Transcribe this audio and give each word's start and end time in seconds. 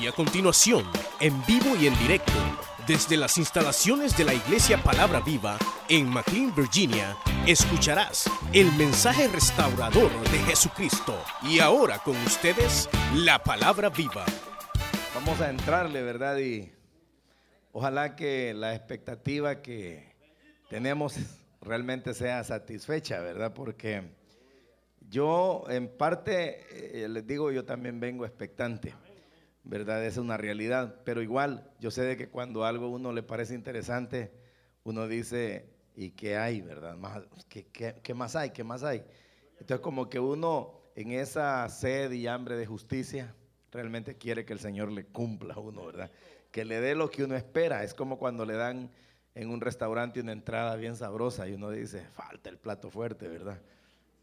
Y 0.00 0.06
a 0.06 0.12
continuación, 0.12 0.84
en 1.20 1.44
vivo 1.46 1.74
y 1.80 1.86
en 1.86 1.98
directo, 1.98 2.32
desde 2.86 3.16
las 3.16 3.38
instalaciones 3.38 4.16
de 4.16 4.24
la 4.24 4.34
Iglesia 4.34 4.76
Palabra 4.82 5.20
Viva 5.20 5.56
en 5.88 6.08
McLean, 6.08 6.54
Virginia, 6.54 7.16
escucharás 7.46 8.30
el 8.52 8.70
mensaje 8.72 9.26
restaurador 9.28 10.10
de 10.30 10.38
Jesucristo. 10.40 11.18
Y 11.42 11.60
ahora 11.60 11.98
con 12.00 12.14
ustedes, 12.18 12.90
la 13.14 13.42
Palabra 13.42 13.88
Viva. 13.88 14.26
Vamos 15.14 15.40
a 15.40 15.48
entrarle, 15.48 16.02
¿verdad? 16.02 16.36
Y 16.38 16.70
ojalá 17.72 18.16
que 18.16 18.52
la 18.52 18.74
expectativa 18.74 19.62
que 19.62 20.14
tenemos 20.68 21.14
realmente 21.62 22.12
sea 22.12 22.44
satisfecha, 22.44 23.20
¿verdad? 23.20 23.54
Porque 23.54 24.02
yo 25.08 25.64
en 25.68 25.88
parte, 25.88 27.02
eh, 27.02 27.08
les 27.08 27.26
digo, 27.26 27.50
yo 27.50 27.64
también 27.64 27.98
vengo 27.98 28.26
expectante. 28.26 28.94
¿Verdad? 29.66 30.04
Es 30.04 30.16
una 30.16 30.36
realidad, 30.36 31.00
pero 31.04 31.22
igual 31.22 31.68
yo 31.80 31.90
sé 31.90 32.02
de 32.02 32.16
que 32.16 32.28
cuando 32.28 32.64
algo 32.64 32.86
a 32.86 32.88
uno 32.88 33.12
le 33.12 33.22
parece 33.22 33.54
interesante, 33.54 34.32
uno 34.84 35.08
dice, 35.08 35.68
¿y 35.96 36.10
qué 36.10 36.36
hay, 36.36 36.60
verdad? 36.60 36.96
¿Qué, 37.48 38.14
más 38.14 38.36
hay? 38.36 38.50
¿Qué 38.50 38.62
más 38.62 38.84
hay? 38.84 39.04
Entonces 39.58 39.80
como 39.80 40.08
que 40.08 40.20
uno 40.20 40.80
en 40.94 41.10
esa 41.10 41.68
sed 41.68 42.12
y 42.12 42.28
hambre 42.28 42.56
de 42.56 42.64
justicia 42.64 43.34
realmente 43.72 44.16
quiere 44.16 44.44
que 44.44 44.52
el 44.52 44.60
Señor 44.60 44.92
le 44.92 45.06
cumpla 45.06 45.54
a 45.54 45.58
uno, 45.58 45.84
¿verdad? 45.84 46.12
Que 46.52 46.64
le 46.64 46.80
dé 46.80 46.94
lo 46.94 47.10
que 47.10 47.24
uno 47.24 47.34
espera. 47.34 47.82
Es 47.82 47.92
como 47.92 48.18
cuando 48.18 48.46
le 48.46 48.54
dan 48.54 48.90
en 49.34 49.50
un 49.50 49.60
restaurante 49.60 50.20
una 50.20 50.32
entrada 50.32 50.76
bien 50.76 50.94
sabrosa 50.94 51.48
y 51.48 51.54
uno 51.54 51.70
dice, 51.70 52.06
falta 52.12 52.48
el 52.50 52.58
plato 52.58 52.88
fuerte, 52.88 53.26
¿verdad? 53.26 53.60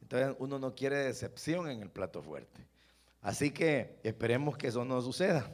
Entonces 0.02 0.36
uno 0.40 0.58
no 0.58 0.74
quiere 0.74 0.98
decepción 1.00 1.70
en 1.70 1.82
el 1.82 1.90
plato 1.90 2.22
fuerte. 2.22 2.66
Así 3.24 3.52
que 3.52 3.98
esperemos 4.04 4.58
que 4.58 4.68
eso 4.68 4.84
no 4.84 5.02
suceda. 5.02 5.50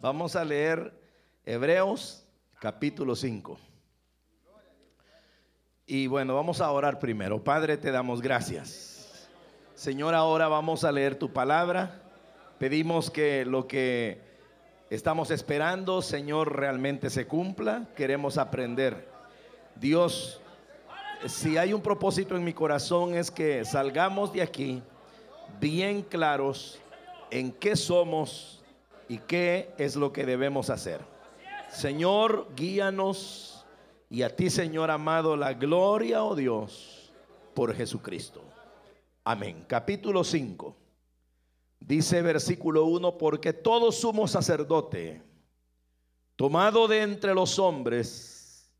Vamos 0.00 0.36
a 0.36 0.44
leer 0.44 0.98
Hebreos 1.44 2.26
capítulo 2.58 3.14
5. 3.14 3.58
Y 5.84 6.06
bueno, 6.06 6.34
vamos 6.34 6.62
a 6.62 6.70
orar 6.70 6.98
primero. 6.98 7.44
Padre, 7.44 7.76
te 7.76 7.90
damos 7.90 8.22
gracias. 8.22 9.28
Señor, 9.74 10.14
ahora 10.14 10.48
vamos 10.48 10.82
a 10.82 10.90
leer 10.90 11.16
tu 11.16 11.30
palabra. 11.30 12.00
Pedimos 12.58 13.10
que 13.10 13.44
lo 13.44 13.68
que 13.68 14.22
estamos 14.88 15.30
esperando, 15.30 16.00
Señor, 16.00 16.56
realmente 16.56 17.10
se 17.10 17.26
cumpla. 17.26 17.86
Queremos 17.96 18.38
aprender. 18.38 19.10
Dios, 19.76 20.40
si 21.26 21.58
hay 21.58 21.74
un 21.74 21.82
propósito 21.82 22.34
en 22.34 22.44
mi 22.44 22.54
corazón 22.54 23.14
es 23.14 23.30
que 23.30 23.66
salgamos 23.66 24.32
de 24.32 24.40
aquí 24.40 24.82
bien 25.60 26.02
claros 26.02 26.78
en 27.30 27.52
qué 27.52 27.76
somos 27.76 28.62
y 29.08 29.18
qué 29.18 29.74
es 29.78 29.96
lo 29.96 30.12
que 30.12 30.24
debemos 30.24 30.70
hacer. 30.70 31.00
Señor, 31.70 32.48
guíanos 32.56 33.66
y 34.10 34.22
a 34.22 34.34
ti, 34.34 34.50
Señor 34.50 34.90
amado, 34.90 35.36
la 35.36 35.54
gloria, 35.54 36.24
oh 36.24 36.34
Dios, 36.34 37.12
por 37.54 37.74
Jesucristo. 37.74 38.42
Amén. 39.24 39.64
Capítulo 39.66 40.24
5. 40.24 40.76
Dice 41.80 42.22
versículo 42.22 42.86
1, 42.86 43.18
porque 43.18 43.52
todo 43.52 43.92
sumo 43.92 44.26
sacerdote, 44.26 45.22
tomado 46.36 46.88
de 46.88 47.02
entre 47.02 47.34
los 47.34 47.58
hombres, 47.58 48.72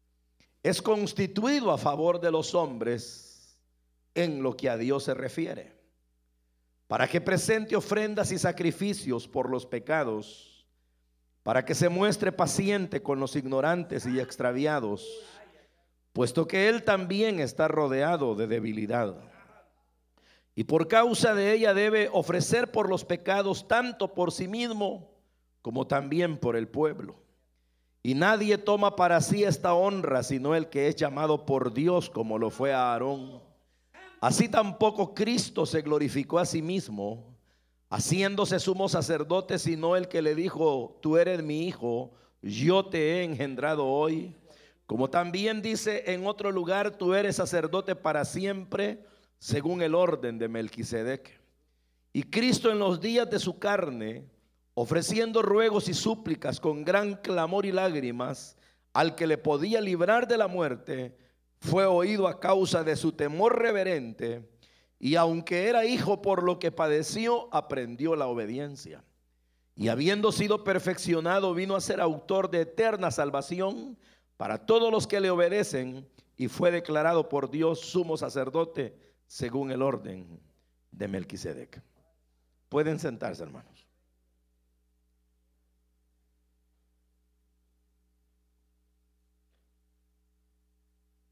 es 0.62 0.82
constituido 0.82 1.70
a 1.70 1.78
favor 1.78 2.20
de 2.20 2.30
los 2.30 2.54
hombres 2.54 3.58
en 4.14 4.42
lo 4.42 4.56
que 4.56 4.68
a 4.68 4.76
Dios 4.76 5.04
se 5.04 5.14
refiere 5.14 5.77
para 6.88 7.06
que 7.06 7.20
presente 7.20 7.76
ofrendas 7.76 8.32
y 8.32 8.38
sacrificios 8.38 9.28
por 9.28 9.50
los 9.50 9.66
pecados, 9.66 10.66
para 11.42 11.64
que 11.64 11.74
se 11.74 11.88
muestre 11.88 12.32
paciente 12.32 13.02
con 13.02 13.20
los 13.20 13.36
ignorantes 13.36 14.06
y 14.06 14.18
extraviados, 14.18 15.06
puesto 16.14 16.48
que 16.48 16.68
Él 16.68 16.82
también 16.82 17.40
está 17.40 17.68
rodeado 17.68 18.34
de 18.34 18.46
debilidad. 18.46 19.16
Y 20.54 20.64
por 20.64 20.88
causa 20.88 21.34
de 21.34 21.52
ella 21.52 21.74
debe 21.74 22.08
ofrecer 22.12 22.72
por 22.72 22.88
los 22.88 23.04
pecados 23.04 23.68
tanto 23.68 24.14
por 24.14 24.32
sí 24.32 24.48
mismo 24.48 25.12
como 25.62 25.86
también 25.86 26.38
por 26.38 26.56
el 26.56 26.68
pueblo. 26.68 27.16
Y 28.02 28.14
nadie 28.14 28.58
toma 28.58 28.96
para 28.96 29.20
sí 29.20 29.44
esta 29.44 29.74
honra 29.74 30.22
sino 30.22 30.54
el 30.54 30.68
que 30.68 30.88
es 30.88 30.96
llamado 30.96 31.44
por 31.44 31.74
Dios 31.74 32.08
como 32.10 32.38
lo 32.38 32.50
fue 32.50 32.72
Aarón. 32.72 33.47
Así 34.20 34.48
tampoco 34.48 35.14
Cristo 35.14 35.64
se 35.64 35.82
glorificó 35.82 36.38
a 36.38 36.46
sí 36.46 36.60
mismo, 36.60 37.36
haciéndose 37.88 38.58
sumo 38.58 38.88
sacerdote, 38.88 39.58
sino 39.58 39.96
el 39.96 40.08
que 40.08 40.22
le 40.22 40.34
dijo, 40.34 40.98
tú 41.00 41.16
eres 41.16 41.42
mi 41.42 41.66
hijo, 41.66 42.12
yo 42.42 42.86
te 42.86 42.98
he 42.98 43.24
engendrado 43.24 43.86
hoy. 43.86 44.34
Como 44.86 45.08
también 45.08 45.62
dice 45.62 46.12
en 46.12 46.26
otro 46.26 46.50
lugar, 46.50 46.96
tú 46.96 47.14
eres 47.14 47.36
sacerdote 47.36 47.94
para 47.94 48.24
siempre, 48.24 49.04
según 49.38 49.82
el 49.82 49.94
orden 49.94 50.38
de 50.38 50.48
Melquisedec. 50.48 51.40
Y 52.12 52.24
Cristo 52.24 52.72
en 52.72 52.78
los 52.78 53.00
días 53.00 53.30
de 53.30 53.38
su 53.38 53.58
carne, 53.58 54.24
ofreciendo 54.74 55.42
ruegos 55.42 55.88
y 55.88 55.94
súplicas 55.94 56.58
con 56.58 56.84
gran 56.84 57.16
clamor 57.16 57.66
y 57.66 57.72
lágrimas 57.72 58.56
al 58.92 59.14
que 59.14 59.26
le 59.26 59.38
podía 59.38 59.80
librar 59.80 60.26
de 60.26 60.38
la 60.38 60.48
muerte, 60.48 61.16
fue 61.60 61.86
oído 61.86 62.28
a 62.28 62.40
causa 62.40 62.84
de 62.84 62.96
su 62.96 63.12
temor 63.12 63.58
reverente 63.58 64.48
y 64.98 65.14
aunque 65.14 65.68
era 65.68 65.84
hijo 65.84 66.22
por 66.22 66.42
lo 66.42 66.58
que 66.58 66.72
padeció, 66.72 67.48
aprendió 67.52 68.16
la 68.16 68.26
obediencia. 68.26 69.04
Y 69.74 69.88
habiendo 69.88 70.32
sido 70.32 70.64
perfeccionado, 70.64 71.54
vino 71.54 71.76
a 71.76 71.80
ser 71.80 72.00
autor 72.00 72.50
de 72.50 72.62
eterna 72.62 73.12
salvación 73.12 73.96
para 74.36 74.66
todos 74.66 74.90
los 74.90 75.06
que 75.06 75.20
le 75.20 75.30
obedecen 75.30 76.08
y 76.36 76.48
fue 76.48 76.70
declarado 76.70 77.28
por 77.28 77.50
Dios 77.50 77.80
sumo 77.80 78.16
sacerdote 78.16 78.96
según 79.26 79.70
el 79.70 79.82
orden 79.82 80.40
de 80.90 81.06
Melquisedec. 81.06 81.80
Pueden 82.68 82.98
sentarse, 82.98 83.42
hermanos. 83.42 83.77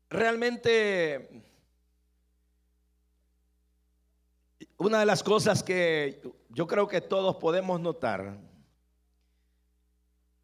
Realmente 0.08 1.44
una 4.78 5.00
de 5.00 5.06
las 5.06 5.22
cosas 5.22 5.62
que 5.62 6.22
yo 6.50 6.66
creo 6.66 6.86
que 6.86 7.00
todos 7.00 7.36
podemos 7.36 7.80
notar 7.80 8.38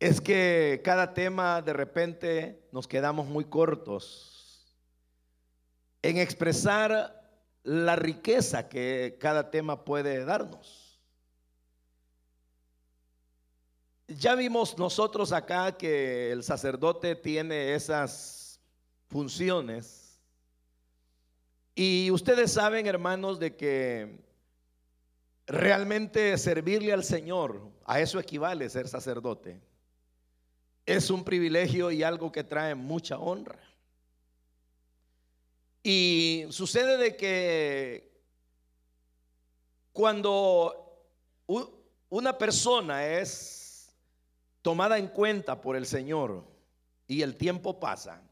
es 0.01 0.21
que 0.21 0.81
cada 0.83 1.15
tema 1.15 1.63
de 1.63 1.73
repente 1.73 2.69
nos 2.73 2.89
quedamos 2.89 3.27
muy 3.27 3.45
cortos 3.45 4.77
en 6.03 6.19
expresar 6.19 7.21
la 7.63 7.95
riqueza 7.95 8.69
que 8.69 9.17
cada 9.21 9.51
tema 9.51 9.85
puede 9.85 10.25
darnos. 10.25 11.01
Ya 14.09 14.35
vimos 14.35 14.77
nosotros 14.77 15.33
acá 15.33 15.79
que 15.79 16.33
el 16.33 16.43
sacerdote 16.43 17.15
tiene 17.15 17.75
esas 17.75 18.42
funciones. 19.13 20.19
Y 21.75 22.11
ustedes 22.11 22.53
saben, 22.53 22.87
hermanos, 22.87 23.39
de 23.39 23.55
que 23.55 24.19
realmente 25.47 26.37
servirle 26.39 26.93
al 26.93 27.05
Señor, 27.05 27.71
a 27.85 28.01
eso 28.01 28.19
equivale 28.19 28.69
ser 28.71 28.89
sacerdote. 28.89 29.61
Es 30.87 31.11
un 31.11 31.25
privilegio 31.25 31.91
y 31.91 32.03
algo 32.03 32.33
que 32.33 32.43
trae 32.43 32.75
mucha 32.75 33.19
honra. 33.19 33.61
Y 35.83 36.47
sucede 36.51 36.97
de 36.97 37.17
que 37.17 38.13
cuando 39.93 41.07
una 42.09 42.39
persona 42.39 43.07
es 43.07 43.95
tomada 44.63 44.97
en 44.97 45.09
cuenta 45.09 45.61
por 45.61 45.77
el 45.77 45.87
Señor 45.87 46.45
y 47.07 47.23
el 47.23 47.37
tiempo 47.37 47.79
pasa, 47.79 48.23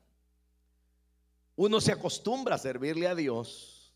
uno 1.60 1.78
se 1.78 1.92
acostumbra 1.92 2.54
a 2.54 2.58
servirle 2.58 3.06
a 3.06 3.14
Dios 3.14 3.92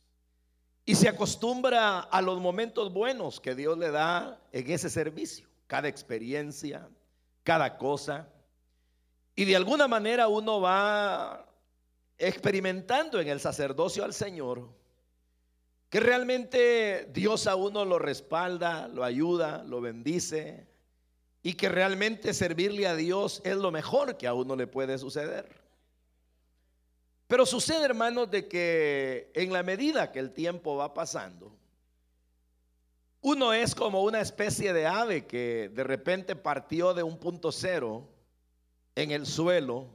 y 0.84 0.96
se 0.96 1.08
acostumbra 1.08 2.00
a 2.00 2.20
los 2.20 2.38
momentos 2.38 2.92
buenos 2.92 3.40
que 3.40 3.54
Dios 3.54 3.78
le 3.78 3.90
da 3.90 4.38
en 4.52 4.70
ese 4.70 4.90
servicio, 4.90 5.48
cada 5.66 5.88
experiencia, 5.88 6.86
cada 7.42 7.78
cosa. 7.78 8.28
Y 9.34 9.46
de 9.46 9.56
alguna 9.56 9.88
manera 9.88 10.28
uno 10.28 10.60
va 10.60 11.48
experimentando 12.18 13.18
en 13.18 13.28
el 13.28 13.40
sacerdocio 13.40 14.04
al 14.04 14.12
Señor 14.12 14.68
que 15.88 16.00
realmente 16.00 17.08
Dios 17.14 17.46
a 17.46 17.56
uno 17.56 17.86
lo 17.86 17.98
respalda, 17.98 18.88
lo 18.88 19.04
ayuda, 19.04 19.64
lo 19.64 19.80
bendice 19.80 20.68
y 21.42 21.54
que 21.54 21.70
realmente 21.70 22.34
servirle 22.34 22.86
a 22.86 22.94
Dios 22.94 23.40
es 23.42 23.56
lo 23.56 23.70
mejor 23.70 24.18
que 24.18 24.26
a 24.26 24.34
uno 24.34 24.54
le 24.54 24.66
puede 24.66 24.98
suceder. 24.98 25.63
Pero 27.26 27.46
sucede, 27.46 27.84
hermanos, 27.84 28.30
de 28.30 28.48
que 28.48 29.30
en 29.34 29.52
la 29.52 29.62
medida 29.62 30.12
que 30.12 30.18
el 30.18 30.32
tiempo 30.32 30.76
va 30.76 30.94
pasando, 30.94 31.56
Uno 33.26 33.54
es 33.54 33.74
como 33.74 34.02
una 34.02 34.20
especie 34.20 34.74
de 34.74 34.86
ave 34.86 35.26
que 35.26 35.70
de 35.72 35.82
repente 35.82 36.36
partió 36.36 36.92
de 36.92 37.02
un 37.02 37.18
punto 37.18 37.52
cero 37.52 38.06
en 38.94 39.12
el 39.12 39.24
suelo 39.24 39.88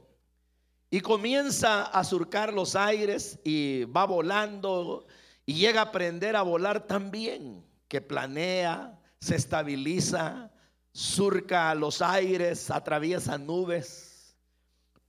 y 0.90 1.00
comienza 1.00 1.84
a 1.84 2.02
surcar 2.02 2.52
los 2.52 2.74
aires 2.74 3.38
y 3.44 3.84
va 3.84 4.04
volando 4.04 5.06
y 5.46 5.54
llega 5.54 5.78
a 5.78 5.84
aprender 5.84 6.34
a 6.34 6.42
volar 6.42 6.88
tan 6.88 7.12
bien 7.12 7.64
que 7.86 8.00
planea, 8.00 8.98
se 9.20 9.36
estabiliza, 9.36 10.50
surca 10.92 11.72
los 11.76 12.02
aires, 12.02 12.68
atraviesa 12.68 13.38
nubes. 13.38 14.09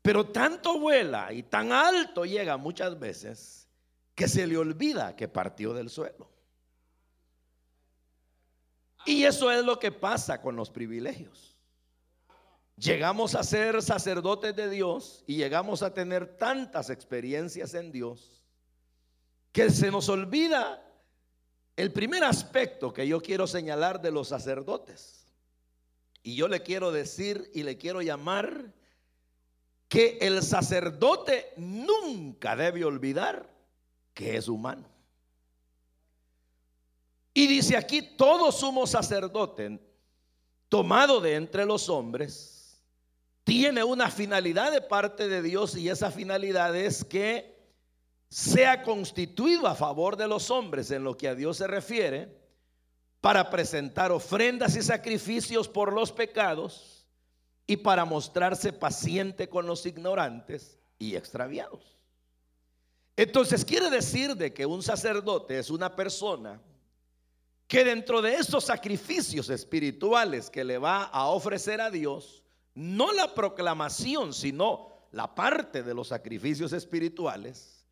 Pero 0.01 0.27
tanto 0.27 0.79
vuela 0.79 1.31
y 1.31 1.43
tan 1.43 1.71
alto 1.71 2.25
llega 2.25 2.57
muchas 2.57 2.99
veces 2.99 3.67
que 4.15 4.27
se 4.27 4.47
le 4.47 4.57
olvida 4.57 5.15
que 5.15 5.27
partió 5.27 5.73
del 5.73 5.89
suelo. 5.89 6.29
Y 9.05 9.23
eso 9.23 9.51
es 9.51 9.63
lo 9.63 9.79
que 9.79 9.91
pasa 9.91 10.41
con 10.41 10.55
los 10.55 10.69
privilegios. 10.69 11.55
Llegamos 12.77 13.35
a 13.35 13.43
ser 13.43 13.81
sacerdotes 13.81 14.55
de 14.55 14.69
Dios 14.69 15.23
y 15.27 15.35
llegamos 15.35 15.83
a 15.83 15.93
tener 15.93 16.37
tantas 16.37 16.89
experiencias 16.89 17.73
en 17.73 17.91
Dios 17.91 18.43
que 19.51 19.69
se 19.69 19.91
nos 19.91 20.09
olvida 20.09 20.83
el 21.75 21.91
primer 21.91 22.23
aspecto 22.23 22.93
que 22.93 23.07
yo 23.07 23.21
quiero 23.21 23.45
señalar 23.45 24.01
de 24.01 24.11
los 24.11 24.29
sacerdotes. 24.29 25.27
Y 26.23 26.35
yo 26.35 26.47
le 26.47 26.61
quiero 26.61 26.91
decir 26.91 27.49
y 27.53 27.63
le 27.63 27.77
quiero 27.77 28.01
llamar 28.01 28.73
que 29.91 30.17
el 30.21 30.41
sacerdote 30.41 31.51
nunca 31.57 32.55
debe 32.55 32.85
olvidar 32.85 33.45
que 34.13 34.37
es 34.37 34.47
humano. 34.47 34.87
Y 37.33 37.45
dice 37.45 37.75
aquí, 37.75 38.01
todo 38.15 38.53
sumo 38.53 38.87
sacerdote 38.87 39.81
tomado 40.69 41.19
de 41.19 41.35
entre 41.35 41.65
los 41.65 41.89
hombres 41.89 42.81
tiene 43.43 43.83
una 43.83 44.09
finalidad 44.09 44.71
de 44.71 44.79
parte 44.79 45.27
de 45.27 45.41
Dios 45.41 45.75
y 45.75 45.89
esa 45.89 46.09
finalidad 46.09 46.73
es 46.73 47.03
que 47.03 47.59
sea 48.29 48.83
constituido 48.83 49.67
a 49.67 49.75
favor 49.75 50.15
de 50.15 50.29
los 50.29 50.49
hombres 50.51 50.89
en 50.91 51.03
lo 51.03 51.17
que 51.17 51.27
a 51.27 51.35
Dios 51.35 51.57
se 51.57 51.67
refiere 51.67 52.33
para 53.19 53.49
presentar 53.49 54.13
ofrendas 54.13 54.73
y 54.77 54.83
sacrificios 54.83 55.67
por 55.67 55.91
los 55.91 56.13
pecados 56.13 57.00
y 57.67 57.77
para 57.77 58.05
mostrarse 58.05 58.73
paciente 58.73 59.49
con 59.49 59.65
los 59.65 59.85
ignorantes 59.85 60.79
y 60.99 61.15
extraviados. 61.15 61.97
Entonces 63.15 63.63
quiere 63.65 63.89
decir 63.89 64.35
de 64.35 64.53
que 64.53 64.65
un 64.65 64.81
sacerdote 64.81 65.59
es 65.59 65.69
una 65.69 65.95
persona 65.95 66.61
que 67.67 67.85
dentro 67.85 68.21
de 68.21 68.35
esos 68.35 68.65
sacrificios 68.65 69.49
espirituales 69.49 70.49
que 70.49 70.63
le 70.63 70.77
va 70.77 71.03
a 71.03 71.27
ofrecer 71.27 71.79
a 71.79 71.89
Dios, 71.89 72.43
no 72.73 73.13
la 73.13 73.33
proclamación, 73.33 74.33
sino 74.33 74.89
la 75.11 75.33
parte 75.33 75.81
de 75.83 75.93
los 75.93 76.09
sacrificios 76.09 76.73
espirituales, 76.73 77.85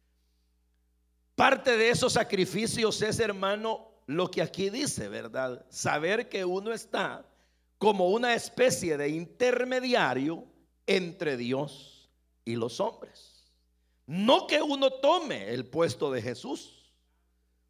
parte 1.36 1.77
de 1.77 1.89
esos 1.89 2.13
sacrificios 2.13 3.01
es, 3.01 3.19
hermano, 3.19 3.89
lo 4.06 4.30
que 4.30 4.42
aquí 4.42 4.69
dice, 4.69 5.07
¿verdad? 5.07 5.66
Saber 5.69 6.27
que 6.27 6.44
uno 6.44 6.74
está 6.74 7.25
como 7.80 8.10
una 8.10 8.36
especie 8.36 8.96
de 8.98 9.10
intermediario 9.10 10.46
entre 10.86 11.36
Dios 11.36 12.12
y 12.46 12.56
los 12.56 12.80
hombres. 12.80 13.52
No 14.06 14.46
que 14.46 14.62
uno 14.62 14.92
tome 14.92 15.52
el 15.52 15.66
puesto 15.66 16.12
de 16.12 16.22
Jesús 16.22 16.80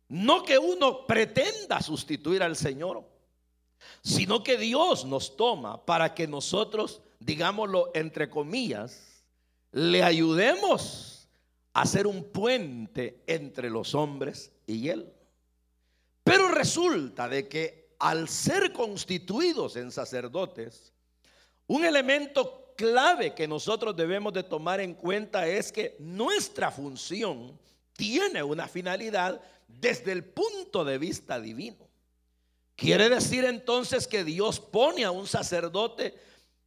no 0.09 0.43
que 0.43 0.57
uno 0.57 1.05
pretenda 1.05 1.81
sustituir 1.81 2.41
al 2.43 2.55
Señor, 2.55 3.07
sino 4.01 4.43
que 4.43 4.57
Dios 4.57 5.05
nos 5.05 5.37
toma 5.37 5.85
para 5.85 6.15
que 6.15 6.27
nosotros, 6.27 7.01
digámoslo 7.19 7.91
entre 7.93 8.29
comillas, 8.29 9.23
le 9.71 10.03
ayudemos 10.03 11.29
a 11.73 11.85
ser 11.85 12.07
un 12.07 12.23
puente 12.23 13.23
entre 13.27 13.69
los 13.69 13.93
hombres 13.93 14.51
y 14.65 14.89
Él. 14.89 15.13
Pero 16.23 16.47
resulta 16.47 17.29
de 17.29 17.47
que 17.47 17.78
al 17.99 18.29
ser 18.29 18.71
constituidos 18.71 19.75
en 19.75 19.91
sacerdotes, 19.91 20.93
un 21.67 21.85
elemento 21.85 22.73
clave 22.75 23.35
que 23.35 23.47
nosotros 23.47 23.95
debemos 23.95 24.33
de 24.33 24.43
tomar 24.43 24.79
en 24.79 24.93
cuenta 24.93 25.45
es 25.47 25.71
que 25.71 25.97
nuestra 25.99 26.71
función 26.71 27.59
tiene 27.93 28.41
una 28.41 28.67
finalidad 28.67 29.41
desde 29.67 30.13
el 30.13 30.23
punto 30.23 30.85
de 30.85 30.97
vista 30.97 31.39
divino. 31.39 31.87
Quiere 32.75 33.09
decir 33.09 33.43
entonces 33.43 34.07
que 34.07 34.23
Dios 34.23 34.61
pone 34.61 35.03
a 35.03 35.11
un 35.11 35.27
sacerdote 35.27 36.15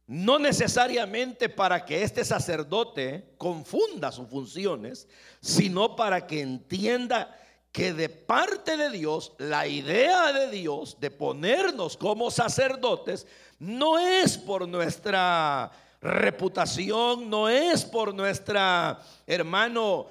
no 0.05 0.37
necesariamente 0.37 1.49
para 1.49 1.85
que 1.85 2.03
este 2.03 2.23
sacerdote 2.23 3.33
confunda 3.37 4.11
sus 4.11 4.29
funciones, 4.29 5.07
sino 5.41 5.95
para 5.95 6.27
que 6.27 6.41
entienda 6.41 7.35
que 7.73 7.91
de 7.91 8.07
parte 8.07 8.77
de 8.77 8.91
Dios, 8.91 9.33
la 9.39 9.67
idea 9.67 10.31
de 10.31 10.51
Dios 10.51 10.97
de 10.99 11.09
ponernos 11.09 11.97
como 11.97 12.29
sacerdotes 12.29 13.25
no 13.57 13.97
es 13.97 14.37
por 14.37 14.67
nuestra 14.67 15.71
reputación, 15.99 17.31
no 17.31 17.49
es 17.49 17.83
por 17.83 18.13
nuestra, 18.13 19.01
hermano, 19.25 20.05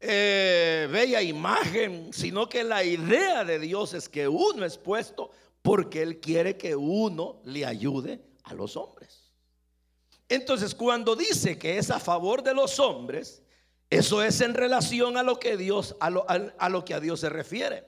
eh, 0.00 0.88
bella 0.90 1.22
imagen, 1.22 2.12
sino 2.12 2.48
que 2.48 2.64
la 2.64 2.82
idea 2.82 3.44
de 3.44 3.60
Dios 3.60 3.94
es 3.94 4.08
que 4.08 4.26
uno 4.26 4.64
es 4.64 4.76
puesto 4.76 5.30
porque 5.62 6.02
Él 6.02 6.18
quiere 6.18 6.56
que 6.56 6.74
uno 6.74 7.40
le 7.44 7.64
ayude 7.64 8.20
a 8.42 8.52
los 8.52 8.76
hombres. 8.76 9.30
Entonces, 10.28 10.74
cuando 10.74 11.14
dice 11.14 11.56
que 11.56 11.78
es 11.78 11.88
a 11.88 12.00
favor 12.00 12.42
de 12.42 12.52
los 12.52 12.80
hombres, 12.80 13.42
eso 13.90 14.22
es 14.22 14.40
en 14.40 14.54
relación 14.54 15.16
a 15.16 15.22
lo 15.22 15.38
que 15.38 15.56
Dios, 15.56 15.96
a 16.00 16.10
lo, 16.10 16.26
a 16.28 16.68
lo 16.68 16.84
que 16.84 16.94
a 16.94 17.00
Dios 17.00 17.20
se 17.20 17.28
refiere, 17.28 17.84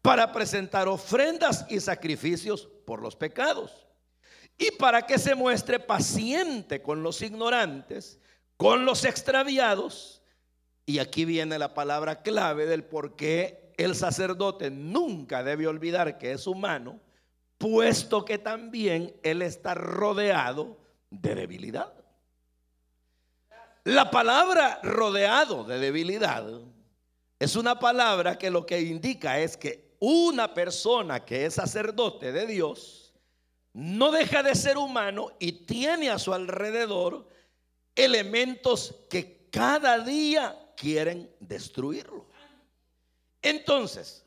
para 0.00 0.32
presentar 0.32 0.88
ofrendas 0.88 1.66
y 1.68 1.80
sacrificios 1.80 2.68
por 2.86 3.02
los 3.02 3.16
pecados. 3.16 3.86
Y 4.56 4.70
para 4.72 5.02
que 5.02 5.18
se 5.18 5.34
muestre 5.34 5.80
paciente 5.80 6.80
con 6.80 7.02
los 7.02 7.22
ignorantes, 7.22 8.20
con 8.56 8.84
los 8.84 9.04
extraviados. 9.04 10.22
Y 10.86 10.98
aquí 10.98 11.24
viene 11.24 11.58
la 11.58 11.74
palabra 11.74 12.22
clave 12.22 12.66
del 12.66 12.84
por 12.84 13.16
qué 13.16 13.72
el 13.76 13.96
sacerdote 13.96 14.70
nunca 14.70 15.42
debe 15.42 15.66
olvidar 15.66 16.18
que 16.18 16.32
es 16.32 16.46
humano, 16.46 17.00
puesto 17.58 18.24
que 18.24 18.38
también 18.38 19.16
él 19.22 19.42
está 19.42 19.74
rodeado 19.74 20.78
de 21.10 21.34
debilidad. 21.34 22.03
La 23.84 24.10
palabra 24.10 24.80
rodeado 24.82 25.62
de 25.64 25.78
debilidad 25.78 26.46
es 27.38 27.54
una 27.54 27.78
palabra 27.78 28.38
que 28.38 28.50
lo 28.50 28.64
que 28.64 28.80
indica 28.80 29.38
es 29.38 29.58
que 29.58 29.94
una 29.98 30.54
persona 30.54 31.24
que 31.24 31.44
es 31.44 31.54
sacerdote 31.54 32.32
de 32.32 32.46
Dios 32.46 33.12
no 33.74 34.10
deja 34.10 34.42
de 34.42 34.54
ser 34.54 34.78
humano 34.78 35.32
y 35.38 35.52
tiene 35.66 36.08
a 36.08 36.18
su 36.18 36.32
alrededor 36.32 37.28
elementos 37.94 38.94
que 39.10 39.48
cada 39.50 39.98
día 39.98 40.58
quieren 40.76 41.30
destruirlo. 41.38 42.26
Entonces, 43.42 44.24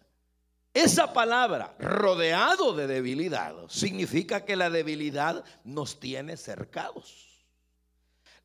esa 0.72 1.12
palabra, 1.14 1.76
rodeado 1.80 2.74
de 2.74 2.86
debilidad, 2.86 3.56
significa 3.70 4.46
que 4.46 4.56
la 4.56 4.70
debilidad 4.70 5.44
nos 5.64 6.00
tiene 6.00 6.38
cercados. 6.38 7.27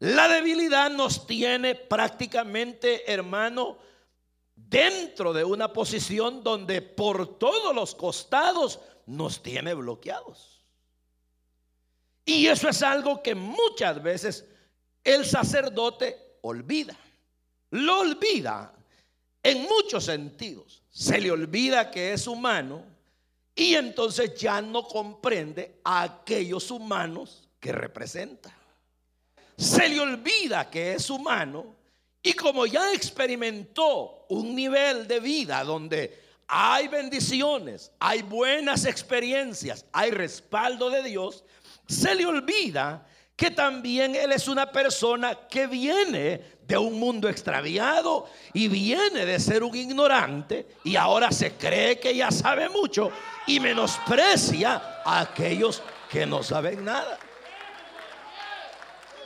La 0.02 0.26
debilidad 0.26 0.90
nos 0.90 1.28
tiene 1.28 1.76
prácticamente, 1.76 3.11
hermano, 3.11 3.78
dentro 4.56 5.32
de 5.32 5.44
una 5.44 5.73
posición 5.73 6.42
donde 6.42 6.82
por 6.82 7.38
todos 7.38 7.73
los 7.73 7.94
costados 7.94 8.80
nos 9.06 9.40
tiene 9.42 9.75
bloqueados. 9.75 10.64
Y 12.25 12.49
eso 12.49 12.68
es 12.68 12.82
algo 12.82 13.23
que 13.23 13.37
muchas 13.37 14.02
veces 14.02 14.44
el 15.04 15.25
sacerdote 15.25 16.38
olvida 16.42 16.97
lo 17.71 18.00
olvida 18.00 18.75
en 19.40 19.62
muchos 19.62 20.04
sentidos. 20.04 20.82
Se 20.90 21.21
le 21.21 21.30
olvida 21.30 21.92
que 21.92 22.12
es 22.12 22.26
humano 22.26 22.85
y 23.54 23.75
entonces 23.75 24.35
ya 24.35 24.61
no 24.61 24.82
comprende 24.82 25.80
a 25.85 26.02
aquellos 26.02 26.73
humanos 26.73 27.49
que 27.61 27.71
representa. 27.71 28.62
Se 29.56 29.88
le 29.88 30.00
olvida 30.00 30.68
que 30.71 30.94
es 30.94 31.11
humano 31.11 31.75
y 32.23 32.32
como 32.35 32.66
ya 32.66 32.92
experimentó 32.92 34.26
un 34.28 34.54
nivel 34.54 35.09
de 35.09 35.21
vida 35.21 35.64
donde 35.64 36.21
hay 36.47 36.88
bendiciones, 36.88 37.90
hay 37.99 38.23
buenas 38.23 38.85
experiencias, 38.85 39.87
hay 39.92 40.11
respaldo 40.11 40.90
de 40.90 41.02
Dios, 41.02 41.44
se 41.88 42.14
le 42.14 42.26
olvida 42.26 43.06
que 43.35 43.50
también 43.50 44.14
él 44.14 44.32
es 44.32 44.47
una 44.47 44.71
persona 44.71 45.49
que 45.49 45.66
viene 45.66 46.40
de 46.66 46.78
un 46.78 46.99
mundo 47.00 47.28
extraviado 47.28 48.26
y 48.52 48.68
viene 48.68 49.26
de 49.26 49.40
ser 49.40 49.64
un 49.64 49.75
ignorante 49.75 50.66
y 50.85 50.97
ahora 50.97 51.32
se 51.32 51.52
cree 51.54 51.99
que 51.99 52.14
ya 52.14 52.30
sabe 52.30 52.68
mucho 52.68 53.11
y 53.47 53.59
menosprecia 53.59 55.00
a 55.04 55.21
aquellos 55.21 55.82
que 56.09 56.25
no 56.25 56.42
saben 56.42 56.85
nada. 56.85 57.18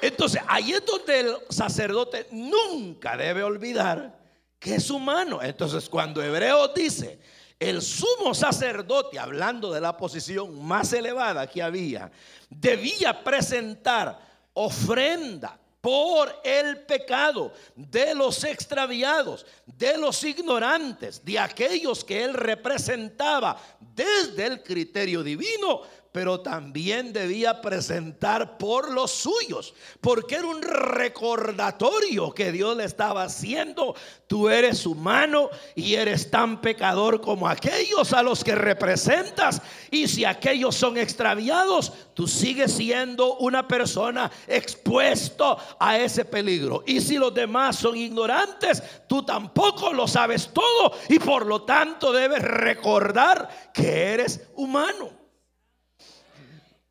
Entonces, 0.00 0.41
ahí 0.47 0.73
es 0.73 0.85
donde 0.85 1.21
el 1.21 1.37
sacerdote 1.49 2.26
nunca 2.31 3.17
debe 3.17 3.43
olvidar 3.43 4.19
que 4.59 4.76
es 4.76 4.91
humano. 4.91 5.41
Entonces, 5.43 5.88
cuando 5.88 6.23
Hebreo 6.23 6.69
dice, 6.69 7.19
el 7.59 7.81
sumo 7.81 8.35
sacerdote, 8.35 9.19
hablando 9.19 9.73
de 9.73 9.81
la 9.81 9.97
posición 9.97 10.62
más 10.62 10.93
elevada 10.93 11.47
que 11.47 11.62
había, 11.62 12.11
debía 12.50 13.25
presentar 13.25 14.19
ofrenda 14.53 15.59
por 15.81 16.41
el 16.43 16.81
pecado 16.81 17.53
de 17.76 18.12
los 18.15 18.43
extraviados, 18.43 19.47
de 19.65 19.97
los 19.97 20.25
ignorantes, 20.25 21.25
de 21.25 21.38
aquellos 21.38 22.03
que 22.03 22.25
él 22.25 22.35
representaba 22.35 23.57
desde 23.95 24.47
el 24.47 24.62
criterio 24.65 25.23
divino, 25.23 25.83
pero 26.16 26.40
también 26.40 27.12
debía 27.12 27.61
presentar 27.61 28.56
por 28.56 28.90
los 28.90 29.11
suyos, 29.11 29.75
porque 30.00 30.37
era 30.37 30.46
un 30.46 30.62
recordatorio 30.62 32.32
que 32.32 32.52
Dios 32.52 32.75
le 32.75 32.85
estaba 32.85 33.25
haciendo. 33.25 33.94
Tú 34.26 34.49
eres 34.49 34.87
humano 34.87 35.50
y 35.75 35.92
eres 35.92 36.30
tan 36.30 36.62
pecador 36.62 37.20
como 37.20 37.46
aquellos 37.46 38.14
a 38.14 38.23
los 38.23 38.42
que 38.42 38.54
representas. 38.54 39.61
Y 39.90 40.08
si 40.08 40.25
aquellos 40.25 40.75
son 40.75 40.96
extraviados, 40.96 41.92
tú 42.14 42.26
sigues 42.26 42.73
siendo 42.73 43.37
una 43.37 43.68
persona 43.68 44.30
expuesto 44.46 45.58
a 45.78 45.99
ese 45.99 46.25
peligro. 46.25 46.82
Y 46.87 47.02
si 47.02 47.18
los 47.18 47.35
demás 47.35 47.76
son 47.76 47.94
ignorantes, 47.94 48.82
tú 49.06 49.23
tampoco 49.23 49.92
lo 49.92 50.08
sabes 50.08 50.49
todo 50.50 50.94
y 51.11 51.18
por 51.18 51.44
lo 51.44 51.64
tanto 51.64 52.11
debes 52.11 52.40
recordar 52.40 53.70
que 53.75 54.14
eres 54.14 54.49
humano. 54.54 55.15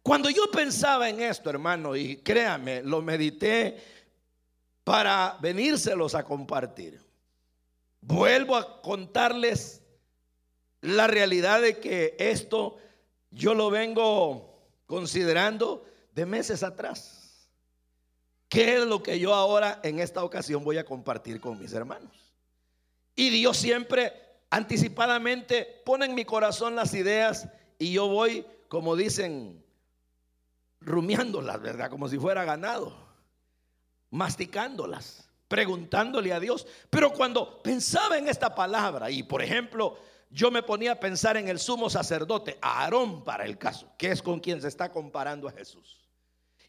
Cuando 0.06 0.30
yo 0.30 0.52
pensaba 0.52 1.10
en 1.10 1.20
esto, 1.20 1.50
hermano, 1.50 1.96
y 1.96 2.18
créame, 2.18 2.84
lo 2.84 3.02
medité 3.02 3.76
para 4.84 5.36
venírselos 5.42 6.14
a 6.14 6.24
compartir. 6.24 7.02
Vuelvo 8.02 8.56
a 8.56 8.84
contarles 8.84 9.82
la 10.82 11.08
realidad 11.08 11.60
de 11.60 11.80
que 11.80 12.16
esto 12.20 12.78
yo 13.32 13.56
lo 13.56 13.72
vengo 13.72 14.70
considerando 14.86 15.84
de 16.14 16.28
meses 16.28 16.62
atrás. 16.62 17.50
¿Qué 18.48 18.76
es 18.76 18.86
lo 18.86 19.02
que 19.02 19.18
yo 19.18 19.34
ahora 19.34 19.80
en 19.82 19.98
esta 19.98 20.24
ocasión 20.24 20.64
voy 20.64 20.78
a 20.78 20.86
compartir 20.86 21.42
con 21.42 21.60
mis 21.60 21.74
hermanos? 21.74 22.32
Y 23.16 23.32
Dios 23.32 23.58
siempre 23.58 24.14
anticipadamente 24.52 25.82
pone 25.84 26.06
en 26.06 26.14
mi 26.14 26.26
corazón 26.26 26.76
las 26.76 26.94
ideas 26.94 27.48
y 27.80 27.92
yo 27.92 28.08
voy, 28.08 28.46
como 28.68 28.96
dicen 28.96 29.65
rumiándolas, 30.86 31.62
¿verdad? 31.62 31.89
Como 31.89 32.08
si 32.08 32.18
fuera 32.18 32.46
ganado, 32.46 32.96
masticándolas, 34.12 35.27
preguntándole 35.48 36.32
a 36.32 36.39
Dios. 36.39 36.65
Pero 36.89 37.12
cuando 37.12 37.62
pensaba 37.62 38.18
en 38.18 38.30
esta 38.30 38.54
palabra 38.56 39.10
y, 39.10 39.24
por 39.24 39.42
ejemplo, 39.42 39.98
yo 40.30 40.51
me 40.51 40.63
ponía 40.63 40.94
a 40.94 41.00
pensar 41.00 41.38
en 41.38 41.48
el 41.48 41.60
sumo 41.60 41.89
sacerdote, 41.89 42.58
Aarón 42.62 43.24
para 43.24 43.46
el 43.46 43.58
caso, 43.58 43.92
que 43.98 44.12
es 44.12 44.22
con 44.22 44.39
quien 44.39 44.62
se 44.62 44.68
está 44.68 44.92
comparando 44.92 45.48
a 45.48 45.51
Jesús. 45.51 46.06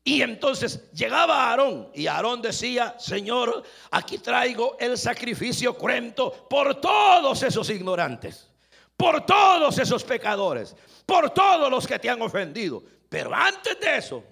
Y 0.03 0.23
entonces 0.23 0.89
llegaba 0.93 1.51
Aarón 1.51 1.91
y 1.93 2.07
Aarón 2.07 2.41
decía, 2.41 2.95
Señor, 2.97 3.65
aquí 3.91 4.19
traigo 4.19 4.77
el 4.79 4.97
sacrificio 4.97 5.77
cruento 5.77 6.47
por 6.49 6.81
todos 6.81 7.43
esos 7.43 7.69
ignorantes, 7.71 8.49
por 8.97 9.27
todos 9.27 9.77
esos 9.79 10.05
pecadores, 10.05 10.77
por 11.05 11.31
todos 11.31 11.69
los 11.69 11.89
que 11.89 11.99
te 11.99 12.09
han 12.09 12.23
ofendido. 12.23 12.85
Pero 13.09 13.35
antes 13.35 13.79
de 13.81 13.97
eso, 13.97 14.25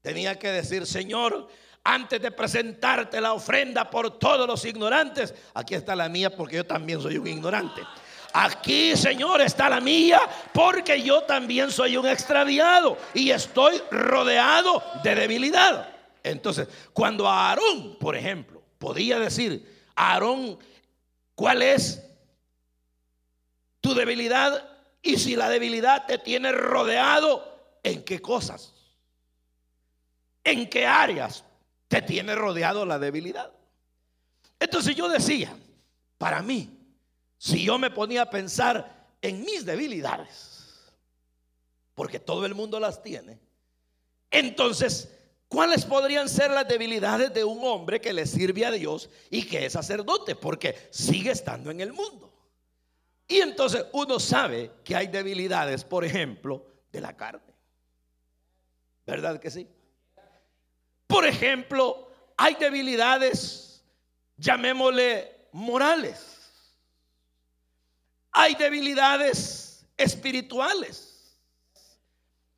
tenía 0.00 0.38
que 0.38 0.50
decir, 0.50 0.86
Señor, 0.86 1.48
antes 1.84 2.20
de 2.20 2.30
presentarte 2.30 3.20
la 3.20 3.32
ofrenda 3.32 3.88
por 3.88 4.18
todos 4.18 4.46
los 4.46 4.64
ignorantes, 4.64 5.34
aquí 5.54 5.74
está 5.74 5.96
la 5.96 6.08
mía 6.08 6.34
porque 6.34 6.56
yo 6.56 6.66
también 6.66 7.00
soy 7.00 7.18
un 7.18 7.26
ignorante. 7.26 7.82
Aquí, 8.32 8.96
Señor, 8.96 9.40
está 9.40 9.68
la 9.68 9.80
mía 9.80 10.20
porque 10.52 11.02
yo 11.02 11.22
también 11.22 11.70
soy 11.70 11.96
un 11.96 12.06
extraviado 12.06 12.96
y 13.14 13.30
estoy 13.30 13.82
rodeado 13.90 14.82
de 15.02 15.14
debilidad. 15.14 15.88
Entonces, 16.22 16.68
cuando 16.92 17.28
Aarón, 17.28 17.96
por 17.98 18.14
ejemplo, 18.14 18.62
podía 18.78 19.18
decir, 19.18 19.84
Aarón, 19.96 20.58
¿cuál 21.34 21.62
es 21.62 22.06
tu 23.80 23.94
debilidad? 23.94 24.68
Y 25.02 25.16
si 25.16 25.34
la 25.34 25.48
debilidad 25.48 26.06
te 26.06 26.18
tiene 26.18 26.52
rodeado, 26.52 27.49
¿En 27.82 28.02
qué 28.02 28.20
cosas? 28.20 28.74
¿En 30.44 30.68
qué 30.68 30.86
áreas 30.86 31.44
te 31.88 32.02
tiene 32.02 32.34
rodeado 32.34 32.84
la 32.84 32.98
debilidad? 32.98 33.52
Entonces 34.58 34.94
yo 34.94 35.08
decía, 35.08 35.56
para 36.18 36.42
mí, 36.42 36.68
si 37.38 37.64
yo 37.64 37.78
me 37.78 37.90
ponía 37.90 38.22
a 38.22 38.30
pensar 38.30 39.08
en 39.22 39.40
mis 39.42 39.64
debilidades, 39.64 40.92
porque 41.94 42.20
todo 42.20 42.44
el 42.46 42.54
mundo 42.54 42.78
las 42.78 43.02
tiene, 43.02 43.40
entonces, 44.30 45.10
¿cuáles 45.48 45.84
podrían 45.84 46.28
ser 46.28 46.50
las 46.50 46.68
debilidades 46.68 47.32
de 47.34 47.44
un 47.44 47.64
hombre 47.64 48.00
que 48.00 48.12
le 48.12 48.26
sirve 48.26 48.64
a 48.64 48.70
Dios 48.70 49.10
y 49.30 49.44
que 49.44 49.66
es 49.66 49.72
sacerdote? 49.72 50.36
Porque 50.36 50.88
sigue 50.90 51.30
estando 51.30 51.70
en 51.70 51.80
el 51.80 51.92
mundo. 51.92 52.32
Y 53.26 53.40
entonces 53.40 53.86
uno 53.92 54.18
sabe 54.18 54.70
que 54.84 54.96
hay 54.96 55.06
debilidades, 55.06 55.84
por 55.84 56.04
ejemplo, 56.04 56.66
de 56.92 57.00
la 57.00 57.16
carne. 57.16 57.49
¿Verdad 59.10 59.40
que 59.40 59.50
sí? 59.50 59.66
Por 61.08 61.26
ejemplo, 61.26 62.12
hay 62.36 62.54
debilidades, 62.54 63.84
llamémosle 64.36 65.48
morales. 65.50 66.38
Hay 68.30 68.54
debilidades 68.54 69.84
espirituales. 69.96 71.36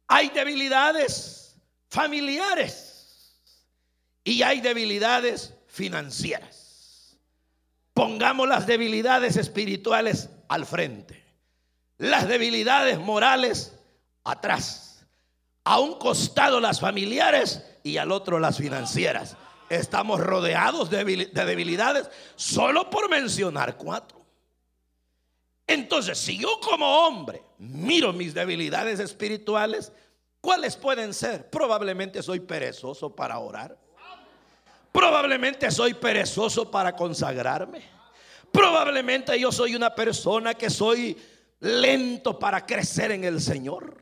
Hay 0.06 0.28
debilidades 0.28 1.56
familiares. 1.88 3.40
Y 4.22 4.42
hay 4.42 4.60
debilidades 4.60 5.54
financieras. 5.68 7.16
Pongamos 7.94 8.46
las 8.46 8.66
debilidades 8.66 9.38
espirituales 9.38 10.28
al 10.48 10.66
frente. 10.66 11.24
Las 11.96 12.28
debilidades 12.28 12.98
morales 12.98 13.72
atrás 14.22 14.81
a 15.64 15.80
un 15.80 15.98
costado 15.98 16.60
las 16.60 16.80
familiares 16.80 17.64
y 17.82 17.96
al 17.96 18.12
otro 18.12 18.38
las 18.38 18.58
financieras. 18.58 19.36
Estamos 19.68 20.20
rodeados 20.20 20.90
de 20.90 21.04
debilidades 21.32 22.10
solo 22.36 22.90
por 22.90 23.08
mencionar 23.08 23.76
cuatro. 23.76 24.20
Entonces, 25.66 26.18
si 26.18 26.38
yo 26.38 26.60
como 26.60 27.06
hombre 27.06 27.42
miro 27.58 28.12
mis 28.12 28.34
debilidades 28.34 29.00
espirituales, 29.00 29.92
¿cuáles 30.40 30.76
pueden 30.76 31.14
ser? 31.14 31.48
Probablemente 31.48 32.22
soy 32.22 32.40
perezoso 32.40 33.14
para 33.14 33.38
orar. 33.38 33.78
Probablemente 34.90 35.70
soy 35.70 35.94
perezoso 35.94 36.70
para 36.70 36.94
consagrarme. 36.94 37.82
Probablemente 38.50 39.38
yo 39.40 39.50
soy 39.50 39.74
una 39.74 39.94
persona 39.94 40.52
que 40.52 40.68
soy 40.68 41.16
lento 41.60 42.38
para 42.38 42.66
crecer 42.66 43.12
en 43.12 43.24
el 43.24 43.40
Señor. 43.40 43.96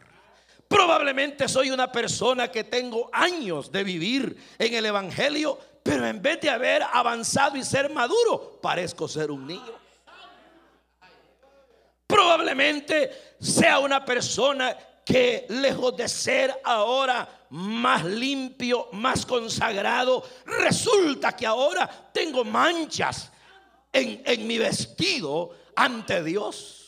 Probablemente 0.70 1.48
soy 1.48 1.72
una 1.72 1.90
persona 1.90 2.46
que 2.46 2.62
tengo 2.62 3.10
años 3.12 3.72
de 3.72 3.82
vivir 3.82 4.36
en 4.56 4.72
el 4.72 4.86
Evangelio, 4.86 5.58
pero 5.82 6.06
en 6.06 6.22
vez 6.22 6.40
de 6.40 6.48
haber 6.48 6.84
avanzado 6.84 7.56
y 7.56 7.64
ser 7.64 7.90
maduro, 7.90 8.60
parezco 8.62 9.08
ser 9.08 9.32
un 9.32 9.48
niño. 9.48 9.72
Probablemente 12.06 13.34
sea 13.40 13.80
una 13.80 14.04
persona 14.04 14.76
que 15.04 15.44
lejos 15.48 15.96
de 15.96 16.08
ser 16.08 16.60
ahora 16.62 17.46
más 17.50 18.04
limpio, 18.04 18.90
más 18.92 19.26
consagrado, 19.26 20.22
resulta 20.44 21.34
que 21.34 21.46
ahora 21.46 22.10
tengo 22.12 22.44
manchas 22.44 23.32
en, 23.92 24.22
en 24.24 24.46
mi 24.46 24.56
vestido 24.56 25.50
ante 25.74 26.22
Dios. 26.22 26.79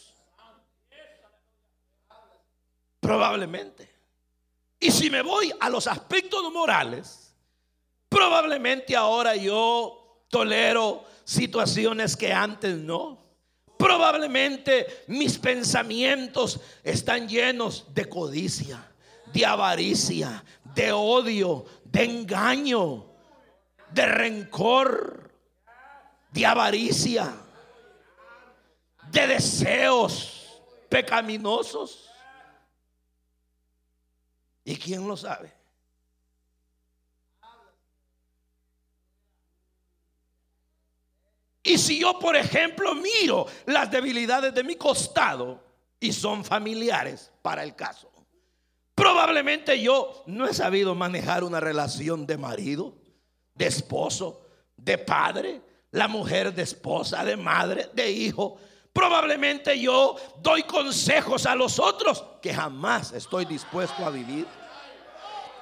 Probablemente. 3.02 3.90
Y 4.78 4.92
si 4.92 5.11
me 5.11 5.23
voy 5.23 5.52
a 5.59 5.68
los 5.68 5.88
aspectos 5.88 6.40
morales, 6.52 7.35
probablemente 8.09 8.94
ahora 8.94 9.35
yo 9.35 10.23
tolero 10.28 11.04
situaciones 11.25 12.16
que 12.16 12.32
antes 12.32 12.76
no. 12.76 13.18
Probablemente 13.76 15.04
mis 15.09 15.37
pensamientos 15.37 16.61
están 16.85 17.28
llenos 17.28 17.92
de 17.92 18.09
codicia, 18.09 18.88
de 19.32 19.47
avaricia, 19.47 20.44
de 20.73 20.92
odio, 20.92 21.64
de 21.82 22.04
engaño, 22.04 23.06
de 23.90 24.06
rencor, 24.06 25.28
de 26.30 26.47
avaricia, 26.47 27.35
de 29.11 29.26
deseos 29.26 30.62
pecaminosos. 30.88 32.12
¿Y 34.64 34.76
quién 34.76 35.07
lo 35.07 35.16
sabe? 35.16 35.52
Y 41.62 41.78
si 41.78 42.00
yo, 42.00 42.19
por 42.19 42.35
ejemplo, 42.37 42.95
miro 42.95 43.47
las 43.66 43.90
debilidades 43.90 44.52
de 44.52 44.64
mi 44.64 44.75
costado 44.75 45.62
y 46.00 46.12
son 46.12 46.45
familiares 46.45 47.31
para 47.40 47.62
el 47.62 47.76
caso, 47.76 48.11
probablemente 48.95 49.81
yo 49.81 50.25
no 50.26 50.47
he 50.49 50.54
sabido 50.54 50.95
manejar 50.95 51.45
una 51.45 51.61
relación 51.61 52.26
de 52.26 52.37
marido, 52.37 52.97
de 53.54 53.66
esposo, 53.66 54.47
de 54.76 54.99
padre, 54.99 55.62
la 55.92 56.09
mujer 56.09 56.52
de 56.52 56.62
esposa, 56.62 57.25
de 57.25 57.37
madre, 57.37 57.88
de 57.92 58.11
hijo. 58.11 58.59
Probablemente 58.92 59.78
yo 59.78 60.16
doy 60.40 60.64
consejos 60.64 61.46
a 61.46 61.54
los 61.54 61.78
otros 61.78 62.25
que 62.42 62.52
jamás 62.52 63.12
estoy 63.12 63.44
dispuesto 63.44 64.04
a 64.04 64.11
vivir 64.11 64.46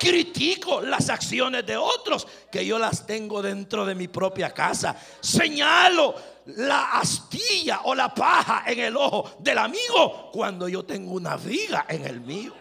critico 0.00 0.80
las 0.80 1.10
acciones 1.10 1.66
de 1.66 1.76
otros 1.76 2.26
que 2.50 2.64
yo 2.64 2.78
las 2.78 3.06
tengo 3.06 3.42
dentro 3.42 3.84
de 3.84 3.94
mi 3.94 4.08
propia 4.08 4.50
casa. 4.50 4.96
Señalo 5.20 6.14
la 6.46 6.92
astilla 6.92 7.82
o 7.84 7.94
la 7.94 8.14
paja 8.14 8.64
en 8.66 8.78
el 8.78 8.96
ojo 8.96 9.36
del 9.40 9.58
amigo 9.58 10.30
cuando 10.32 10.66
yo 10.68 10.86
tengo 10.86 11.12
una 11.12 11.36
viga 11.36 11.84
en 11.86 12.06
el 12.06 12.22
mío. 12.22 12.54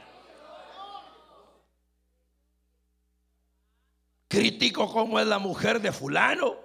Critico 4.28 4.92
cómo 4.92 5.18
es 5.18 5.26
la 5.26 5.40
mujer 5.40 5.80
de 5.80 5.94
fulano 5.94 6.58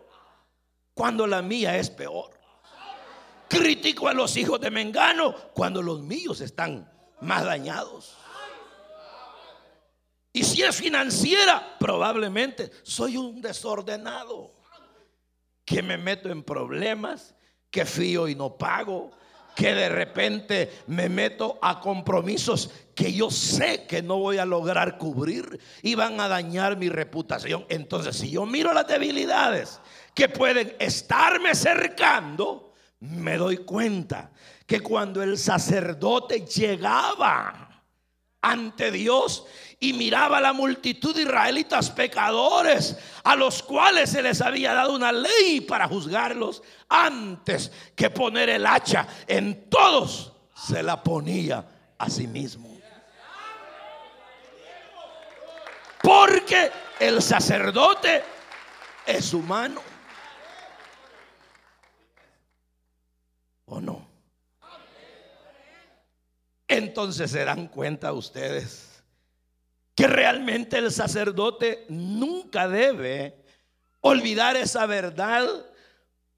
cuando 0.93 1.25
la 1.25 1.41
mía 1.41 1.77
es 1.77 1.89
peor. 1.89 2.33
Critico 3.55 4.09
a 4.09 4.13
los 4.13 4.37
hijos 4.37 4.61
de 4.61 4.71
Mengano 4.71 5.33
cuando 5.55 5.81
los 5.81 6.03
míos 6.03 6.41
están 6.41 6.91
más 7.21 7.45
dañados. 7.45 8.17
Y 10.33 10.43
si 10.43 10.63
es 10.63 10.75
financiera, 10.75 11.77
probablemente 11.79 12.73
soy 12.83 13.17
un 13.17 13.41
desordenado, 13.41 14.53
que 15.65 15.83
me 15.83 15.97
meto 15.97 16.29
en 16.31 16.43
problemas, 16.43 17.37
que 17.71 17.87
fío 17.87 18.27
y 18.27 18.35
no 18.35 18.59
pago, 18.59 19.13
que 19.55 19.73
de 19.73 19.89
repente 19.89 20.83
me 20.89 21.09
meto 21.09 21.57
a 21.63 21.79
compromisos 21.79 22.71
que 22.97 23.13
yo 23.13 23.31
sé 23.31 23.87
que 23.87 24.03
no 24.03 24.19
voy 24.19 24.39
a 24.39 24.45
lograr 24.45 24.99
cubrir 24.99 25.61
y 25.81 25.95
van 25.95 26.21
a 26.21 26.27
dañar 26.27 26.77
mi 26.77 26.89
reputación. 26.89 27.65
Entonces, 27.69 28.17
si 28.17 28.31
yo 28.31 28.47
miro 28.47 28.73
las 28.73 28.89
debilidades 28.89 29.81
que 30.13 30.29
pueden 30.29 30.75
estarme 30.81 31.55
cercando, 31.55 32.64
me 33.11 33.37
doy 33.37 33.59
cuenta 33.59 34.31
que 34.67 34.81
cuando 34.81 35.23
el 35.23 35.37
sacerdote 35.37 36.47
llegaba 36.47 37.83
ante 38.41 38.91
Dios 38.91 39.45
y 39.79 39.93
miraba 39.93 40.39
a 40.39 40.41
la 40.41 40.53
multitud 40.53 41.15
de 41.15 41.23
israelitas 41.23 41.91
pecadores 41.91 42.97
a 43.23 43.37
los 43.37 43.63
cuales 43.63 44.11
se 44.11 44.23
les 44.23 44.41
había 44.41 44.73
dado 44.73 44.95
una 44.95 45.13
ley 45.13 45.61
para 45.61 45.89
juzgarlos 45.89 46.63
antes 46.89 47.71
que 47.95 48.11
poner 48.11 48.49
el 48.49 48.67
hacha 48.67 49.07
en 49.27 49.69
todos 49.69 50.33
se 50.55 50.83
la 50.83 51.03
ponía 51.03 51.67
a 51.99 52.09
sí 52.09 52.27
mismo. 52.27 52.71
Porque 56.03 56.71
el 57.01 57.23
sacerdote 57.23 58.23
es 59.07 59.33
humano. 59.33 59.94
¿O 63.75 63.81
no? 63.81 64.07
Entonces 66.69 67.33
se 67.33 67.45
dan 67.45 67.67
cuenta 67.67 68.13
ustedes 68.13 69.03
que 69.97 70.07
realmente 70.07 70.79
el 70.79 70.93
sacerdote 70.93 71.85
nunca 71.89 72.69
debe 72.69 73.45
olvidar 74.01 74.57
esa 74.57 74.87
verdad 74.87 75.49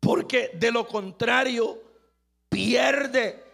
porque 0.01 0.51
de 0.55 0.73
lo 0.73 0.89
contrario 0.89 1.79
pierde 2.49 3.45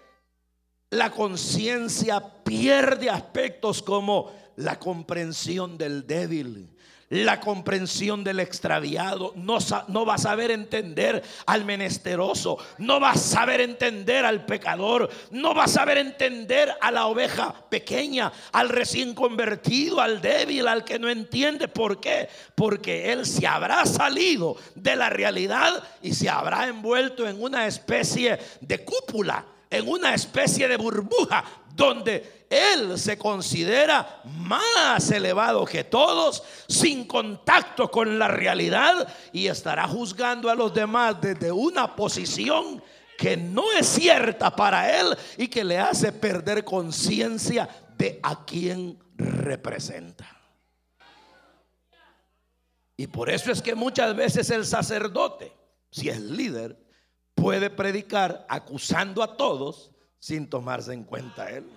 la 0.90 1.11
conciencia, 1.11 2.45
pierde 2.45 3.11
aspectos 3.11 3.83
como 3.83 4.33
la 4.57 4.79
comprensión 4.79 5.77
del 5.77 6.07
débil, 6.07 6.71
la 7.12 7.40
comprensión 7.40 8.25
del 8.25 8.40
extraviado, 8.40 9.35
no, 9.37 9.59
va 10.07 10.14
a 10.14 10.18
saber 10.18 10.51
entender 10.51 11.22
al 11.44 11.66
menesteroso, 11.66 12.57
no 12.79 13.01
va 13.01 13.11
a 13.11 13.18
saber 13.18 13.61
entender 13.61 14.25
al 14.25 14.46
pecador, 14.46 15.11
no 15.31 15.55
va 15.55 15.64
a 15.64 15.68
saber 15.68 15.98
entender 15.98 16.75
a 16.81 16.90
la 16.90 17.05
oveja 17.09 17.55
pequeña, 17.68 18.33
al 18.53 18.70
recién 18.70 19.12
convertido, 19.12 20.01
al 20.01 20.22
débil, 20.22 20.66
al 20.66 20.85
que 20.85 20.98
no 20.98 21.11
entiende. 21.11 21.68
¿Por 21.68 22.01
qué? 22.01 22.31
Porque 22.55 23.12
él 23.12 23.27
se 23.27 23.46
habrá 23.46 23.85
salido 23.85 24.57
de 24.75 24.96
la 24.96 25.11
realidad 25.11 25.85
y 26.01 26.14
se 26.14 26.31
habrá 26.31 26.66
envuelto 26.66 27.29
en 27.29 27.42
una 27.42 27.66
especie 27.66 28.38
de 28.62 28.85
cúpula, 28.87 29.44
en 29.68 29.87
una 29.87 30.14
especie 30.14 30.66
de 30.66 30.79
burbuja 30.79 31.44
donde 31.75 32.47
él 32.51 32.99
se 32.99 33.17
considera 33.17 34.21
más 34.25 35.11
elevado 35.11 35.65
que 35.65 35.85
todos, 35.85 36.43
sin 36.69 37.07
contacto 37.07 37.91
con 37.91 38.19
la 38.19 38.29
realidad 38.29 39.09
y 39.33 39.47
estará 39.47 39.89
juzgando 39.89 40.51
a 40.51 40.55
los 40.55 40.75
demás 40.75 41.21
desde 41.21 41.51
una 41.51 41.97
posición 41.97 42.83
que 43.17 43.37
no 43.37 43.73
es 43.73 43.87
cierta 43.87 44.55
para 44.55 45.01
él 45.01 45.17
y 45.39 45.49
que 45.49 45.65
le 45.65 45.79
hace 45.79 46.13
perder 46.13 46.65
conciencia 46.65 47.69
de 47.97 48.19
a 48.23 48.45
quién 48.45 48.99
representa. 49.17 50.29
Y 52.97 53.07
por 53.07 53.31
eso 53.31 53.51
es 53.51 53.63
que 53.63 53.75
muchas 53.75 54.15
veces 54.15 54.51
el 54.51 54.67
sacerdote, 54.67 55.53
si 55.91 56.09
es 56.09 56.21
líder, 56.21 56.79
puede 57.35 57.71
predicar 57.71 58.45
acusando 58.49 59.23
a 59.23 59.37
todos 59.37 59.91
sin 60.23 60.49
tomarse 60.49 60.93
en 60.93 61.03
cuenta 61.03 61.51
él. 61.51 61.69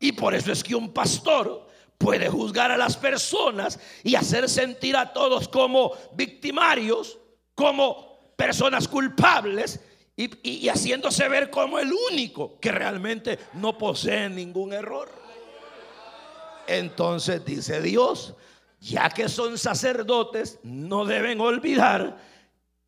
Y 0.00 0.12
por 0.12 0.34
eso 0.34 0.50
es 0.50 0.64
que 0.64 0.74
un 0.74 0.94
pastor 0.94 1.68
puede 1.98 2.26
juzgar 2.30 2.72
a 2.72 2.78
las 2.78 2.96
personas 2.96 3.78
y 4.02 4.14
hacer 4.14 4.48
sentir 4.48 4.96
a 4.96 5.12
todos 5.12 5.46
como 5.46 5.92
victimarios, 6.14 7.18
como 7.54 8.32
personas 8.34 8.88
culpables 8.88 9.78
y, 10.16 10.68
haciéndose 10.70 11.28
ver 11.28 11.50
como 11.50 11.78
el 11.78 11.92
único 11.92 12.58
que 12.58 12.72
realmente 12.72 13.38
no 13.52 13.76
posee 13.76 14.30
ningún 14.30 14.72
error. 14.72 15.10
Entonces 16.66 17.44
dice 17.44 17.82
Dios, 17.82 18.34
ya 18.80 19.10
que 19.10 19.28
son 19.28 19.58
sacerdotes, 19.58 20.60
no 20.62 21.04
deben 21.04 21.42
olvidar 21.42 22.16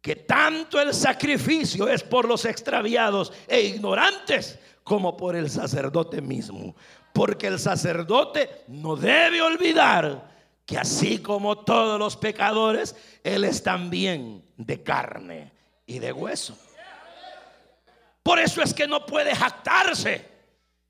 que 0.08 0.16
tanto 0.16 0.80
el 0.80 0.94
sacrificio 0.94 1.86
es 1.86 2.02
por 2.02 2.26
los 2.26 2.46
extraviados 2.46 3.30
e 3.46 3.60
ignorantes 3.60 4.58
como 4.82 5.14
por 5.14 5.36
el 5.36 5.50
sacerdote 5.50 6.22
mismo. 6.22 6.74
Porque 7.12 7.46
el 7.46 7.58
sacerdote 7.58 8.62
no 8.68 8.96
debe 8.96 9.42
olvidar 9.42 10.30
que 10.64 10.78
así 10.78 11.18
como 11.18 11.58
todos 11.58 11.98
los 11.98 12.16
pecadores, 12.16 12.96
Él 13.22 13.44
es 13.44 13.62
también 13.62 14.42
de 14.56 14.82
carne 14.82 15.52
y 15.84 15.98
de 15.98 16.10
hueso. 16.10 16.56
Por 18.22 18.38
eso 18.38 18.62
es 18.62 18.72
que 18.72 18.88
no 18.88 19.04
puede 19.04 19.34
jactarse 19.34 20.26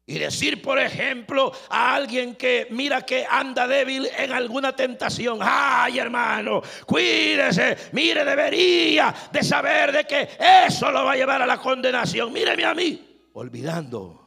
y 0.08 0.18
decir, 0.18 0.62
por 0.62 0.78
ejemplo, 0.78 1.52
a 1.68 1.94
alguien 1.94 2.34
que 2.34 2.66
mira 2.70 3.02
que 3.02 3.26
anda 3.28 3.68
débil 3.68 4.08
en 4.16 4.32
alguna 4.32 4.74
tentación, 4.74 5.38
ay 5.42 5.98
hermano, 5.98 6.62
cuídese, 6.86 7.76
mire, 7.92 8.24
debería 8.24 9.14
de 9.30 9.42
saber 9.42 9.92
de 9.92 10.04
que 10.04 10.30
eso 10.66 10.90
lo 10.90 11.04
va 11.04 11.12
a 11.12 11.16
llevar 11.16 11.42
a 11.42 11.46
la 11.46 11.58
condenación. 11.58 12.32
Míreme 12.32 12.64
a 12.64 12.72
mí, 12.72 13.28
olvidando 13.34 14.26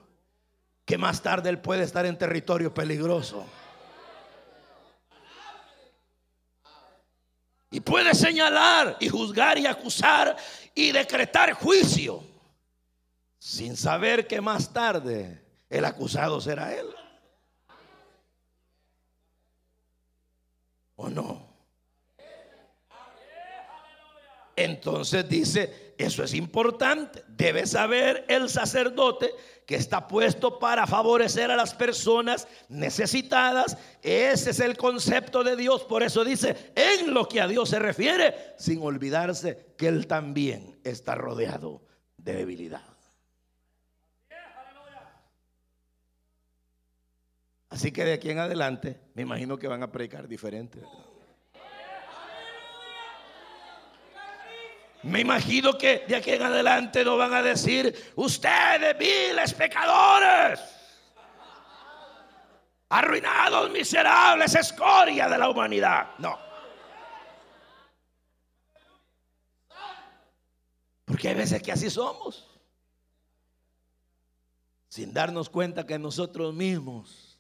que 0.85 0.99
más 0.99 1.23
tarde 1.23 1.49
él 1.49 1.57
puede 1.57 1.83
estar 1.83 2.05
en 2.05 2.15
territorio 2.15 2.71
peligroso. 2.71 3.43
Y 7.71 7.79
puede 7.79 8.13
señalar 8.13 8.97
y 8.99 9.09
juzgar 9.09 9.57
y 9.57 9.65
acusar 9.65 10.37
y 10.75 10.91
decretar 10.91 11.53
juicio 11.53 12.23
sin 13.39 13.75
saber 13.75 14.27
que 14.27 14.41
más 14.41 14.71
tarde 14.71 15.40
el 15.71 15.85
acusado 15.85 16.39
será 16.41 16.77
él. 16.77 16.85
¿O 20.97 21.09
no? 21.09 21.49
Entonces 24.55 25.27
dice, 25.27 25.95
eso 25.97 26.23
es 26.23 26.33
importante. 26.33 27.23
Debe 27.29 27.65
saber 27.65 28.25
el 28.27 28.49
sacerdote 28.49 29.33
que 29.65 29.75
está 29.75 30.07
puesto 30.07 30.59
para 30.59 30.85
favorecer 30.85 31.49
a 31.49 31.55
las 31.55 31.73
personas 31.73 32.47
necesitadas. 32.67 33.77
Ese 34.01 34.51
es 34.51 34.59
el 34.59 34.75
concepto 34.75 35.43
de 35.43 35.55
Dios. 35.55 35.83
Por 35.85 36.03
eso 36.03 36.25
dice, 36.25 36.73
en 36.75 37.13
lo 37.13 37.29
que 37.29 37.39
a 37.39 37.47
Dios 37.47 37.69
se 37.69 37.79
refiere, 37.79 38.35
sin 38.57 38.83
olvidarse 38.83 39.73
que 39.77 39.87
Él 39.87 40.05
también 40.05 40.79
está 40.83 41.15
rodeado 41.15 41.81
de 42.17 42.33
debilidad. 42.33 42.90
Así 47.71 47.93
que 47.93 48.03
de 48.03 48.13
aquí 48.13 48.29
en 48.29 48.39
adelante, 48.39 48.99
me 49.13 49.21
imagino 49.21 49.57
que 49.57 49.65
van 49.65 49.81
a 49.81 49.89
predicar 49.89 50.27
diferente. 50.27 50.81
Me 55.03 55.21
imagino 55.21 55.77
que 55.77 55.99
de 56.05 56.17
aquí 56.17 56.31
en 56.31 56.43
adelante 56.43 57.03
no 57.05 57.15
van 57.15 57.33
a 57.33 57.41
decir, 57.41 58.11
ustedes 58.15 58.97
viles 58.99 59.53
pecadores, 59.53 60.59
arruinados, 62.89 63.71
miserables, 63.71 64.53
escoria 64.53 65.29
de 65.29 65.37
la 65.37 65.49
humanidad. 65.49 66.09
No. 66.19 66.37
Porque 71.05 71.29
hay 71.29 71.35
veces 71.35 71.63
que 71.63 71.71
así 71.71 71.89
somos, 71.89 72.45
sin 74.89 75.13
darnos 75.13 75.49
cuenta 75.49 75.87
que 75.87 75.97
nosotros 75.97 76.53
mismos 76.53 77.30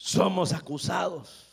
somos 0.00 0.54
acusados. 0.54 1.46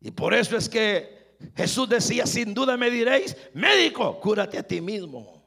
Y 0.00 0.10
por 0.10 0.34
eso 0.34 0.56
es 0.56 0.68
que 0.68 1.36
Jesús 1.54 1.88
decía, 1.88 2.26
sin 2.26 2.52
duda 2.52 2.76
me 2.76 2.90
diréis, 2.90 3.36
médico, 3.54 4.18
cúrate 4.18 4.58
a 4.58 4.64
ti 4.64 4.80
mismo. 4.80 5.44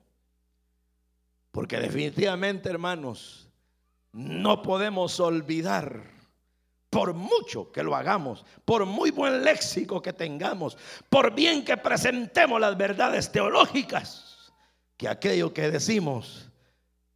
Porque 1.51 1.77
definitivamente, 1.81 2.69
hermanos, 2.69 3.49
no 4.13 4.61
podemos 4.61 5.19
olvidar, 5.19 6.01
por 6.89 7.13
mucho 7.13 7.73
que 7.73 7.83
lo 7.83 7.93
hagamos, 7.93 8.45
por 8.63 8.85
muy 8.85 9.11
buen 9.11 9.43
léxico 9.43 10.01
que 10.01 10.13
tengamos, 10.13 10.77
por 11.09 11.35
bien 11.35 11.65
que 11.65 11.75
presentemos 11.75 12.59
las 12.61 12.77
verdades 12.77 13.29
teológicas, 13.33 14.53
que 14.95 15.09
aquello 15.09 15.53
que 15.53 15.69
decimos 15.69 16.49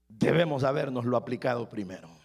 debemos 0.09 0.65
habernoslo 0.65 1.15
aplicado 1.15 1.69
primero. 1.69 2.22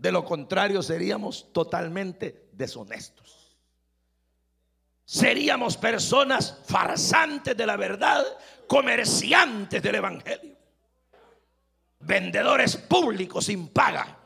De 0.00 0.10
lo 0.10 0.24
contrario, 0.24 0.82
seríamos 0.82 1.52
totalmente 1.52 2.48
deshonestos. 2.52 3.58
Seríamos 5.04 5.76
personas 5.76 6.58
farsantes 6.64 7.54
de 7.54 7.66
la 7.66 7.76
verdad, 7.76 8.24
comerciantes 8.66 9.82
del 9.82 9.96
Evangelio, 9.96 10.56
vendedores 11.98 12.78
públicos 12.78 13.44
sin 13.44 13.68
paga, 13.68 14.18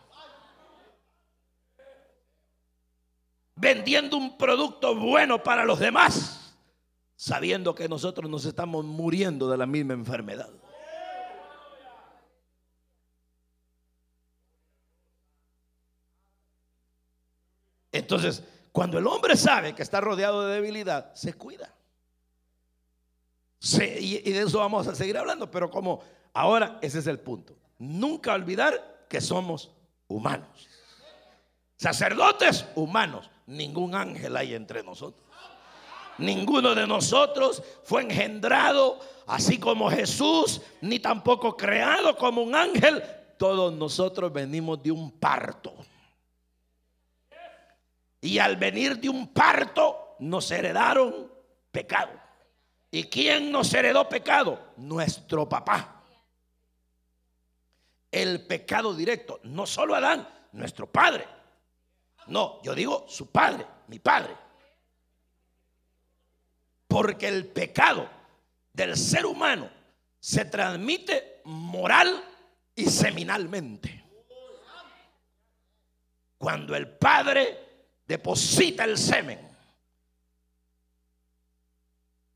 vendiendo 3.57 4.17
un 4.17 4.39
producto 4.39 4.95
bueno 4.95 5.43
para 5.43 5.65
los 5.65 5.81
demás, 5.81 6.57
sabiendo 7.17 7.75
que 7.75 7.89
nosotros 7.89 8.31
nos 8.31 8.45
estamos 8.45 8.85
muriendo 8.85 9.51
de 9.51 9.59
la 9.59 9.67
misma 9.67 9.95
enfermedad. 9.95 10.53
Entonces, 17.95 18.43
cuando 18.73 18.99
el 18.99 19.07
hombre 19.07 19.37
sabe 19.37 19.73
que 19.73 19.85
está 19.85 20.01
rodeado 20.01 20.45
de 20.45 20.57
debilidad, 20.57 21.15
se 21.15 21.33
cuida. 21.35 21.73
y, 23.79 24.33
de 24.33 24.43
eso 24.43 24.59
vamos 24.59 24.89
a 24.89 24.97
seguir 24.97 25.17
hablando, 25.17 25.49
pero 25.49 25.71
como 25.71 26.03
ahora 26.33 26.81
ese 26.83 26.99
es 26.99 27.07
el 27.07 27.21
punto. 27.21 27.57
Nunca 27.79 28.35
olvidar 28.35 29.07
que 29.09 29.21
somos 29.21 29.71
humanos. 30.09 30.69
Sacerdotes 31.77 32.67
humanos. 32.75 33.31
Ningún 33.47 33.95
ángel 33.95 34.37
hay 34.37 34.55
entre 34.55 34.83
nosotros. 34.83 35.25
Ninguno 36.19 36.75
de 36.75 36.87
nosotros 36.87 37.63
fue 37.85 38.03
engendrado 38.03 38.99
así 39.29 39.59
como 39.59 39.89
Jesús, 39.89 40.61
ni 40.81 40.99
tampoco 40.99 41.57
creado 41.57 42.17
como 42.17 42.43
un 42.43 42.57
ángel. 42.57 43.05
Todos 43.39 43.73
nosotros 43.73 44.33
venimos 44.33 44.83
de 44.83 44.91
un 44.91 45.13
parto. 45.13 45.77
Y 48.25 48.39
al 48.39 48.57
venir 48.57 48.99
de 48.99 49.11
un 49.11 49.35
parto 49.35 50.17
nos 50.21 50.51
heredaron 50.51 51.31
pecado. 51.71 52.19
¿Y 52.91 53.05
quién 53.05 53.53
nos 53.53 53.75
heredó 53.75 54.09
pecado? 54.09 54.73
Nuestro 54.79 55.47
papá. 55.47 56.03
El 58.11 58.47
pecado 58.47 58.95
directo, 58.95 59.41
no 59.43 59.67
solo 59.67 59.95
Adán, 59.95 60.27
nuestro 60.53 60.91
padre. 60.91 61.29
No, 62.29 62.63
yo 62.63 62.75
digo 62.75 63.05
su 63.11 63.31
padre, 63.31 63.67
mi 63.89 63.99
padre. 63.99 64.35
Porque 66.89 67.29
el 67.29 67.47
pecado 67.49 68.09
del 68.73 68.97
ser 68.97 69.27
humano 69.27 69.69
se 70.19 70.47
transmite 70.47 71.43
moral 71.45 72.25
y 72.75 72.87
seminalmente. 72.87 74.03
Cuando 76.39 76.75
el 76.75 76.89
padre 76.89 77.64
deposita 78.07 78.85
el 78.85 78.99
semen. 78.99 79.41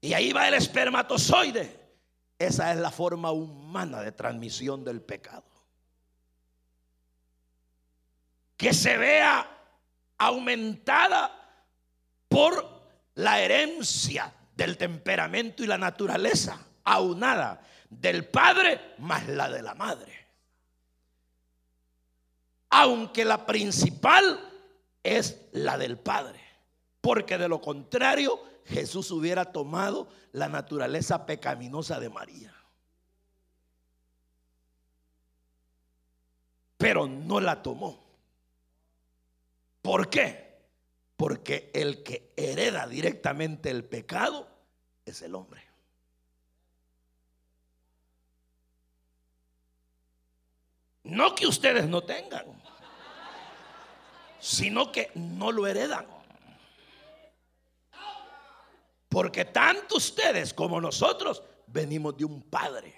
Y 0.00 0.12
ahí 0.14 0.32
va 0.32 0.48
el 0.48 0.54
espermatozoide. 0.54 1.78
Esa 2.38 2.72
es 2.72 2.78
la 2.78 2.90
forma 2.90 3.32
humana 3.32 4.00
de 4.00 4.12
transmisión 4.12 4.84
del 4.84 5.02
pecado. 5.02 5.44
Que 8.56 8.72
se 8.72 8.96
vea 8.96 9.48
aumentada 10.18 11.32
por 12.28 12.82
la 13.14 13.40
herencia 13.40 14.32
del 14.54 14.76
temperamento 14.76 15.62
y 15.62 15.66
la 15.66 15.78
naturaleza, 15.78 16.64
aunada 16.84 17.60
del 17.88 18.28
padre 18.28 18.94
más 18.98 19.26
la 19.28 19.48
de 19.48 19.62
la 19.62 19.74
madre. 19.74 20.26
Aunque 22.70 23.24
la 23.24 23.46
principal 23.46 24.47
es 25.02 25.48
la 25.52 25.78
del 25.78 25.98
Padre. 25.98 26.40
Porque 27.00 27.38
de 27.38 27.48
lo 27.48 27.60
contrario, 27.60 28.42
Jesús 28.64 29.10
hubiera 29.10 29.46
tomado 29.52 30.08
la 30.32 30.48
naturaleza 30.48 31.26
pecaminosa 31.26 32.00
de 32.00 32.10
María. 32.10 32.54
Pero 36.76 37.06
no 37.06 37.40
la 37.40 37.62
tomó. 37.62 38.04
¿Por 39.82 40.10
qué? 40.10 40.58
Porque 41.16 41.70
el 41.74 42.02
que 42.02 42.32
hereda 42.36 42.86
directamente 42.86 43.70
el 43.70 43.84
pecado 43.84 44.48
es 45.04 45.22
el 45.22 45.34
hombre. 45.34 45.62
No 51.04 51.34
que 51.34 51.46
ustedes 51.46 51.88
no 51.88 52.02
tengan 52.02 52.44
sino 54.38 54.92
que 54.92 55.10
no 55.14 55.52
lo 55.52 55.66
heredan. 55.66 56.06
Porque 59.08 59.44
tanto 59.46 59.96
ustedes 59.96 60.52
como 60.52 60.80
nosotros 60.80 61.42
venimos 61.66 62.16
de 62.16 62.24
un 62.24 62.42
padre. 62.42 62.94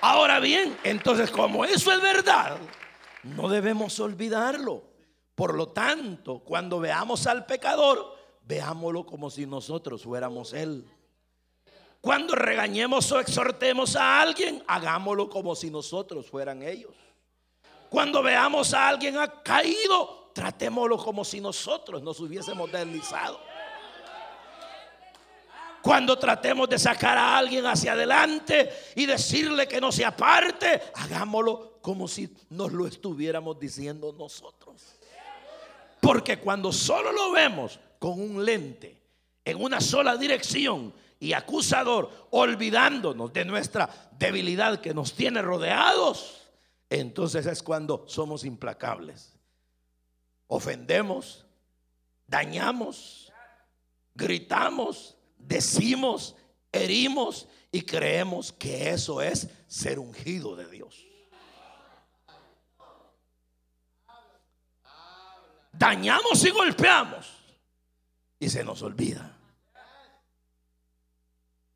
Ahora 0.00 0.38
bien, 0.38 0.78
entonces 0.84 1.30
como 1.30 1.64
eso 1.64 1.90
es 1.90 2.00
verdad, 2.02 2.58
no 3.22 3.48
debemos 3.48 3.98
olvidarlo. 4.00 4.82
Por 5.34 5.54
lo 5.54 5.68
tanto, 5.68 6.40
cuando 6.40 6.78
veamos 6.78 7.26
al 7.26 7.46
pecador, 7.46 8.13
veámoslo 8.46 9.06
como 9.06 9.30
si 9.30 9.46
nosotros 9.46 10.02
fuéramos 10.02 10.52
Él. 10.52 10.84
Cuando 12.00 12.34
regañemos 12.34 13.10
o 13.12 13.20
exhortemos 13.20 13.96
a 13.96 14.20
alguien, 14.20 14.62
hagámoslo 14.66 15.30
como 15.30 15.54
si 15.56 15.70
nosotros 15.70 16.28
fueran 16.28 16.62
ellos. 16.62 16.94
Cuando 17.88 18.22
veamos 18.22 18.74
a 18.74 18.88
alguien 18.88 19.16
ha 19.16 19.42
caído, 19.42 20.30
tratémoslo 20.34 20.98
como 20.98 21.24
si 21.24 21.40
nosotros 21.40 22.02
nos 22.02 22.20
hubiésemos 22.20 22.70
deslizado. 22.70 23.40
Cuando 25.80 26.18
tratemos 26.18 26.68
de 26.68 26.78
sacar 26.78 27.16
a 27.16 27.36
alguien 27.36 27.66
hacia 27.66 27.92
adelante 27.92 28.70
y 28.96 29.06
decirle 29.06 29.68
que 29.68 29.80
no 29.80 29.92
se 29.92 30.04
aparte, 30.04 30.82
hagámoslo 30.94 31.78
como 31.80 32.08
si 32.08 32.34
nos 32.50 32.72
lo 32.72 32.86
estuviéramos 32.86 33.58
diciendo 33.58 34.14
nosotros. 34.18 34.82
Porque 36.00 36.38
cuando 36.38 36.72
solo 36.72 37.12
lo 37.12 37.32
vemos 37.32 37.78
con 38.04 38.20
un 38.20 38.44
lente 38.44 39.00
en 39.46 39.62
una 39.62 39.80
sola 39.80 40.18
dirección 40.18 40.92
y 41.18 41.32
acusador, 41.32 42.28
olvidándonos 42.32 43.32
de 43.32 43.46
nuestra 43.46 44.10
debilidad 44.18 44.82
que 44.82 44.92
nos 44.92 45.14
tiene 45.14 45.40
rodeados, 45.40 46.50
entonces 46.90 47.46
es 47.46 47.62
cuando 47.62 48.04
somos 48.06 48.44
implacables. 48.44 49.32
Ofendemos, 50.48 51.46
dañamos, 52.26 53.32
gritamos, 54.14 55.16
decimos, 55.38 56.36
herimos 56.72 57.48
y 57.72 57.80
creemos 57.80 58.52
que 58.52 58.90
eso 58.90 59.22
es 59.22 59.48
ser 59.66 59.98
ungido 59.98 60.56
de 60.56 60.68
Dios. 60.68 61.06
Dañamos 65.72 66.44
y 66.44 66.50
golpeamos 66.50 67.43
y 68.44 68.50
se 68.50 68.62
nos 68.62 68.82
olvida 68.82 69.38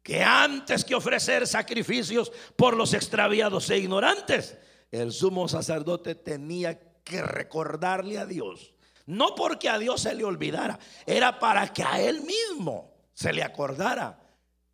que 0.03 0.23
antes 0.23 0.87
que 0.87 0.95
ofrecer 0.95 1.47
sacrificios 1.47 2.33
por 2.57 2.75
los 2.75 2.95
extraviados 2.95 3.69
e 3.69 3.77
ignorantes, 3.77 4.57
el 4.91 5.13
sumo 5.13 5.49
sacerdote 5.49 6.15
tenía 6.15 6.81
que 7.05 7.21
recordarle 7.21 8.17
a 8.19 8.25
Dios. 8.25 8.73
No 9.05 9.35
porque 9.35 9.69
a 9.69 9.79
Dios 9.79 10.01
se 10.01 10.15
le 10.15 10.25
olvidara, 10.25 10.79
era 11.05 11.39
para 11.39 11.71
que 11.75 11.83
a 11.83 12.01
él 12.01 12.23
mismo 12.23 12.95
se 13.13 13.35
le 13.35 13.43
acordara 13.43 14.19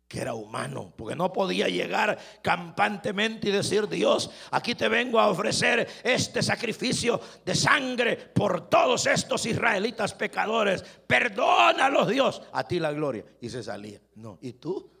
que 0.07 0.21
era 0.21 0.33
humano, 0.33 0.93
porque 0.95 1.15
no 1.15 1.33
podía 1.33 1.67
llegar 1.67 2.17
campantemente 2.41 3.49
y 3.49 3.51
decir, 3.51 3.87
Dios, 3.87 4.29
aquí 4.51 4.75
te 4.75 4.87
vengo 4.87 5.19
a 5.19 5.29
ofrecer 5.29 5.87
este 6.03 6.43
sacrificio 6.43 7.19
de 7.43 7.55
sangre 7.55 8.15
por 8.15 8.69
todos 8.69 9.07
estos 9.07 9.45
israelitas 9.45 10.13
pecadores, 10.13 10.83
perdónalos 11.07 12.07
Dios, 12.07 12.41
a 12.53 12.67
ti 12.67 12.79
la 12.79 12.91
gloria. 12.91 13.25
Y 13.41 13.49
se 13.49 13.63
salía. 13.63 13.99
No, 14.15 14.37
¿y 14.41 14.53
tú? 14.53 14.91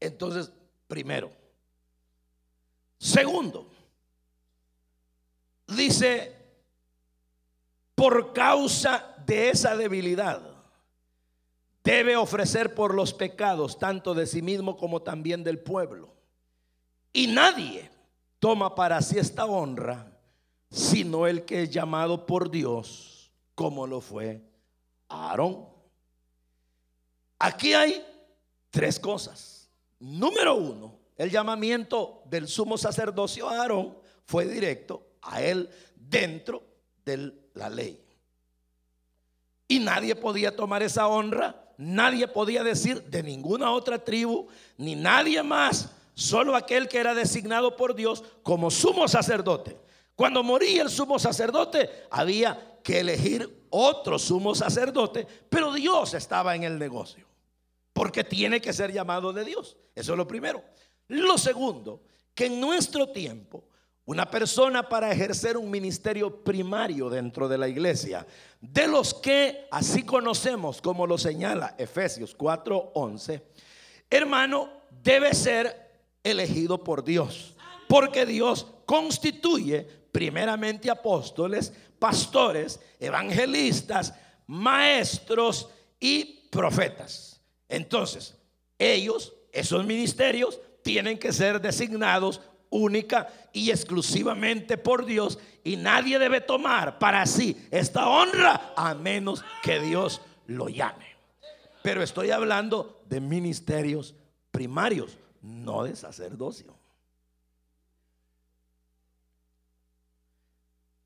Entonces, 0.00 0.52
primero. 0.86 1.30
Segundo, 2.98 3.70
dice, 5.66 6.43
por 7.94 8.32
causa 8.32 9.14
de 9.26 9.50
esa 9.50 9.76
debilidad, 9.76 10.42
debe 11.82 12.16
ofrecer 12.16 12.74
por 12.74 12.94
los 12.94 13.12
pecados, 13.12 13.78
tanto 13.78 14.14
de 14.14 14.26
sí 14.26 14.42
mismo 14.42 14.76
como 14.76 15.02
también 15.02 15.44
del 15.44 15.58
pueblo. 15.58 16.14
Y 17.12 17.28
nadie 17.28 17.90
toma 18.38 18.74
para 18.74 19.00
sí 19.00 19.18
esta 19.18 19.44
honra, 19.44 20.18
sino 20.70 21.26
el 21.26 21.44
que 21.44 21.62
es 21.62 21.70
llamado 21.70 22.26
por 22.26 22.50
Dios, 22.50 23.30
como 23.54 23.86
lo 23.86 24.00
fue 24.00 24.42
Aarón. 25.08 25.66
Aquí 27.38 27.74
hay 27.74 28.04
tres 28.70 28.98
cosas. 28.98 29.70
Número 30.00 30.56
uno, 30.56 30.98
el 31.16 31.30
llamamiento 31.30 32.22
del 32.26 32.48
sumo 32.48 32.76
sacerdocio 32.76 33.48
a 33.48 33.60
Aarón 33.60 33.96
fue 34.24 34.46
directo 34.46 35.06
a 35.22 35.40
él 35.42 35.70
dentro 35.94 36.62
de 37.04 37.43
la 37.54 37.70
ley. 37.70 38.00
Y 39.66 39.78
nadie 39.78 40.14
podía 40.14 40.54
tomar 40.54 40.82
esa 40.82 41.06
honra, 41.06 41.72
nadie 41.78 42.28
podía 42.28 42.62
decir 42.62 43.02
de 43.04 43.22
ninguna 43.22 43.70
otra 43.70 43.98
tribu, 43.98 44.48
ni 44.76 44.94
nadie 44.94 45.42
más, 45.42 45.90
solo 46.14 46.54
aquel 46.54 46.88
que 46.88 46.98
era 46.98 47.14
designado 47.14 47.76
por 47.76 47.94
Dios 47.94 48.22
como 48.42 48.70
sumo 48.70 49.08
sacerdote. 49.08 49.76
Cuando 50.14 50.42
moría 50.42 50.82
el 50.82 50.90
sumo 50.90 51.18
sacerdote, 51.18 51.90
había 52.10 52.78
que 52.84 53.00
elegir 53.00 53.66
otro 53.70 54.18
sumo 54.18 54.54
sacerdote, 54.54 55.26
pero 55.48 55.72
Dios 55.72 56.14
estaba 56.14 56.54
en 56.54 56.64
el 56.64 56.78
negocio 56.78 57.26
porque 57.94 58.24
tiene 58.24 58.60
que 58.60 58.72
ser 58.72 58.92
llamado 58.92 59.32
de 59.32 59.44
Dios. 59.44 59.76
Eso 59.94 60.12
es 60.12 60.18
lo 60.18 60.26
primero. 60.26 60.62
Lo 61.08 61.38
segundo, 61.38 62.02
que 62.34 62.46
en 62.46 62.60
nuestro 62.60 63.08
tiempo, 63.08 63.64
una 64.06 64.30
persona 64.30 64.88
para 64.88 65.10
ejercer 65.10 65.56
un 65.56 65.70
ministerio 65.70 66.44
primario 66.44 67.08
dentro 67.08 67.48
de 67.48 67.56
la 67.56 67.68
iglesia, 67.68 68.26
de 68.60 68.86
los 68.86 69.14
que 69.14 69.66
así 69.70 70.02
conocemos 70.02 70.82
como 70.82 71.06
lo 71.06 71.16
señala 71.16 71.74
Efesios 71.78 72.36
4:11, 72.36 73.42
hermano, 74.10 74.68
debe 75.02 75.34
ser 75.34 75.84
elegido 76.22 76.84
por 76.84 77.04
Dios, 77.04 77.54
porque 77.88 78.26
Dios 78.26 78.66
constituye 78.84 79.86
primeramente 80.12 80.90
apóstoles, 80.90 81.72
pastores, 81.98 82.80
evangelistas, 83.00 84.14
maestros 84.46 85.68
y 85.98 86.48
profetas. 86.50 87.40
Entonces, 87.68 88.36
ellos, 88.78 89.32
esos 89.52 89.84
ministerios, 89.84 90.60
tienen 90.82 91.18
que 91.18 91.32
ser 91.32 91.60
designados 91.60 92.42
única 92.74 93.28
y 93.52 93.70
exclusivamente 93.70 94.76
por 94.76 95.06
Dios 95.06 95.38
y 95.62 95.76
nadie 95.76 96.18
debe 96.18 96.40
tomar 96.40 96.98
para 96.98 97.24
sí 97.24 97.56
esta 97.70 98.08
honra 98.08 98.72
a 98.76 98.94
menos 98.94 99.44
que 99.62 99.80
Dios 99.80 100.20
lo 100.46 100.68
llame. 100.68 101.14
Pero 101.82 102.02
estoy 102.02 102.30
hablando 102.30 103.02
de 103.08 103.20
ministerios 103.20 104.14
primarios, 104.50 105.16
no 105.40 105.84
de 105.84 105.94
sacerdocio. 105.94 106.76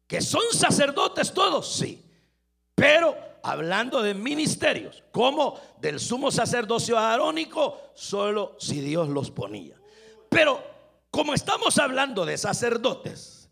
Que 0.07 0.23
son 0.23 0.43
sacerdotes 0.53 1.35
todos, 1.35 1.71
sí. 1.75 2.03
Pero 2.75 3.15
hablando 3.43 4.01
de 4.01 4.15
ministerios, 4.15 5.03
como 5.13 5.61
del 5.81 6.01
sumo 6.01 6.31
sacerdocio 6.31 6.99
arónico, 6.99 7.79
solo 7.95 8.57
si 8.59 8.81
Dios 8.81 9.09
los 9.09 9.31
ponía. 9.31 9.77
Pero 10.31 10.78
como 11.11 11.35
estamos 11.35 11.79
hablando 11.79 12.25
de 12.27 12.37
sacerdotes, 12.39 13.49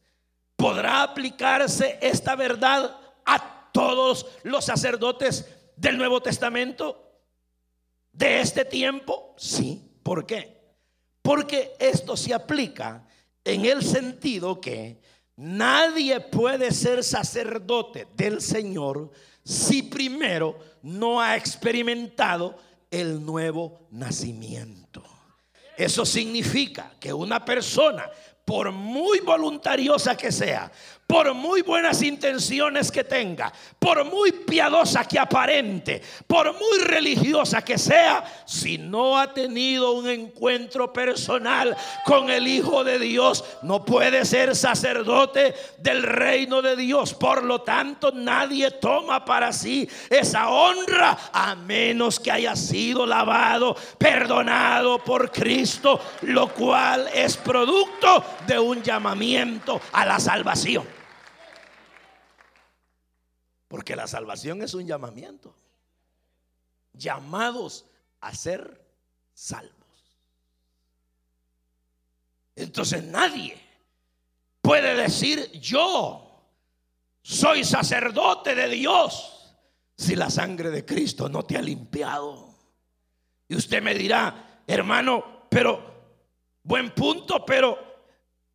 ¿podrá 0.56 1.02
aplicarse 1.02 1.98
esta 2.00 2.36
verdad 2.36 2.98
a 3.24 3.70
todos 3.72 4.26
los 4.42 4.64
sacerdotes 4.64 5.46
del 5.76 5.98
Nuevo 5.98 6.20
Testamento? 6.22 7.20
¿De 8.12 8.40
este 8.40 8.64
tiempo? 8.64 9.34
Sí. 9.36 9.82
¿Por 10.02 10.24
qué? 10.24 10.60
Porque 11.20 11.74
esto 11.80 12.16
se 12.16 12.32
aplica 12.32 13.04
en 13.44 13.66
el 13.66 13.82
sentido 13.82 14.60
que 14.60 15.00
nadie 15.34 16.20
puede 16.20 16.70
ser 16.70 17.02
sacerdote 17.02 18.06
del 18.14 18.40
Señor 18.40 19.10
si 19.44 19.82
primero 19.82 20.58
no 20.82 21.20
ha 21.20 21.36
experimentado 21.36 22.56
el 22.90 23.24
nuevo 23.24 23.88
nacimiento. 23.90 24.85
Eso 25.76 26.06
significa 26.06 26.92
que 26.98 27.12
una 27.12 27.44
persona, 27.44 28.10
por 28.44 28.72
muy 28.72 29.20
voluntariosa 29.20 30.16
que 30.16 30.32
sea, 30.32 30.70
por 31.06 31.34
muy 31.34 31.62
buenas 31.62 32.02
intenciones 32.02 32.90
que 32.90 33.04
tenga, 33.04 33.52
por 33.78 34.04
muy 34.04 34.32
piadosa 34.32 35.04
que 35.04 35.18
aparente, 35.18 36.02
por 36.26 36.52
muy 36.52 36.78
religiosa 36.80 37.62
que 37.62 37.78
sea, 37.78 38.24
si 38.44 38.76
no 38.76 39.16
ha 39.18 39.32
tenido 39.32 39.92
un 39.92 40.08
encuentro 40.08 40.92
personal 40.92 41.76
con 42.04 42.28
el 42.28 42.48
Hijo 42.48 42.82
de 42.82 42.98
Dios, 42.98 43.44
no 43.62 43.84
puede 43.84 44.24
ser 44.24 44.56
sacerdote 44.56 45.54
del 45.78 46.02
reino 46.02 46.60
de 46.60 46.74
Dios. 46.74 47.14
Por 47.14 47.44
lo 47.44 47.62
tanto, 47.62 48.10
nadie 48.12 48.72
toma 48.72 49.24
para 49.24 49.52
sí 49.52 49.88
esa 50.10 50.48
honra 50.48 51.16
a 51.32 51.54
menos 51.54 52.18
que 52.18 52.32
haya 52.32 52.56
sido 52.56 53.06
lavado, 53.06 53.76
perdonado 53.96 54.98
por 54.98 55.30
Cristo, 55.30 56.00
lo 56.22 56.48
cual 56.48 57.08
es 57.14 57.36
producto 57.36 58.24
de 58.46 58.58
un 58.58 58.82
llamamiento 58.82 59.80
a 59.92 60.04
la 60.04 60.18
salvación. 60.18 60.95
Porque 63.68 63.96
la 63.96 64.06
salvación 64.06 64.62
es 64.62 64.74
un 64.74 64.86
llamamiento. 64.86 65.54
Llamados 66.92 67.86
a 68.20 68.34
ser 68.34 68.84
salvos. 69.34 69.74
Entonces 72.54 73.02
nadie 73.04 73.60
puede 74.62 74.94
decir 74.94 75.52
yo 75.60 76.22
soy 77.20 77.64
sacerdote 77.64 78.54
de 78.54 78.68
Dios 78.68 79.56
si 79.96 80.16
la 80.16 80.30
sangre 80.30 80.70
de 80.70 80.84
Cristo 80.84 81.28
no 81.28 81.44
te 81.44 81.56
ha 81.56 81.62
limpiado. 81.62 82.54
Y 83.48 83.56
usted 83.56 83.82
me 83.82 83.94
dirá, 83.94 84.62
hermano, 84.66 85.46
pero 85.48 85.94
buen 86.62 86.94
punto, 86.94 87.44
pero 87.44 87.78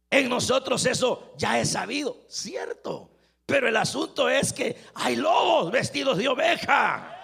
en 0.09 0.27
nosotros 0.29 0.85
eso 0.85 1.33
ya 1.37 1.59
es 1.59 1.71
sabido, 1.71 2.25
cierto. 2.27 3.10
Pero 3.51 3.67
el 3.67 3.75
asunto 3.75 4.29
es 4.29 4.53
que 4.53 4.77
hay 4.93 5.17
lobos 5.17 5.73
vestidos 5.73 6.17
de 6.17 6.29
oveja, 6.29 7.17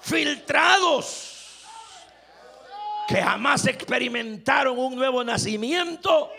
filtrados, 0.00 1.60
que 3.06 3.22
jamás 3.22 3.64
experimentaron 3.68 4.76
un 4.76 4.96
nuevo 4.96 5.22
nacimiento 5.22 6.32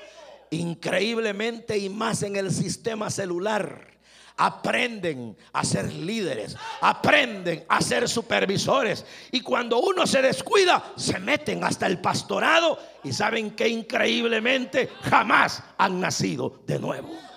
increíblemente 0.49 1.77
y 1.77 1.87
más 1.87 2.23
en 2.23 2.35
el 2.35 2.51
sistema 2.51 3.09
celular. 3.09 3.87
Aprenden 4.35 5.37
a 5.53 5.63
ser 5.63 5.93
líderes, 5.93 6.57
aprenden 6.81 7.63
a 7.69 7.79
ser 7.79 8.09
supervisores. 8.09 9.05
Y 9.31 9.39
cuando 9.39 9.79
uno 9.79 10.05
se 10.07 10.21
descuida, 10.21 10.91
se 10.97 11.19
meten 11.19 11.63
hasta 11.63 11.87
el 11.87 12.01
pastorado 12.01 12.77
y 13.05 13.13
saben 13.13 13.51
que 13.51 13.69
increíblemente 13.69 14.89
jamás 15.03 15.63
han 15.77 16.01
nacido 16.01 16.59
de 16.65 16.79
nuevo. 16.79 17.28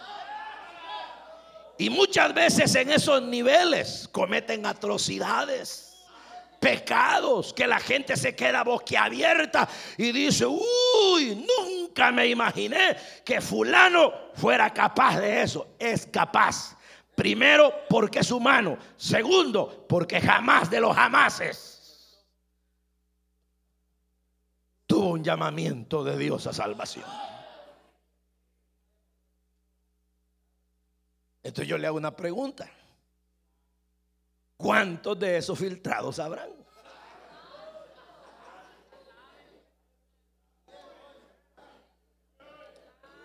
Y 1.82 1.90
muchas 1.90 2.32
veces 2.32 2.72
en 2.76 2.92
esos 2.92 3.20
niveles 3.22 4.08
cometen 4.12 4.66
atrocidades 4.66 5.96
pecados 6.60 7.52
que 7.52 7.66
la 7.66 7.80
gente 7.80 8.16
se 8.16 8.36
queda 8.36 8.62
boquiabierta 8.62 9.68
y 9.98 10.12
dice, 10.12 10.46
uy, 10.46 11.44
nunca 11.44 12.12
me 12.12 12.28
imaginé 12.28 12.96
que 13.24 13.40
fulano 13.40 14.12
fuera 14.34 14.72
capaz 14.72 15.18
de 15.18 15.42
eso. 15.42 15.74
Es 15.76 16.06
capaz. 16.06 16.76
Primero, 17.16 17.74
porque 17.88 18.20
es 18.20 18.30
humano. 18.30 18.78
Segundo, 18.96 19.84
porque 19.88 20.20
jamás 20.20 20.70
de 20.70 20.80
los 20.80 20.94
jamases 20.94 22.22
tuvo 24.86 25.10
un 25.14 25.24
llamamiento 25.24 26.04
de 26.04 26.16
Dios 26.16 26.46
a 26.46 26.52
salvación. 26.52 27.06
Entonces 31.42 31.68
yo 31.68 31.78
le 31.78 31.86
hago 31.86 31.96
una 31.96 32.14
pregunta. 32.14 32.70
¿Cuántos 34.56 35.18
de 35.18 35.38
esos 35.38 35.58
filtrados 35.58 36.18
habrán? 36.18 36.50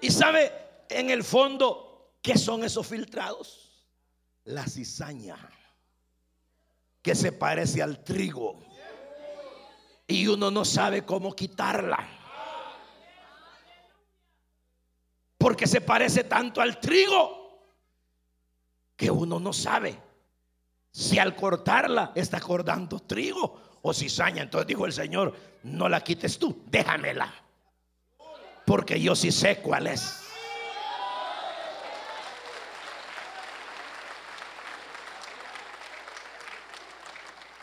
Y 0.02 0.12
sabe 0.12 0.52
en 0.90 1.10
el 1.10 1.24
fondo 1.24 2.18
qué 2.22 2.38
son 2.38 2.64
esos 2.64 2.88
filtrados? 2.88 3.86
La 4.46 4.66
cizaña 4.66 5.38
que 7.02 7.16
se 7.16 7.32
parece 7.32 7.82
al 7.82 8.04
trigo 8.04 8.60
y 10.08 10.28
uno 10.28 10.50
no 10.50 10.66
sabe 10.66 11.06
cómo 11.06 11.36
quitarla. 11.36 12.08
Porque 15.38 15.68
se 15.68 15.82
parece 15.82 16.24
tanto 16.24 16.62
al 16.62 16.80
trigo 16.80 17.47
que 18.98 19.10
uno 19.10 19.40
no 19.40 19.54
sabe 19.54 19.98
si 20.92 21.20
al 21.20 21.36
cortarla 21.36 22.12
está 22.16 22.38
acordando 22.38 23.00
trigo 23.00 23.80
o 23.84 23.94
cizaña. 23.94 24.42
Entonces 24.42 24.68
dijo 24.68 24.86
el 24.86 24.92
Señor, 24.92 25.34
no 25.64 25.88
la 25.88 26.02
quites 26.02 26.40
tú, 26.40 26.64
déjamela. 26.66 27.34
Porque 28.66 29.00
yo 29.00 29.16
sí 29.16 29.32
sé 29.32 29.60
cuál 29.60 29.88
es. 29.88 30.24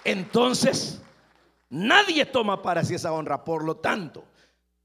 Entonces, 0.05 1.01
nadie 1.71 2.27
toma 2.27 2.63
para 2.63 2.85
sí 2.85 2.95
esa 2.95 3.13
honra. 3.13 3.43
Por 3.43 3.65
lo 3.65 3.79
tanto, 3.79 4.25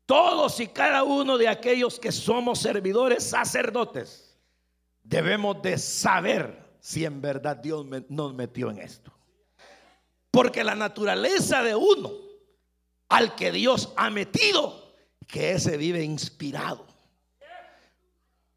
todos 0.05 0.59
y 0.59 0.67
cada 0.67 1.03
uno 1.03 1.38
de 1.38 1.47
aquellos 1.47 1.99
que 1.99 2.12
somos 2.12 2.59
servidores 2.59 3.29
sacerdotes, 3.29 4.29
debemos 5.10 5.60
de 5.63 5.78
saber 5.80 6.78
si 6.80 7.04
en 7.04 7.19
verdad 7.19 7.58
Dios 7.58 7.86
nos 8.10 8.34
metió 8.36 8.69
en 8.69 8.78
esto. 8.78 9.12
Porque 10.30 10.63
la 10.63 10.76
naturaleza 10.76 11.63
de 11.63 11.76
uno 11.76 12.12
al 13.10 13.36
que 13.36 13.52
Dios 13.52 13.91
ha 13.98 14.12
metido, 14.12 14.93
que 15.28 15.52
ese 15.54 15.78
vive 15.78 16.04
inspirado, 16.04 16.86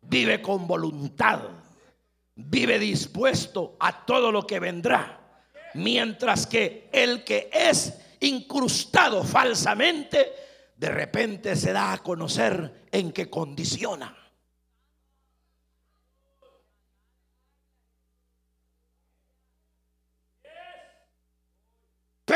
vive 0.03 0.43
con 0.43 0.67
voluntad, 0.67 1.41
vive 2.35 2.79
dispuesto 2.79 3.77
a 3.81 4.05
todo 4.05 4.31
lo 4.31 4.47
que 4.47 4.61
vendrá. 4.61 5.21
Mientras 5.75 6.47
que 6.47 6.91
el 6.93 7.25
que 7.25 7.49
es 7.51 7.95
incrustado 8.21 9.25
falsamente, 9.25 10.33
de 10.77 10.89
repente 10.91 11.57
se 11.57 11.73
da 11.73 11.95
a 11.95 11.99
conocer 11.99 12.89
en 12.93 13.11
qué 13.11 13.31
condiciona. 13.31 14.22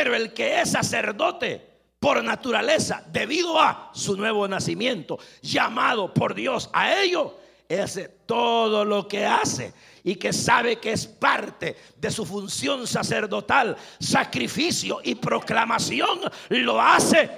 Pero 0.06 0.14
el 0.14 0.32
que 0.32 0.60
es 0.60 0.70
sacerdote 0.70 1.66
por 1.98 2.22
naturaleza, 2.22 3.02
debido 3.10 3.60
a 3.60 3.90
su 3.92 4.16
nuevo 4.16 4.46
nacimiento, 4.46 5.18
llamado 5.42 6.14
por 6.14 6.32
Dios 6.32 6.70
a 6.72 7.00
ello, 7.00 7.36
hace 7.68 8.08
todo 8.24 8.84
lo 8.84 9.08
que 9.08 9.26
hace 9.26 9.74
y 10.04 10.14
que 10.14 10.32
sabe 10.32 10.76
que 10.76 10.92
es 10.92 11.08
parte 11.08 11.74
de 11.96 12.12
su 12.12 12.24
función 12.24 12.86
sacerdotal, 12.86 13.76
sacrificio 13.98 15.00
y 15.02 15.16
proclamación, 15.16 16.20
lo 16.50 16.80
hace 16.80 17.28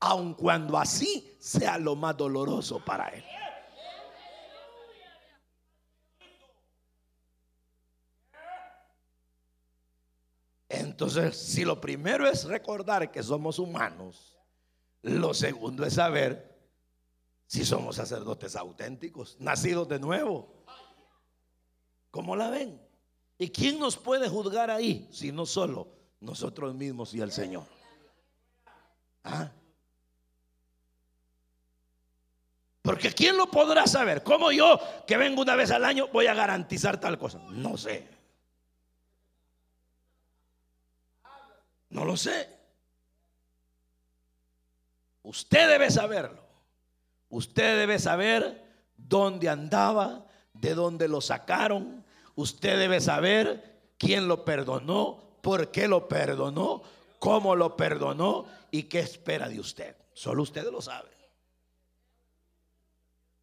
aun 0.00 0.34
cuando 0.34 0.76
así 0.76 1.36
sea 1.38 1.78
lo 1.78 1.94
más 1.94 2.16
doloroso 2.16 2.84
para 2.84 3.10
él. 3.10 3.22
Entonces, 10.68 11.36
si 11.36 11.64
lo 11.64 11.80
primero 11.80 12.28
es 12.28 12.44
recordar 12.44 13.10
que 13.10 13.22
somos 13.22 13.58
humanos, 13.58 14.38
lo 15.02 15.32
segundo 15.32 15.84
es 15.86 15.94
saber 15.94 16.58
si 17.46 17.64
somos 17.64 17.96
sacerdotes 17.96 18.54
auténticos, 18.56 19.36
nacidos 19.40 19.88
de 19.88 19.98
nuevo. 19.98 20.64
¿Cómo 22.10 22.36
la 22.36 22.50
ven? 22.50 22.80
¿Y 23.38 23.48
quién 23.50 23.78
nos 23.78 23.96
puede 23.96 24.28
juzgar 24.28 24.70
ahí 24.70 25.08
si 25.10 25.32
no 25.32 25.46
solo 25.46 25.88
nosotros 26.20 26.74
mismos 26.74 27.14
y 27.14 27.20
el 27.20 27.32
Señor? 27.32 27.64
¿Ah? 29.24 29.50
Porque 32.82 33.12
¿quién 33.12 33.36
lo 33.36 33.50
podrá 33.50 33.86
saber? 33.86 34.22
¿Cómo 34.22 34.50
yo, 34.50 34.80
que 35.06 35.16
vengo 35.16 35.42
una 35.42 35.56
vez 35.56 35.70
al 35.70 35.84
año, 35.84 36.08
voy 36.12 36.26
a 36.26 36.34
garantizar 36.34 36.98
tal 36.98 37.18
cosa? 37.18 37.38
No 37.50 37.76
sé. 37.76 38.17
No 41.90 42.04
lo 42.04 42.16
sé. 42.16 42.48
Usted 45.22 45.68
debe 45.68 45.90
saberlo. 45.90 46.42
Usted 47.28 47.78
debe 47.78 47.98
saber 47.98 48.64
dónde 48.96 49.48
andaba, 49.48 50.26
de 50.54 50.74
dónde 50.74 51.08
lo 51.08 51.20
sacaron. 51.20 52.04
Usted 52.34 52.78
debe 52.78 53.00
saber 53.00 53.92
quién 53.98 54.28
lo 54.28 54.44
perdonó, 54.44 55.22
por 55.42 55.70
qué 55.70 55.88
lo 55.88 56.08
perdonó, 56.08 56.82
cómo 57.18 57.56
lo 57.56 57.76
perdonó 57.76 58.46
y 58.70 58.84
qué 58.84 59.00
espera 59.00 59.48
de 59.48 59.60
usted. 59.60 59.96
Solo 60.14 60.42
usted 60.42 60.70
lo 60.70 60.80
sabe. 60.80 61.10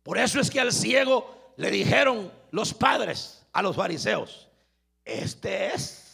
Por 0.03 0.17
eso 0.17 0.39
es 0.39 0.49
que 0.49 0.59
al 0.59 0.71
ciego 0.71 1.53
le 1.57 1.71
dijeron 1.71 2.31
los 2.51 2.73
padres 2.73 3.45
a 3.53 3.61
los 3.61 3.75
fariseos, 3.75 4.49
este 5.03 5.73
es 5.73 6.04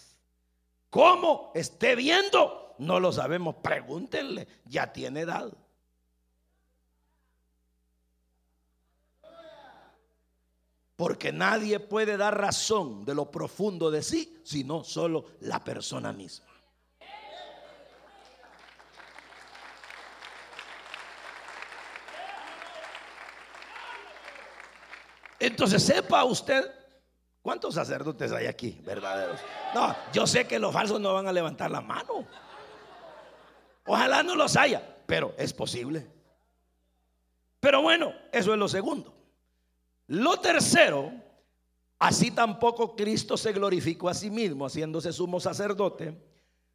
¿Cómo 0.92 1.54
esté 1.56 1.96
viendo? 1.96 2.76
No 2.80 3.00
lo 3.00 3.14
sabemos. 3.14 3.56
Pregúntenle. 3.56 4.46
Ya 4.66 4.92
tiene 4.92 5.22
edad. 5.22 5.52
Porque 10.98 11.32
nadie 11.32 11.80
puede 11.80 12.18
dar 12.18 12.38
razón 12.38 13.06
de 13.06 13.16
lo 13.16 13.32
profundo 13.32 13.90
de 13.90 14.04
sí, 14.04 14.42
sino 14.44 14.84
solo 14.84 15.26
la 15.40 15.64
persona 15.64 16.12
misma. 16.12 16.46
Entonces 25.40 25.82
sepa 25.82 26.24
usted 26.26 26.81
¿Cuántos 27.42 27.74
sacerdotes 27.74 28.32
hay 28.32 28.46
aquí, 28.46 28.80
verdaderos? 28.84 29.40
No, 29.74 29.96
yo 30.14 30.28
sé 30.28 30.46
que 30.46 30.60
los 30.60 30.72
falsos 30.72 31.00
no 31.02 31.14
van 31.14 31.28
a 31.28 31.34
levantar 31.34 31.72
la 31.72 31.82
mano. 31.82 32.26
Ojalá 33.86 34.22
no 34.22 34.36
los 34.36 34.56
haya, 34.56 34.98
pero 35.08 35.34
es 35.38 35.52
posible. 35.52 36.08
Pero 37.60 37.82
bueno, 37.82 38.14
eso 38.32 38.54
es 38.54 38.60
lo 38.60 38.68
segundo. 38.68 39.14
Lo 40.08 40.40
tercero, 40.40 41.12
así 41.98 42.32
tampoco 42.32 42.96
Cristo 42.96 43.38
se 43.38 43.54
glorificó 43.54 44.10
a 44.10 44.14
sí 44.14 44.30
mismo 44.30 44.66
haciéndose 44.66 45.12
sumo 45.12 45.40
sacerdote, 45.40 46.22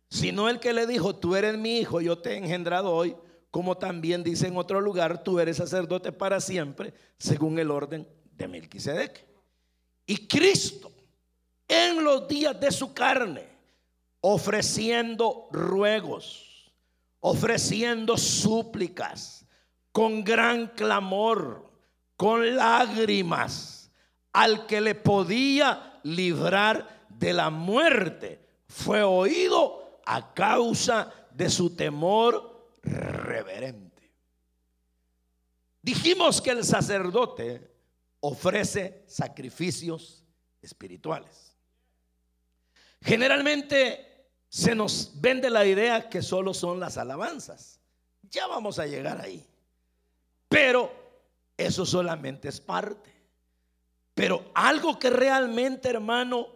sino 0.08 0.48
el 0.48 0.58
que 0.58 0.72
le 0.72 0.86
dijo, 0.86 1.14
tú 1.14 1.36
eres 1.36 1.56
mi 1.56 1.78
hijo, 1.78 2.00
yo 2.00 2.18
te 2.18 2.32
he 2.32 2.36
engendrado 2.38 2.92
hoy, 2.92 3.16
como 3.50 3.76
también 3.76 4.24
dice 4.24 4.48
en 4.48 4.56
otro 4.56 4.80
lugar, 4.80 5.22
tú 5.22 5.38
eres 5.38 5.58
sacerdote 5.58 6.12
para 6.12 6.40
siempre, 6.40 6.92
según 7.18 7.58
el 7.58 7.70
orden 7.70 8.08
de 8.32 8.48
Melquisedec. 8.48 9.35
Y 10.06 10.26
Cristo 10.28 10.92
en 11.68 12.04
los 12.04 12.28
días 12.28 12.58
de 12.60 12.70
su 12.70 12.94
carne, 12.94 13.48
ofreciendo 14.20 15.48
ruegos, 15.50 16.72
ofreciendo 17.20 18.16
súplicas, 18.16 19.44
con 19.90 20.22
gran 20.22 20.68
clamor, 20.68 21.70
con 22.16 22.54
lágrimas 22.54 23.90
al 24.32 24.66
que 24.66 24.80
le 24.80 24.94
podía 24.94 25.98
librar 26.02 27.06
de 27.08 27.32
la 27.32 27.50
muerte. 27.50 28.46
Fue 28.68 29.02
oído 29.02 30.00
a 30.04 30.34
causa 30.34 31.12
de 31.32 31.48
su 31.50 31.74
temor 31.74 32.68
reverente. 32.82 34.12
Dijimos 35.82 36.40
que 36.42 36.50
el 36.50 36.64
sacerdote 36.64 37.75
ofrece 38.20 39.04
sacrificios 39.06 40.24
espirituales. 40.60 41.56
Generalmente 43.00 44.06
se 44.48 44.74
nos 44.74 45.12
vende 45.20 45.50
la 45.50 45.64
idea 45.64 46.08
que 46.08 46.22
solo 46.22 46.54
son 46.54 46.80
las 46.80 46.96
alabanzas. 46.96 47.80
Ya 48.30 48.46
vamos 48.46 48.78
a 48.78 48.86
llegar 48.86 49.20
ahí. 49.20 49.46
Pero 50.48 50.92
eso 51.56 51.84
solamente 51.84 52.48
es 52.48 52.60
parte. 52.60 53.14
Pero 54.14 54.50
algo 54.54 54.98
que 54.98 55.10
realmente, 55.10 55.90
hermano, 55.90 56.48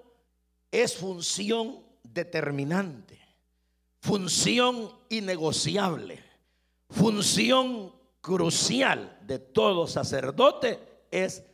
es 0.70 0.96
función 0.96 1.84
determinante, 2.02 3.20
función 4.00 4.90
innegociable, 5.08 6.22
función 6.88 7.94
crucial 8.20 9.18
de 9.22 9.38
todo 9.38 9.86
sacerdote 9.86 10.80
es 11.10 11.44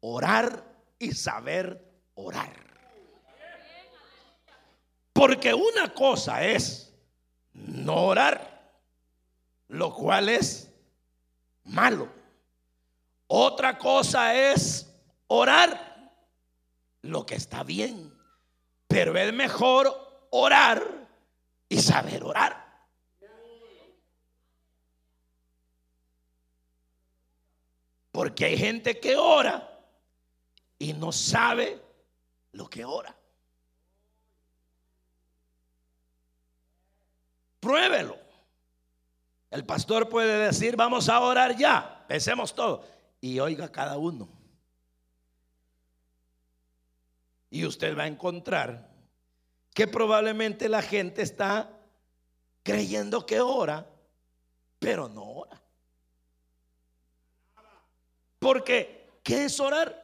orar 0.00 0.64
y 0.98 1.12
saber 1.12 1.84
orar. 2.14 2.52
Porque 5.12 5.52
una 5.52 5.92
cosa 5.92 6.44
es 6.44 6.94
no 7.52 8.06
orar, 8.06 8.72
lo 9.68 9.94
cual 9.94 10.28
es 10.28 10.72
malo. 11.64 12.08
Otra 13.26 13.78
cosa 13.78 14.34
es 14.34 14.90
orar, 15.26 16.12
lo 17.02 17.26
que 17.26 17.34
está 17.34 17.62
bien. 17.62 18.12
Pero 18.88 19.16
es 19.16 19.32
mejor 19.32 20.26
orar 20.30 20.82
y 21.68 21.80
saber 21.80 22.24
orar. 22.24 22.68
Porque 28.10 28.46
hay 28.46 28.58
gente 28.58 28.98
que 28.98 29.16
ora 29.16 29.69
y 30.80 30.94
no 30.94 31.12
sabe 31.12 31.78
lo 32.52 32.68
que 32.68 32.84
ora. 32.84 33.14
Pruébelo. 37.60 38.18
El 39.50 39.66
pastor 39.66 40.08
puede 40.08 40.46
decir, 40.46 40.76
vamos 40.76 41.10
a 41.10 41.20
orar 41.20 41.54
ya, 41.54 42.06
pensemos 42.08 42.54
todo. 42.54 42.82
Y 43.20 43.38
oiga 43.40 43.70
cada 43.70 43.98
uno. 43.98 44.26
Y 47.50 47.66
usted 47.66 47.96
va 47.96 48.04
a 48.04 48.08
encontrar 48.08 48.88
que 49.74 49.86
probablemente 49.86 50.68
la 50.70 50.80
gente 50.80 51.20
está 51.20 51.78
creyendo 52.62 53.26
que 53.26 53.40
ora, 53.40 53.86
pero 54.78 55.10
no 55.10 55.24
ora. 55.24 55.60
Porque, 58.38 59.10
¿qué 59.22 59.44
es 59.44 59.60
orar? 59.60 59.99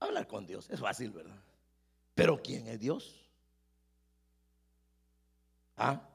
Hablar 0.00 0.26
con 0.26 0.46
Dios, 0.46 0.68
es 0.70 0.80
fácil, 0.80 1.10
¿verdad? 1.10 1.42
Pero 2.14 2.40
¿quién 2.42 2.66
es 2.68 2.78
Dios? 2.78 3.26
¿Ah? 5.76 6.08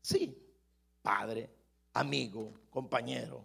Sí, 0.00 0.36
Padre, 1.02 1.50
amigo, 1.92 2.54
compañero, 2.70 3.42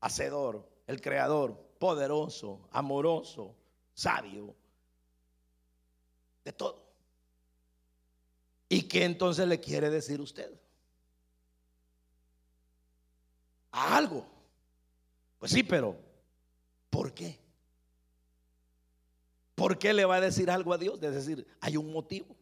hacedor, 0.00 0.68
el 0.86 1.00
creador, 1.00 1.56
poderoso, 1.78 2.68
amoroso, 2.72 3.54
sabio, 3.94 4.54
de 6.44 6.52
todo. 6.52 6.88
¿Y 8.68 8.82
qué 8.82 9.04
entonces 9.04 9.46
le 9.48 9.60
quiere 9.60 9.90
decir 9.90 10.20
usted? 10.20 10.52
A 13.72 13.96
algo. 13.96 14.26
Pues 15.38 15.52
sí, 15.52 15.62
pero 15.62 15.96
¿por 16.90 17.14
qué? 17.14 17.38
¿Por 19.58 19.76
qué 19.76 19.92
le 19.92 20.04
va 20.04 20.16
a 20.16 20.20
decir 20.20 20.52
algo 20.52 20.72
a 20.72 20.78
Dios? 20.78 21.02
Es 21.02 21.14
decir, 21.14 21.44
hay 21.60 21.76
un 21.76 21.90
motivo. 21.92 22.36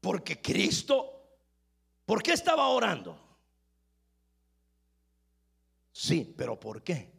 Porque 0.00 0.42
Cristo, 0.42 1.38
¿por 2.04 2.20
qué 2.20 2.32
estaba 2.32 2.66
orando? 2.66 3.16
Sí, 5.92 6.34
pero 6.36 6.58
¿por 6.58 6.82
qué? 6.82 7.12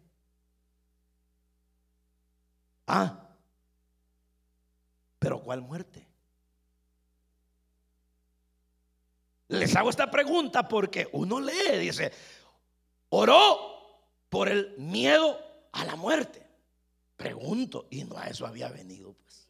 Ah, 2.85 3.29
pero 5.19 5.41
¿cuál 5.41 5.61
muerte? 5.61 6.06
Les 9.49 9.75
hago 9.75 9.89
esta 9.89 10.11
pregunta 10.11 10.67
porque 10.67 11.07
uno 11.13 11.39
lee, 11.39 11.77
dice, 11.79 12.11
oró 13.09 13.67
por 14.29 14.49
el 14.49 14.75
miedo 14.77 15.39
a 15.71 15.85
la 15.85 15.95
muerte. 15.95 16.45
Pregunto, 17.15 17.87
y 17.89 18.03
no 18.03 18.17
a 18.17 18.27
eso 18.27 18.45
había 18.45 18.69
venido, 18.69 19.13
pues. 19.13 19.47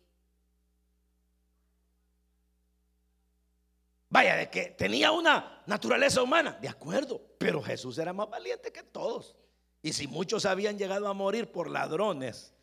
Vaya, 4.09 4.35
de 4.35 4.49
que 4.49 4.67
tenía 4.67 5.11
una 5.11 5.63
naturaleza 5.65 6.21
humana, 6.21 6.57
de 6.61 6.69
acuerdo, 6.69 7.21
pero 7.37 7.61
Jesús 7.61 7.97
era 7.97 8.13
más 8.13 8.29
valiente 8.29 8.71
que 8.71 8.83
todos. 8.83 9.35
Y 9.81 9.93
si 9.93 10.07
muchos 10.07 10.45
habían 10.45 10.77
llegado 10.77 11.07
a 11.07 11.13
morir 11.13 11.51
por 11.51 11.69
ladrones, 11.69 12.53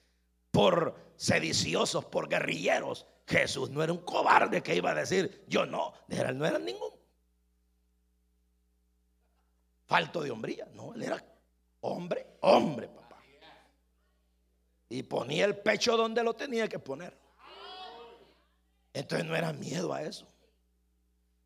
por 0.51 0.97
sediciosos, 1.16 2.05
por 2.07 2.28
guerrilleros, 2.28 3.07
Jesús 3.26 3.70
no 3.70 3.82
era 3.82 3.93
un 3.93 3.99
cobarde 3.99 4.62
que 4.62 4.74
iba 4.74 4.93
a 4.93 4.95
decir, 4.95 5.45
yo 5.49 5.66
no, 5.66 5.93
no 6.09 6.47
era 6.47 6.59
ningún 6.59 6.93
falto 9.87 10.22
de 10.22 10.30
hombría, 10.30 10.66
no, 10.74 10.95
él 10.95 11.03
era 11.03 11.24
hombre, 11.80 12.26
hombre, 12.41 12.89
papá. 12.89 13.22
Y 14.89 15.03
ponía 15.03 15.45
el 15.45 15.57
pecho 15.57 15.97
donde 15.97 16.22
lo 16.22 16.35
tenía 16.35 16.68
que 16.68 16.78
poner. 16.78 17.16
Entonces 18.93 19.26
no 19.26 19.35
era 19.35 19.53
miedo 19.53 19.93
a 19.93 20.03
eso. 20.03 20.26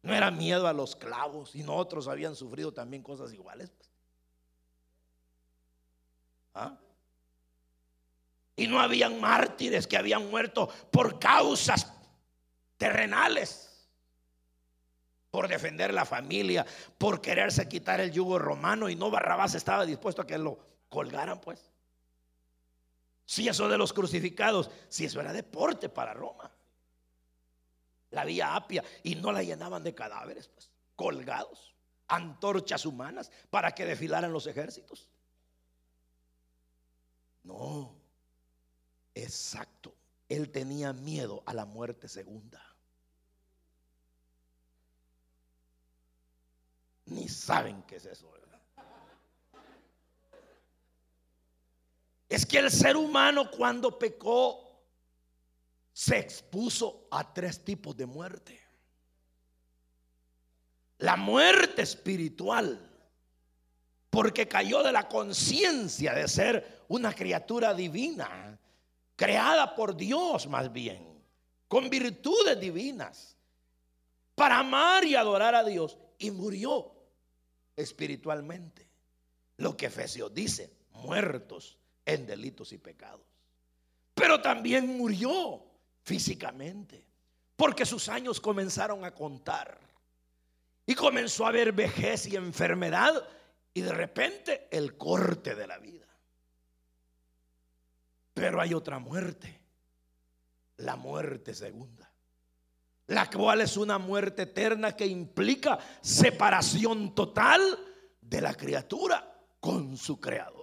No 0.03 0.15
era 0.15 0.31
miedo 0.31 0.67
a 0.69 0.73
los 0.73 0.95
clavos, 0.95 1.55
y 1.57 1.65
otros 1.67 2.07
habían 2.09 2.37
sufrido 2.37 2.73
también 2.73 3.03
cosas 3.03 3.33
iguales. 3.33 3.71
Pues. 3.71 3.91
¿Ah? 6.55 6.79
Y 8.57 8.67
no 8.67 8.81
habían 8.81 9.21
mártires 9.21 9.87
que 9.87 9.97
habían 9.97 10.31
muerto 10.31 10.69
por 10.91 11.19
causas 11.19 11.93
terrenales, 12.77 13.68
por 15.31 15.49
defender 15.49 15.93
la 15.93 16.05
familia, 16.05 16.65
por 16.97 17.21
quererse 17.21 17.69
quitar 17.69 18.01
el 18.01 18.13
yugo 18.13 18.39
romano 18.39 18.89
y 18.89 18.97
no 18.97 19.11
Barrabás 19.11 19.55
estaba 19.55 19.85
dispuesto 19.85 20.23
a 20.23 20.27
que 20.27 20.39
lo 20.39 20.59
colgaran, 20.89 21.41
pues. 21.41 21.71
Si 23.25 23.47
eso 23.47 23.69
de 23.69 23.77
los 23.77 23.93
crucificados, 23.93 24.71
si 24.89 25.05
eso 25.05 25.21
era 25.21 25.33
deporte 25.33 25.89
para 25.89 26.15
Roma 26.15 26.51
la 28.11 28.25
vía 28.25 28.55
Apia, 28.55 28.83
y 29.03 29.15
no 29.17 29.33
la 29.33 29.43
llenaban 29.43 29.83
de 29.83 29.95
cadáveres, 29.95 30.49
pues, 30.49 30.71
colgados, 30.97 31.75
antorchas 32.09 32.87
humanas 32.87 33.31
para 33.51 33.73
que 33.73 33.85
desfilaran 33.85 34.33
los 34.33 34.47
ejércitos. 34.47 35.09
No, 37.43 37.95
exacto. 39.15 39.95
Él 40.29 40.51
tenía 40.51 40.93
miedo 40.93 41.43
a 41.47 41.55
la 41.55 41.65
muerte 41.65 42.09
segunda. 42.09 42.68
Saben 47.49 47.83
qué 47.85 47.97
es 47.97 48.05
eso. 48.05 48.31
Es 52.29 52.45
que 52.45 52.59
el 52.59 52.71
ser 52.71 52.95
humano 52.95 53.51
cuando 53.51 53.99
pecó 53.99 54.83
se 55.95 56.19
expuso 56.19 57.09
a 57.11 57.33
tres 57.33 57.65
tipos 57.65 57.97
de 57.97 58.05
muerte. 58.05 58.61
La 60.99 61.17
muerte 61.17 61.81
espiritual, 61.81 62.87
porque 64.11 64.47
cayó 64.47 64.83
de 64.83 64.93
la 64.93 65.09
conciencia 65.09 66.13
de 66.13 66.29
ser 66.29 66.85
una 66.89 67.15
criatura 67.15 67.73
divina, 67.73 68.59
creada 69.17 69.75
por 69.75 69.97
Dios 69.97 70.47
más 70.49 70.71
bien, 70.71 71.25
con 71.67 71.89
virtudes 71.89 72.61
divinas, 72.61 73.39
para 74.35 74.59
amar 74.59 75.03
y 75.05 75.15
adorar 75.17 75.55
a 75.55 75.65
Dios, 75.65 75.97
y 76.19 76.31
murió 76.31 76.98
espiritualmente. 77.79 78.87
Lo 79.57 79.77
que 79.77 79.87
Efesios 79.87 80.33
dice, 80.35 80.71
muertos 80.93 81.79
en 82.05 82.27
delitos 82.27 82.73
y 82.73 82.79
pecados. 82.79 83.27
Pero 84.15 84.41
también 84.41 84.99
murió 84.99 85.65
físicamente. 86.03 87.07
porque 87.57 87.85
sus 87.85 88.09
años 88.09 88.41
comenzaron 88.41 89.05
a 89.05 89.13
contar. 89.13 89.81
Y 90.87 90.95
comenzó 90.95 91.45
a 91.45 91.49
haber 91.49 91.73
vejez 91.73 92.27
y 92.27 92.37
enfermedad 92.37 93.29
y 93.75 93.81
de 93.81 93.93
repente 93.93 94.69
el 94.71 94.97
corte 94.97 95.57
de 95.57 95.67
la 95.67 95.79
vida. 95.79 96.07
Pero 98.33 98.61
hay 98.61 98.75
otra 98.75 99.01
muerte, 99.01 99.61
la 100.77 100.95
muerte 100.95 101.53
segunda, 101.53 102.08
la 103.09 103.29
cual 103.31 103.63
es 103.63 103.77
una 103.77 103.99
muerte 103.99 104.43
eterna 104.43 104.95
que 104.95 105.07
implica 105.07 105.79
separación 106.01 107.15
total 107.15 107.61
de 108.21 108.41
la 108.41 108.55
criatura 108.55 109.43
con 109.61 109.97
su 109.97 110.21
creador. 110.21 110.59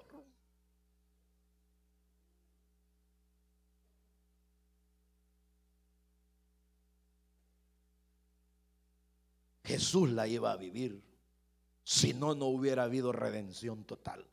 Jesús 9.63 10.11
la 10.11 10.27
iba 10.27 10.51
a 10.51 10.57
vivir. 10.57 11.01
Si 11.83 12.13
no, 12.13 12.35
no 12.35 12.45
hubiera 12.45 12.83
habido 12.83 13.11
redención 13.11 13.83
total. 13.85 14.23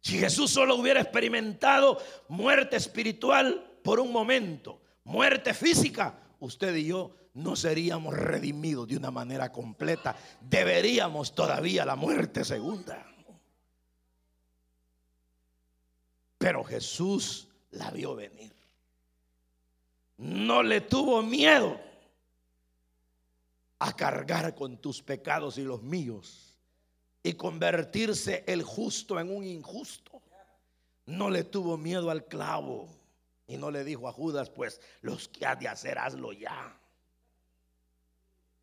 Si 0.00 0.18
Jesús 0.18 0.50
solo 0.50 0.76
hubiera 0.76 1.02
experimentado 1.02 1.98
muerte 2.28 2.76
espiritual 2.76 3.69
por 3.82 4.00
un 4.00 4.12
momento, 4.12 4.80
muerte 5.04 5.54
física, 5.54 6.18
usted 6.40 6.74
y 6.76 6.86
yo 6.86 7.14
no 7.34 7.56
seríamos 7.56 8.14
redimidos 8.14 8.88
de 8.88 8.96
una 8.96 9.10
manera 9.10 9.52
completa. 9.52 10.16
Deberíamos 10.40 11.34
todavía 11.34 11.84
la 11.84 11.96
muerte 11.96 12.44
segunda. 12.44 13.06
Pero 16.38 16.64
Jesús 16.64 17.48
la 17.70 17.90
vio 17.90 18.14
venir. 18.14 18.52
No 20.16 20.62
le 20.62 20.80
tuvo 20.80 21.22
miedo 21.22 21.80
a 23.78 23.94
cargar 23.94 24.54
con 24.54 24.78
tus 24.78 25.02
pecados 25.02 25.56
y 25.58 25.62
los 25.62 25.82
míos 25.82 26.58
y 27.22 27.34
convertirse 27.34 28.44
el 28.46 28.62
justo 28.62 29.18
en 29.20 29.34
un 29.34 29.44
injusto. 29.44 30.20
No 31.06 31.30
le 31.30 31.44
tuvo 31.44 31.76
miedo 31.76 32.10
al 32.10 32.26
clavo 32.26 32.88
y 33.50 33.56
no 33.56 33.72
le 33.72 33.82
dijo 33.82 34.06
a 34.06 34.12
Judas, 34.12 34.48
pues 34.48 34.80
los 35.02 35.26
que 35.26 35.44
has 35.44 35.58
de 35.58 35.66
hacer, 35.66 35.98
hazlo 35.98 36.32
ya. 36.32 36.78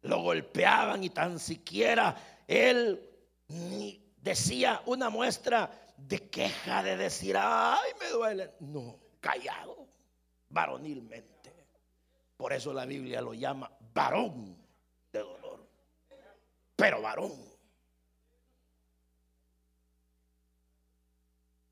Lo 0.04 0.22
golpeaban 0.22 1.04
y 1.04 1.10
tan 1.10 1.40
siquiera 1.40 2.16
él 2.48 3.10
ni 3.50 4.02
decía 4.22 4.82
una 4.86 5.10
muestra 5.10 5.70
de 5.98 6.30
queja 6.30 6.84
de 6.84 6.96
decir, 6.96 7.36
ay, 7.38 7.92
me 8.00 8.08
duele. 8.12 8.54
No, 8.62 8.98
callado, 9.20 9.90
varonilmente. 10.50 11.54
Por 12.38 12.54
eso 12.54 12.72
la 12.72 12.86
Biblia 12.86 13.20
lo 13.20 13.34
llama 13.34 13.70
varón 13.94 14.56
de 15.12 15.20
dolor. 15.20 15.68
Pero 16.78 17.02
varón. 17.02 17.34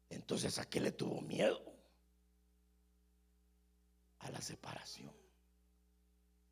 Entonces, 0.10 0.60
¿a 0.60 0.66
qué 0.66 0.82
le 0.82 0.92
tuvo 0.92 1.22
miedo? 1.22 1.75
A 4.26 4.32
la 4.32 4.42
separación. 4.42 5.14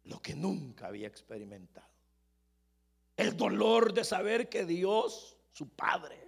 Lo 0.04 0.22
que 0.22 0.36
nunca 0.36 0.88
había 0.88 1.08
experimentado. 1.08 1.88
El 3.18 3.36
dolor 3.36 3.94
de 3.94 4.04
saber 4.04 4.48
que 4.48 4.66
Dios, 4.66 5.38
su 5.52 5.70
Padre, 5.70 6.20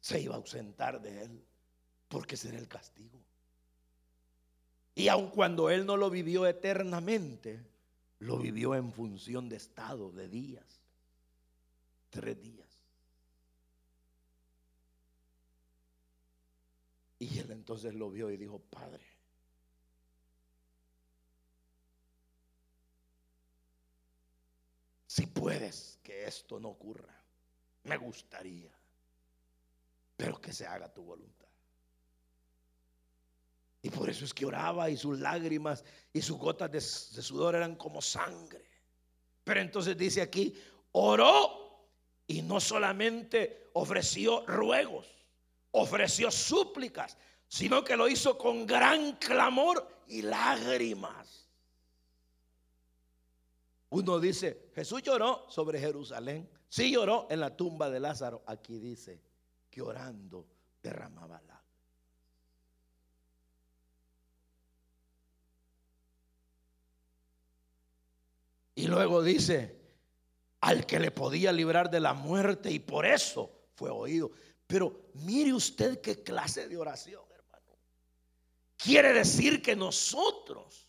se 0.00 0.20
iba 0.20 0.34
a 0.34 0.38
ausentar 0.38 1.00
de 1.00 1.22
él 1.22 1.44
porque 2.08 2.36
será 2.36 2.58
el 2.58 2.68
castigo. 2.68 3.20
Y 4.94 5.08
aun 5.08 5.30
cuando 5.30 5.70
él 5.70 5.86
no 5.86 5.96
lo 5.96 6.10
vivió 6.10 6.46
eternamente, 6.46 7.64
lo 8.18 8.38
vivió 8.38 8.74
en 8.74 8.92
función 8.92 9.48
de 9.48 9.56
estado, 9.56 10.10
de 10.10 10.28
días. 10.28 10.80
Tres 12.10 12.40
días. 12.40 12.66
Y 17.18 17.38
él 17.38 17.50
entonces 17.50 17.94
lo 17.94 18.10
vio 18.10 18.30
y 18.30 18.36
dijo, 18.36 18.60
Padre, 18.70 19.04
si 25.18 25.26
puedes 25.26 25.98
que 26.04 26.26
esto 26.26 26.60
no 26.60 26.68
ocurra, 26.68 27.12
me 27.82 27.96
gustaría, 27.96 28.70
pero 30.16 30.40
que 30.40 30.52
se 30.52 30.64
haga 30.64 30.94
tu 30.94 31.02
voluntad. 31.02 31.48
Y 33.82 33.90
por 33.90 34.08
eso 34.08 34.24
es 34.24 34.32
que 34.32 34.46
oraba 34.46 34.88
y 34.88 34.96
sus 34.96 35.18
lágrimas 35.18 35.84
y 36.12 36.22
sus 36.22 36.38
gotas 36.38 36.70
de, 36.70 36.80
sudor 36.80 37.56
eran 37.56 37.74
como 37.74 38.00
sangre. 38.00 38.64
Pero 39.42 39.60
entonces 39.60 39.96
dice 39.98 40.22
aquí, 40.22 40.54
oró 40.92 41.88
y 42.28 42.42
no 42.42 42.60
solamente 42.60 43.70
ofreció 43.72 44.46
ruegos, 44.46 45.08
ofreció 45.72 46.30
súplicas, 46.30 47.18
sino 47.48 47.82
que 47.82 47.96
lo 47.96 48.08
hizo 48.08 48.38
con 48.38 48.68
gran 48.68 49.16
clamor 49.16 50.04
y 50.06 50.22
lágrimas. 50.22 51.47
Uno 53.90 54.20
dice, 54.20 54.70
Jesús 54.74 55.02
lloró 55.02 55.46
sobre 55.48 55.80
Jerusalén. 55.80 56.48
Sí 56.68 56.92
lloró 56.92 57.26
en 57.30 57.40
la 57.40 57.56
tumba 57.56 57.88
de 57.88 58.00
Lázaro. 58.00 58.42
Aquí 58.46 58.78
dice 58.78 59.22
que 59.70 59.80
orando 59.80 60.46
derramaba 60.82 61.40
lágrimas. 61.40 61.58
Y 68.74 68.86
luego 68.86 69.22
dice, 69.22 69.76
al 70.60 70.86
que 70.86 71.00
le 71.00 71.10
podía 71.10 71.52
librar 71.52 71.90
de 71.90 72.00
la 72.00 72.14
muerte 72.14 72.70
y 72.70 72.78
por 72.78 73.06
eso 73.06 73.50
fue 73.74 73.90
oído. 73.90 74.30
Pero 74.66 75.10
mire 75.14 75.52
usted 75.52 76.00
qué 76.00 76.22
clase 76.22 76.68
de 76.68 76.76
oración, 76.76 77.24
hermano. 77.34 77.76
Quiere 78.76 79.12
decir 79.12 79.62
que 79.62 79.74
nosotros, 79.74 80.87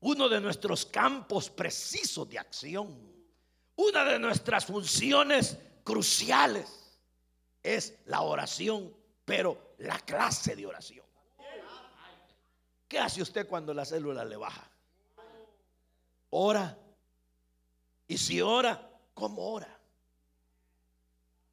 uno 0.00 0.28
de 0.28 0.40
nuestros 0.40 0.86
campos 0.86 1.50
precisos 1.50 2.28
de 2.28 2.38
acción, 2.38 3.10
una 3.76 4.04
de 4.04 4.18
nuestras 4.18 4.64
funciones 4.66 5.58
cruciales 5.84 6.98
es 7.62 7.98
la 8.06 8.22
oración, 8.22 8.94
pero 9.24 9.74
la 9.78 9.98
clase 10.00 10.56
de 10.56 10.66
oración. 10.66 11.04
¿Qué 12.88 12.98
hace 12.98 13.22
usted 13.22 13.46
cuando 13.46 13.72
la 13.72 13.84
célula 13.84 14.24
le 14.24 14.36
baja? 14.36 14.68
Ora 16.30 16.76
y 18.08 18.18
si 18.18 18.40
ora, 18.40 18.90
¿cómo 19.14 19.52
ora? 19.52 19.78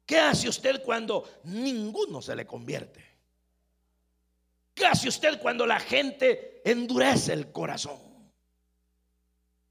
¿Qué 0.04 0.18
hace 0.18 0.48
usted 0.48 0.82
cuando 0.82 1.28
ninguno 1.44 2.22
se 2.22 2.34
le 2.34 2.46
convierte? 2.46 3.04
¿Qué 4.74 4.86
hace 4.86 5.08
usted 5.08 5.40
cuando 5.40 5.66
la 5.66 5.78
gente 5.78 6.62
endurece 6.64 7.34
el 7.34 7.52
corazón? 7.52 8.07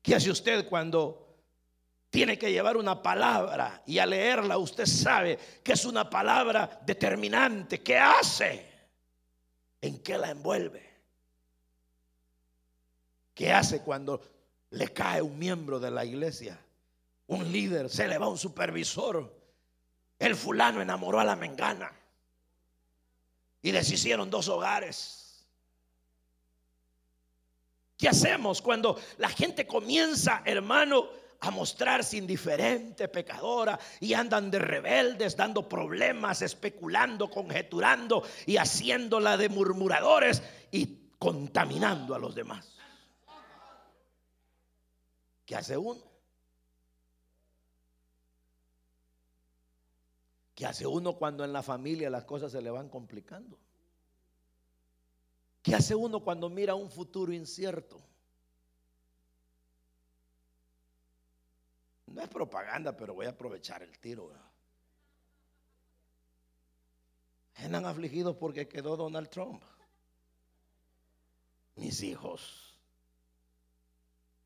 ¿Qué 0.07 0.15
hace 0.15 0.31
usted 0.31 0.69
cuando 0.69 1.35
tiene 2.09 2.39
que 2.39 2.49
llevar 2.49 2.77
una 2.77 3.03
palabra 3.03 3.83
y 3.85 3.99
al 3.99 4.11
leerla 4.11 4.57
usted 4.57 4.85
sabe 4.85 5.37
que 5.61 5.73
es 5.73 5.83
una 5.83 6.09
palabra 6.09 6.79
determinante? 6.85 7.83
¿Qué 7.83 7.97
hace? 7.97 8.65
¿En 9.81 10.01
qué 10.01 10.17
la 10.17 10.29
envuelve? 10.29 10.81
¿Qué 13.33 13.51
hace 13.51 13.81
cuando 13.81 14.21
le 14.69 14.93
cae 14.93 15.21
un 15.21 15.37
miembro 15.37 15.77
de 15.77 15.91
la 15.91 16.05
iglesia? 16.05 16.57
un 17.27 17.51
líder, 17.51 17.89
se 17.89 18.07
le 18.07 18.17
va 18.17 18.29
un 18.29 18.37
supervisor. 18.37 19.29
El 20.17 20.37
fulano 20.37 20.81
enamoró 20.81 21.19
a 21.19 21.25
la 21.25 21.35
mengana 21.35 21.91
y 23.61 23.71
deshicieron 23.71 24.29
dos 24.29 24.47
hogares. 24.47 25.26
¿Qué 27.97 28.07
hacemos 28.07 28.61
cuando 28.61 28.99
la 29.17 29.29
gente 29.29 29.65
comienza, 29.65 30.43
hermano, 30.45 31.09
a 31.39 31.49
mostrarse 31.49 32.17
indiferente, 32.17 33.07
pecadora, 33.07 33.79
y 33.99 34.13
andan 34.13 34.51
de 34.51 34.59
rebeldes, 34.59 35.35
dando 35.35 35.67
problemas, 35.67 36.43
especulando, 36.43 37.29
conjeturando 37.29 38.23
y 38.45 38.57
haciéndola 38.57 39.35
de 39.35 39.49
murmuradores 39.49 40.43
y 40.71 41.09
contaminando 41.17 42.13
a 42.13 42.19
los 42.19 42.35
demás? 42.35 42.77
¿Qué 45.43 45.55
hace 45.55 45.75
uno? 45.75 46.01
¿Qué 50.53 50.65
hace 50.65 50.85
uno 50.85 51.13
cuando 51.13 51.43
en 51.43 51.53
la 51.53 51.63
familia 51.63 52.09
las 52.09 52.25
cosas 52.25 52.51
se 52.51 52.61
le 52.61 52.69
van 52.69 52.89
complicando? 52.89 53.57
¿Qué 55.67 55.75
hace 55.75 55.93
uno 55.93 56.21
cuando 56.21 56.49
mira 56.49 56.75
un 56.75 56.89
futuro 56.89 57.33
incierto? 57.33 58.01
No 62.05 62.21
es 62.21 62.29
propaganda, 62.29 62.95
pero 62.95 63.13
voy 63.13 63.25
a 63.25 63.31
aprovechar 63.31 63.83
el 63.83 63.99
tiro. 63.99 64.31
Están 67.53 67.85
afligidos 67.85 68.37
porque 68.37 68.69
quedó 68.69 68.95
Donald 68.95 69.27
Trump. 69.27 69.61
mis 71.75 72.01
hijos. 72.01 72.79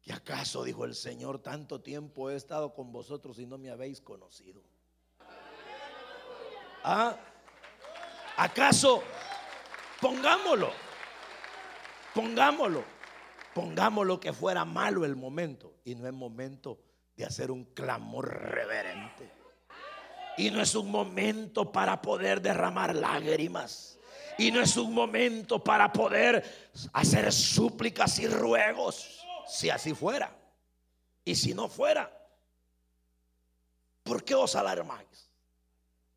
¿Y 0.04 0.14
acaso, 0.14 0.64
dijo 0.64 0.86
el 0.86 0.96
Señor, 0.96 1.38
tanto 1.38 1.82
tiempo 1.82 2.32
he 2.32 2.36
estado 2.36 2.74
con 2.74 2.92
vosotros 2.92 3.38
y 3.38 3.46
no 3.46 3.60
me 3.60 3.70
habéis 3.70 4.02
conocido? 4.02 4.64
¿Ah? 6.84 7.16
¿Acaso? 8.38 9.04
Pongámoslo, 10.02 10.72
pongámoslo, 12.14 12.84
pongámoslo 13.54 14.20
que 14.20 14.34
fuera 14.34 14.66
malo 14.66 15.06
el 15.06 15.16
momento 15.16 15.74
y 15.84 15.96
no 15.96 16.08
es 16.08 16.14
momento 16.14 16.80
de 17.16 17.26
hacer 17.26 17.52
un 17.52 17.66
clamor 17.66 18.30
reverente. 18.30 19.32
Y 20.38 20.50
no 20.50 20.62
es 20.62 20.76
un 20.76 20.90
momento 20.90 21.72
para 21.72 22.02
poder 22.02 22.42
derramar 22.42 22.96
lágrimas. 22.96 24.00
Y 24.38 24.52
no 24.52 24.62
es 24.62 24.78
un 24.78 24.94
momento 24.94 25.64
para 25.64 25.92
poder 25.92 26.72
hacer 26.94 27.32
súplicas 27.32 28.18
y 28.20 28.28
ruegos. 28.28 29.26
Si 29.48 29.70
así 29.70 29.94
fuera. 29.94 30.36
Y 31.26 31.36
si 31.36 31.54
no 31.54 31.68
fuera. 31.68 32.12
¿Por 34.04 34.24
qué 34.24 34.34
os 34.34 34.56
alarmáis? 34.56 35.30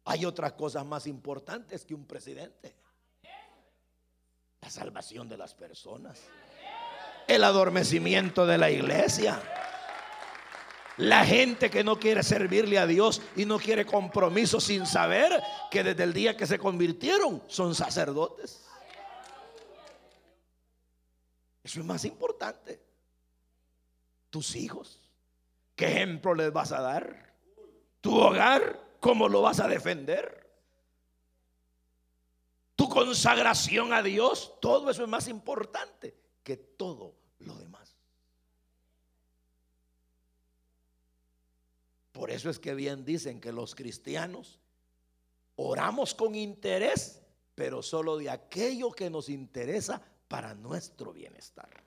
Hay 0.04 0.24
otras 0.24 0.52
cosas 0.52 0.86
más 0.86 1.06
importantes 1.06 1.84
que 1.84 1.94
un 1.94 2.06
presidente. 2.06 2.74
La 4.64 4.70
salvación 4.70 5.28
de 5.28 5.36
las 5.36 5.52
personas. 5.52 6.22
El 7.28 7.44
adormecimiento 7.44 8.46
de 8.46 8.56
la 8.56 8.70
iglesia. 8.70 9.38
La 10.96 11.26
gente 11.26 11.68
que 11.68 11.84
no 11.84 11.98
quiere 11.98 12.22
servirle 12.22 12.78
a 12.78 12.86
Dios 12.86 13.20
y 13.36 13.44
no 13.44 13.58
quiere 13.58 13.84
compromiso 13.84 14.62
sin 14.62 14.86
saber 14.86 15.38
que 15.70 15.84
desde 15.84 16.04
el 16.04 16.14
día 16.14 16.34
que 16.34 16.46
se 16.46 16.58
convirtieron 16.58 17.42
son 17.46 17.74
sacerdotes. 17.74 18.64
Eso 21.62 21.80
es 21.80 21.84
más 21.84 22.06
importante. 22.06 22.80
Tus 24.30 24.56
hijos. 24.56 24.98
¿Qué 25.76 25.88
ejemplo 25.88 26.34
les 26.34 26.50
vas 26.50 26.72
a 26.72 26.80
dar? 26.80 27.34
Tu 28.00 28.16
hogar. 28.16 28.80
¿Cómo 28.98 29.28
lo 29.28 29.42
vas 29.42 29.60
a 29.60 29.68
defender? 29.68 30.43
Consagración 32.94 33.92
a 33.92 34.04
Dios. 34.04 34.54
Todo 34.60 34.88
eso 34.88 35.02
es 35.02 35.08
más 35.08 35.26
importante 35.26 36.14
que 36.44 36.56
todo 36.56 37.16
lo 37.40 37.56
demás. 37.56 37.96
Por 42.12 42.30
eso 42.30 42.48
es 42.50 42.60
que 42.60 42.72
bien 42.72 43.04
dicen 43.04 43.40
que 43.40 43.50
los 43.50 43.74
cristianos 43.74 44.60
oramos 45.56 46.14
con 46.14 46.36
interés, 46.36 47.20
pero 47.56 47.82
solo 47.82 48.16
de 48.16 48.30
aquello 48.30 48.92
que 48.92 49.10
nos 49.10 49.28
interesa 49.28 50.00
para 50.28 50.54
nuestro 50.54 51.12
bienestar. 51.12 51.82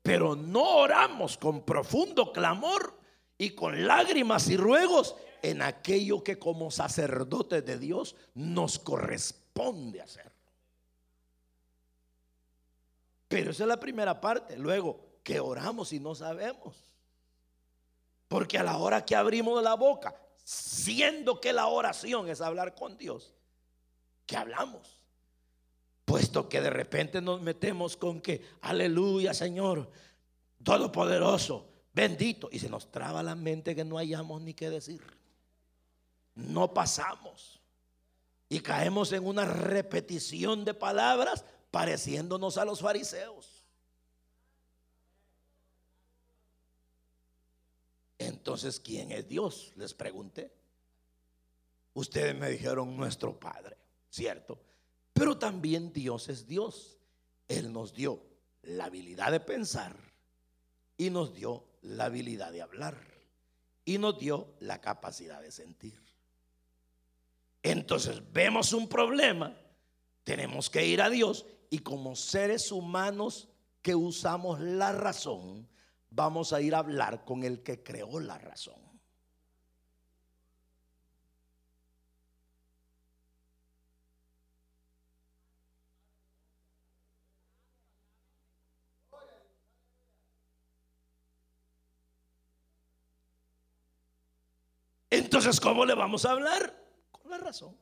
Pero 0.00 0.34
no 0.34 0.78
oramos 0.78 1.36
con 1.36 1.62
profundo 1.62 2.32
clamor 2.32 2.98
y 3.36 3.50
con 3.50 3.86
lágrimas 3.86 4.48
y 4.48 4.56
ruegos 4.56 5.14
en 5.42 5.62
aquello 5.62 6.22
que 6.22 6.38
como 6.38 6.70
sacerdotes 6.70 7.64
de 7.64 7.78
Dios 7.78 8.16
nos 8.34 8.78
corresponde 8.78 10.00
hacer. 10.00 10.30
Pero 13.28 13.50
esa 13.50 13.64
es 13.64 13.68
la 13.68 13.78
primera 13.78 14.20
parte. 14.20 14.56
Luego, 14.56 15.20
que 15.22 15.40
oramos 15.40 15.92
y 15.92 16.00
no 16.00 16.14
sabemos. 16.14 16.76
Porque 18.26 18.58
a 18.58 18.62
la 18.62 18.78
hora 18.78 19.04
que 19.04 19.14
abrimos 19.14 19.62
la 19.62 19.74
boca, 19.74 20.14
siendo 20.42 21.40
que 21.40 21.52
la 21.52 21.66
oración 21.66 22.28
es 22.28 22.40
hablar 22.40 22.74
con 22.74 22.96
Dios, 22.96 23.34
que 24.26 24.36
hablamos. 24.36 25.02
Puesto 26.04 26.48
que 26.48 26.62
de 26.62 26.70
repente 26.70 27.20
nos 27.20 27.42
metemos 27.42 27.96
con 27.96 28.22
que, 28.22 28.42
aleluya 28.62 29.34
Señor, 29.34 29.90
todopoderoso, 30.62 31.68
bendito, 31.92 32.48
y 32.50 32.58
se 32.58 32.70
nos 32.70 32.90
traba 32.90 33.22
la 33.22 33.34
mente 33.34 33.74
que 33.74 33.84
no 33.84 33.98
hayamos 33.98 34.40
ni 34.40 34.54
qué 34.54 34.70
decir. 34.70 35.17
No 36.38 36.72
pasamos. 36.72 37.60
Y 38.48 38.60
caemos 38.60 39.12
en 39.12 39.26
una 39.26 39.44
repetición 39.44 40.64
de 40.64 40.72
palabras 40.72 41.44
pareciéndonos 41.72 42.56
a 42.58 42.64
los 42.64 42.80
fariseos. 42.80 43.66
Entonces, 48.18 48.78
¿quién 48.78 49.10
es 49.10 49.28
Dios? 49.28 49.72
Les 49.74 49.92
pregunté. 49.92 50.52
Ustedes 51.94 52.36
me 52.36 52.50
dijeron 52.50 52.96
nuestro 52.96 53.38
Padre, 53.38 53.76
¿cierto? 54.08 54.60
Pero 55.12 55.38
también 55.38 55.92
Dios 55.92 56.28
es 56.28 56.46
Dios. 56.46 56.98
Él 57.48 57.72
nos 57.72 57.92
dio 57.92 58.22
la 58.62 58.84
habilidad 58.84 59.32
de 59.32 59.40
pensar 59.40 59.96
y 60.96 61.10
nos 61.10 61.34
dio 61.34 61.64
la 61.82 62.04
habilidad 62.04 62.52
de 62.52 62.62
hablar 62.62 62.96
y 63.84 63.98
nos 63.98 64.18
dio 64.18 64.54
la 64.60 64.80
capacidad 64.80 65.42
de 65.42 65.50
sentir. 65.50 66.07
Entonces 67.70 68.22
vemos 68.32 68.72
un 68.72 68.88
problema, 68.88 69.54
tenemos 70.24 70.70
que 70.70 70.86
ir 70.86 71.02
a 71.02 71.10
Dios 71.10 71.44
y 71.68 71.80
como 71.80 72.16
seres 72.16 72.72
humanos 72.72 73.50
que 73.82 73.94
usamos 73.94 74.58
la 74.58 74.92
razón, 74.92 75.68
vamos 76.08 76.54
a 76.54 76.62
ir 76.62 76.74
a 76.74 76.78
hablar 76.78 77.26
con 77.26 77.44
el 77.44 77.62
que 77.62 77.82
creó 77.82 78.20
la 78.20 78.38
razón. 78.38 78.80
Entonces, 95.10 95.60
¿cómo 95.60 95.84
le 95.84 95.94
vamos 95.94 96.24
a 96.24 96.30
hablar? 96.30 96.77
La 97.28 97.38
razón. 97.38 97.76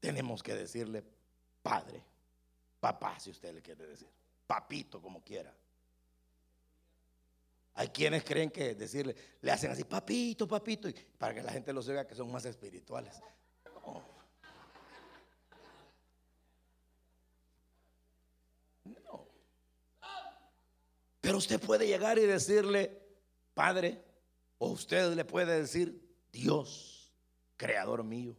Tenemos 0.00 0.42
que 0.42 0.54
decirle, 0.54 1.02
Padre, 1.62 2.02
papá, 2.80 3.18
si 3.20 3.30
usted 3.30 3.54
le 3.54 3.62
quiere 3.62 3.86
decir, 3.86 4.08
papito, 4.46 5.00
como 5.00 5.22
quiera. 5.22 5.54
Hay 7.74 7.88
quienes 7.88 8.22
creen 8.24 8.50
que 8.50 8.74
decirle, 8.74 9.16
le 9.40 9.50
hacen 9.50 9.70
así, 9.70 9.84
papito, 9.84 10.46
papito, 10.46 10.88
para 11.16 11.32
que 11.32 11.42
la 11.42 11.52
gente 11.52 11.72
los 11.72 11.86
vea 11.86 12.06
que 12.06 12.14
son 12.14 12.30
más 12.30 12.44
espirituales. 12.44 13.18
No. 13.64 14.02
No. 18.84 19.26
Pero 21.20 21.38
usted 21.38 21.60
puede 21.60 21.86
llegar 21.86 22.18
y 22.18 22.26
decirle, 22.26 23.01
Padre, 23.54 24.02
o 24.58 24.68
usted 24.68 25.14
le 25.14 25.24
puede 25.24 25.60
decir, 25.60 26.00
Dios, 26.32 27.12
creador 27.56 28.04
mío. 28.04 28.36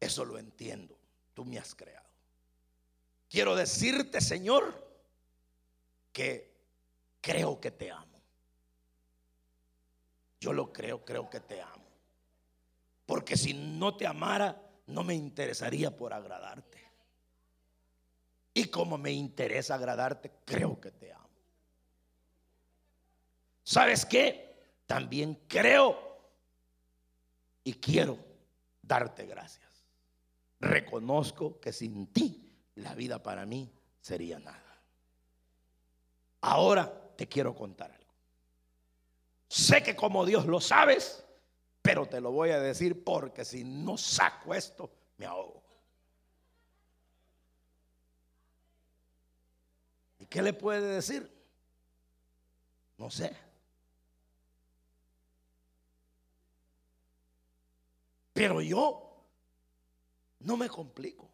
Eso 0.00 0.24
lo 0.24 0.38
entiendo 0.38 0.98
tú 1.38 1.44
me 1.44 1.56
has 1.56 1.72
creado. 1.72 2.08
Quiero 3.30 3.54
decirte, 3.54 4.20
Señor, 4.20 4.74
que 6.12 6.52
creo 7.20 7.60
que 7.60 7.70
te 7.70 7.92
amo. 7.92 8.20
Yo 10.40 10.52
lo 10.52 10.72
creo, 10.72 11.04
creo 11.04 11.30
que 11.30 11.38
te 11.38 11.62
amo. 11.62 11.86
Porque 13.06 13.36
si 13.36 13.54
no 13.54 13.96
te 13.96 14.04
amara, 14.04 14.60
no 14.88 15.04
me 15.04 15.14
interesaría 15.14 15.96
por 15.96 16.12
agradarte. 16.12 16.82
Y 18.52 18.64
como 18.64 18.98
me 18.98 19.12
interesa 19.12 19.76
agradarte, 19.76 20.32
creo 20.44 20.80
que 20.80 20.90
te 20.90 21.12
amo. 21.12 21.17
¿Sabes 23.68 24.06
qué? 24.06 24.56
También 24.86 25.34
creo 25.46 25.98
y 27.64 27.74
quiero 27.74 28.18
darte 28.82 29.26
gracias 29.26 29.68
reconozco 30.60 31.60
que 31.60 31.72
sin 31.72 32.06
ti 32.08 32.50
la 32.76 32.94
vida 32.94 33.22
para 33.22 33.46
mí 33.46 33.70
sería 34.00 34.38
nada. 34.38 34.82
Ahora 36.40 37.14
te 37.16 37.28
quiero 37.28 37.54
contar 37.54 37.92
algo. 37.92 38.12
Sé 39.48 39.82
que 39.82 39.96
como 39.96 40.24
Dios 40.24 40.46
lo 40.46 40.60
sabes, 40.60 41.24
pero 41.82 42.06
te 42.06 42.20
lo 42.20 42.30
voy 42.30 42.50
a 42.50 42.60
decir 42.60 43.02
porque 43.04 43.44
si 43.44 43.64
no 43.64 43.96
saco 43.96 44.54
esto, 44.54 44.90
me 45.16 45.26
ahogo. 45.26 45.62
¿Y 50.20 50.26
qué 50.26 50.42
le 50.42 50.52
puede 50.52 50.94
decir? 50.94 51.32
No 52.98 53.10
sé. 53.10 53.47
Pero 58.38 58.60
yo 58.60 59.26
no 60.38 60.56
me 60.56 60.68
complico. 60.68 61.28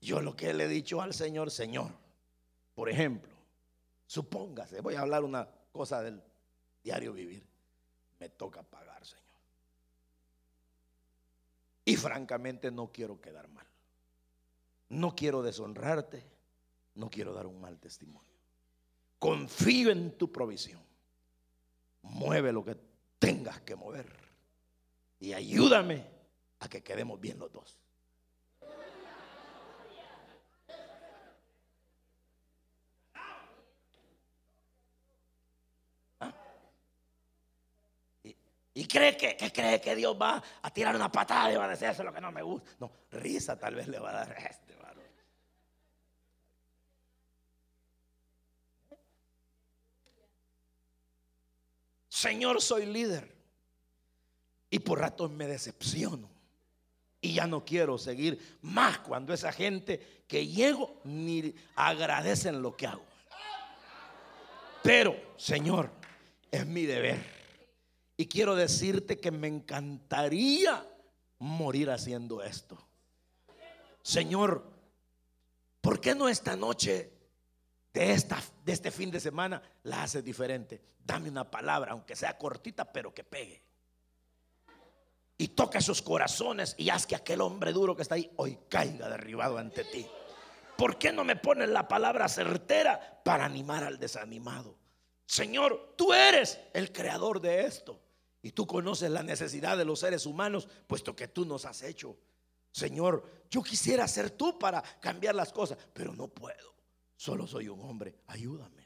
Yo 0.00 0.20
lo 0.20 0.34
que 0.34 0.52
le 0.52 0.64
he 0.64 0.68
dicho 0.68 1.00
al 1.00 1.14
Señor, 1.14 1.52
Señor, 1.52 1.92
por 2.74 2.90
ejemplo, 2.90 3.32
supóngase, 4.08 4.80
voy 4.80 4.96
a 4.96 5.02
hablar 5.02 5.22
una 5.22 5.48
cosa 5.70 6.02
del 6.02 6.20
diario 6.82 7.12
vivir, 7.12 7.46
me 8.18 8.28
toca 8.28 8.64
pagar, 8.64 9.06
Señor. 9.06 9.22
Y 11.84 11.94
francamente 11.94 12.72
no 12.72 12.90
quiero 12.90 13.20
quedar 13.20 13.46
mal. 13.46 13.68
No 14.88 15.14
quiero 15.14 15.42
deshonrarte. 15.42 16.24
No 16.96 17.08
quiero 17.08 17.32
dar 17.32 17.46
un 17.46 17.60
mal 17.60 17.78
testimonio. 17.78 18.34
Confío 19.20 19.92
en 19.92 20.18
tu 20.18 20.32
provisión. 20.32 20.82
Mueve 22.02 22.52
lo 22.52 22.64
que 22.64 22.76
tengas 23.20 23.60
que 23.60 23.76
mover. 23.76 24.25
Y 25.20 25.32
ayúdame 25.32 26.04
a 26.60 26.68
que 26.68 26.82
quedemos 26.82 27.20
bien 27.20 27.38
los 27.38 27.52
dos. 27.52 27.78
Y 38.76 38.86
cree 38.86 39.16
que, 39.16 39.38
cree 39.54 39.80
que 39.80 39.96
Dios 39.96 40.14
va 40.20 40.42
a 40.60 40.70
tirar 40.70 40.94
una 40.94 41.10
patada 41.10 41.50
y 41.50 41.56
va 41.56 41.64
a 41.64 41.68
decir 41.68 41.88
eso 41.88 42.02
es 42.02 42.06
lo 42.06 42.12
que 42.12 42.20
no 42.20 42.30
me 42.30 42.42
gusta. 42.42 42.72
No, 42.78 42.92
risa 43.10 43.58
tal 43.58 43.74
vez 43.74 43.88
le 43.88 43.98
va 43.98 44.10
a 44.10 44.12
dar 44.12 44.32
a 44.32 44.36
este 44.36 44.76
varón. 44.76 45.02
Señor, 52.10 52.60
soy 52.60 52.84
líder. 52.84 53.35
Y 54.70 54.80
por 54.80 55.00
ratos 55.00 55.30
me 55.30 55.46
decepciono. 55.46 56.28
Y 57.20 57.34
ya 57.34 57.46
no 57.46 57.64
quiero 57.64 57.98
seguir 57.98 58.58
más 58.62 58.98
cuando 58.98 59.32
esa 59.32 59.52
gente 59.52 60.24
que 60.28 60.46
llego 60.46 61.00
ni 61.04 61.54
agradecen 61.74 62.62
lo 62.62 62.76
que 62.76 62.86
hago. 62.86 63.04
Pero, 64.82 65.16
Señor, 65.36 65.90
es 66.50 66.66
mi 66.66 66.84
deber 66.84 67.36
y 68.16 68.26
quiero 68.26 68.54
decirte 68.54 69.18
que 69.18 69.30
me 69.30 69.48
encantaría 69.48 70.86
morir 71.38 71.90
haciendo 71.90 72.42
esto. 72.42 72.78
Señor, 74.02 74.64
¿por 75.80 76.00
qué 76.00 76.14
no 76.14 76.28
esta 76.28 76.56
noche 76.56 77.12
de, 77.92 78.12
esta, 78.12 78.42
de 78.64 78.72
este 78.72 78.90
fin 78.90 79.10
de 79.10 79.20
semana 79.20 79.60
la 79.82 80.04
haces 80.04 80.24
diferente? 80.24 80.80
Dame 81.04 81.28
una 81.28 81.50
palabra, 81.50 81.92
aunque 81.92 82.16
sea 82.16 82.38
cortita, 82.38 82.90
pero 82.90 83.12
que 83.12 83.24
pegue. 83.24 83.65
Y 85.38 85.48
toca 85.48 85.80
sus 85.80 86.00
corazones 86.00 86.74
y 86.78 86.88
haz 86.88 87.06
que 87.06 87.14
aquel 87.14 87.42
hombre 87.42 87.72
duro 87.72 87.94
que 87.94 88.02
está 88.02 88.14
ahí 88.14 88.30
hoy 88.36 88.58
caiga 88.68 89.08
derribado 89.08 89.58
ante 89.58 89.84
ti. 89.84 90.06
¿Por 90.76 90.98
qué 90.98 91.12
no 91.12 91.24
me 91.24 91.36
pones 91.36 91.68
la 91.68 91.88
palabra 91.88 92.28
certera 92.28 93.20
para 93.24 93.44
animar 93.44 93.84
al 93.84 93.98
desanimado? 93.98 94.76
Señor, 95.26 95.94
tú 95.96 96.12
eres 96.12 96.58
el 96.72 96.92
creador 96.92 97.40
de 97.40 97.66
esto. 97.66 98.00
Y 98.42 98.52
tú 98.52 98.66
conoces 98.66 99.10
la 99.10 99.22
necesidad 99.22 99.76
de 99.76 99.84
los 99.84 100.00
seres 100.00 100.24
humanos, 100.24 100.68
puesto 100.86 101.16
que 101.16 101.26
tú 101.26 101.44
nos 101.44 101.64
has 101.64 101.82
hecho. 101.82 102.16
Señor, 102.70 103.44
yo 103.50 103.62
quisiera 103.62 104.06
ser 104.06 104.30
tú 104.30 104.58
para 104.58 104.82
cambiar 105.00 105.34
las 105.34 105.52
cosas, 105.52 105.78
pero 105.92 106.14
no 106.14 106.28
puedo. 106.28 106.74
Solo 107.16 107.46
soy 107.46 107.68
un 107.68 107.80
hombre. 107.80 108.14
Ayúdame. 108.28 108.84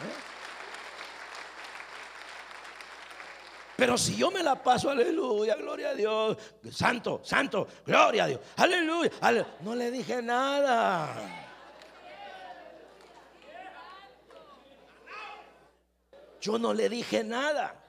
¿Eh? 0.00 0.33
Pero 3.76 3.98
si 3.98 4.16
yo 4.16 4.30
me 4.30 4.42
la 4.42 4.62
paso, 4.62 4.88
aleluya, 4.88 5.56
gloria 5.56 5.90
a 5.90 5.94
Dios, 5.94 6.36
santo, 6.70 7.20
santo, 7.24 7.66
gloria 7.84 8.24
a 8.24 8.26
Dios, 8.28 8.40
aleluya, 8.56 9.10
no 9.60 9.74
le 9.74 9.90
dije 9.90 10.22
nada. 10.22 11.40
Yo 16.40 16.58
no 16.58 16.74
le 16.74 16.88
dije 16.88 17.24
nada. 17.24 17.80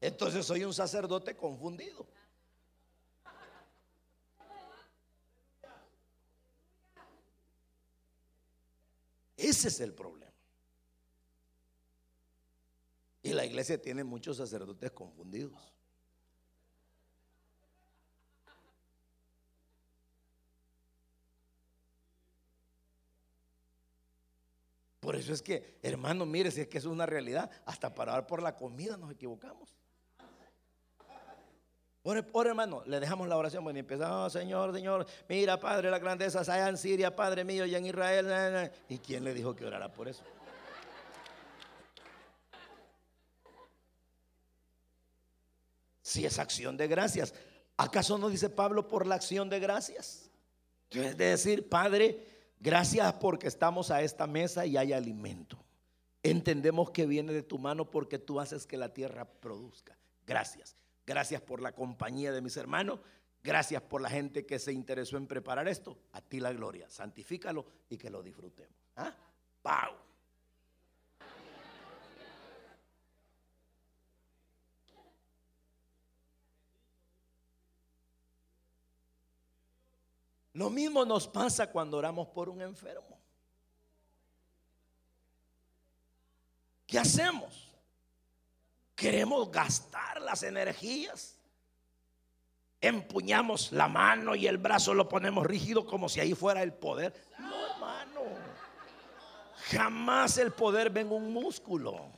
Entonces 0.00 0.46
soy 0.46 0.64
un 0.64 0.72
sacerdote 0.72 1.36
confundido. 1.36 2.06
Ese 9.40 9.68
es 9.68 9.80
el 9.80 9.94
problema. 9.94 10.30
Y 13.22 13.32
la 13.32 13.44
iglesia 13.46 13.80
tiene 13.80 14.04
muchos 14.04 14.36
sacerdotes 14.36 14.90
confundidos. 14.90 15.74
Por 25.00 25.16
eso 25.16 25.32
es 25.32 25.40
que, 25.40 25.78
hermano, 25.82 26.26
mire, 26.26 26.50
si 26.50 26.60
es 26.60 26.68
que 26.68 26.76
es 26.76 26.84
una 26.84 27.06
realidad, 27.06 27.50
hasta 27.64 27.94
para 27.94 28.12
dar 28.12 28.26
por 28.26 28.42
la 28.42 28.56
comida 28.56 28.98
nos 28.98 29.10
equivocamos. 29.10 29.79
Por, 32.02 32.46
hermano, 32.46 32.82
le 32.86 32.98
dejamos 32.98 33.28
la 33.28 33.36
oración 33.36 33.62
bueno, 33.62 33.78
y 33.78 33.80
empezamos, 33.80 34.32
Señor, 34.32 34.74
Señor, 34.74 35.06
mira, 35.28 35.60
Padre, 35.60 35.90
la 35.90 35.98
grandeza 35.98 36.40
allá 36.40 36.68
en 36.68 36.78
Siria, 36.78 37.14
Padre 37.14 37.44
mío, 37.44 37.66
y 37.66 37.74
en 37.74 37.86
Israel. 37.86 38.70
¿Y 38.88 38.98
quién 38.98 39.22
le 39.24 39.34
dijo 39.34 39.54
que 39.54 39.66
orara 39.66 39.92
por 39.92 40.08
eso? 40.08 40.22
Si 46.02 46.24
es 46.24 46.38
acción 46.38 46.76
de 46.76 46.88
gracias, 46.88 47.34
¿acaso 47.76 48.18
no 48.18 48.30
dice 48.30 48.48
Pablo 48.48 48.88
por 48.88 49.06
la 49.06 49.16
acción 49.16 49.48
de 49.50 49.60
gracias? 49.60 50.30
Es 50.90 51.16
decir, 51.16 51.68
Padre, 51.68 52.26
Gracias 52.62 53.14
porque 53.14 53.48
estamos 53.48 53.90
a 53.90 54.02
esta 54.02 54.26
mesa 54.26 54.66
y 54.66 54.76
hay 54.76 54.92
alimento. 54.92 55.58
Entendemos 56.22 56.90
que 56.90 57.06
viene 57.06 57.32
de 57.32 57.42
tu 57.42 57.58
mano 57.58 57.90
porque 57.90 58.18
tú 58.18 58.38
haces 58.38 58.66
que 58.66 58.76
la 58.76 58.92
tierra 58.92 59.24
produzca. 59.24 59.96
Gracias. 60.26 60.76
Gracias 61.06 61.40
por 61.40 61.60
la 61.60 61.72
compañía 61.72 62.32
de 62.32 62.40
mis 62.40 62.56
hermanos. 62.56 63.00
Gracias 63.42 63.82
por 63.82 64.00
la 64.00 64.10
gente 64.10 64.44
que 64.44 64.58
se 64.58 64.72
interesó 64.72 65.16
en 65.16 65.26
preparar 65.26 65.66
esto. 65.66 65.98
A 66.12 66.20
ti 66.20 66.40
la 66.40 66.52
gloria. 66.52 66.88
Santifícalo 66.90 67.66
y 67.88 67.96
que 67.96 68.10
lo 68.10 68.22
disfrutemos. 68.22 68.74
¿Ah? 68.96 69.14
¡Pau! 69.62 69.94
Lo 80.52 80.68
mismo 80.68 81.04
nos 81.04 81.26
pasa 81.26 81.70
cuando 81.70 81.96
oramos 81.96 82.28
por 82.28 82.48
un 82.50 82.60
enfermo. 82.60 83.18
¿Qué 86.86 86.98
hacemos? 86.98 87.69
Queremos 89.00 89.50
gastar 89.50 90.20
las 90.20 90.42
energías. 90.42 91.34
Empuñamos 92.82 93.72
la 93.72 93.88
mano 93.88 94.34
y 94.34 94.46
el 94.46 94.58
brazo 94.58 94.92
lo 94.92 95.08
ponemos 95.08 95.46
rígido 95.46 95.86
como 95.86 96.10
si 96.10 96.20
ahí 96.20 96.34
fuera 96.34 96.62
el 96.62 96.74
poder. 96.74 97.14
No, 97.38 97.66
hermano. 97.66 98.20
Jamás 99.70 100.36
el 100.36 100.52
poder 100.52 100.90
ven 100.90 101.10
un 101.10 101.32
músculo. 101.32 102.10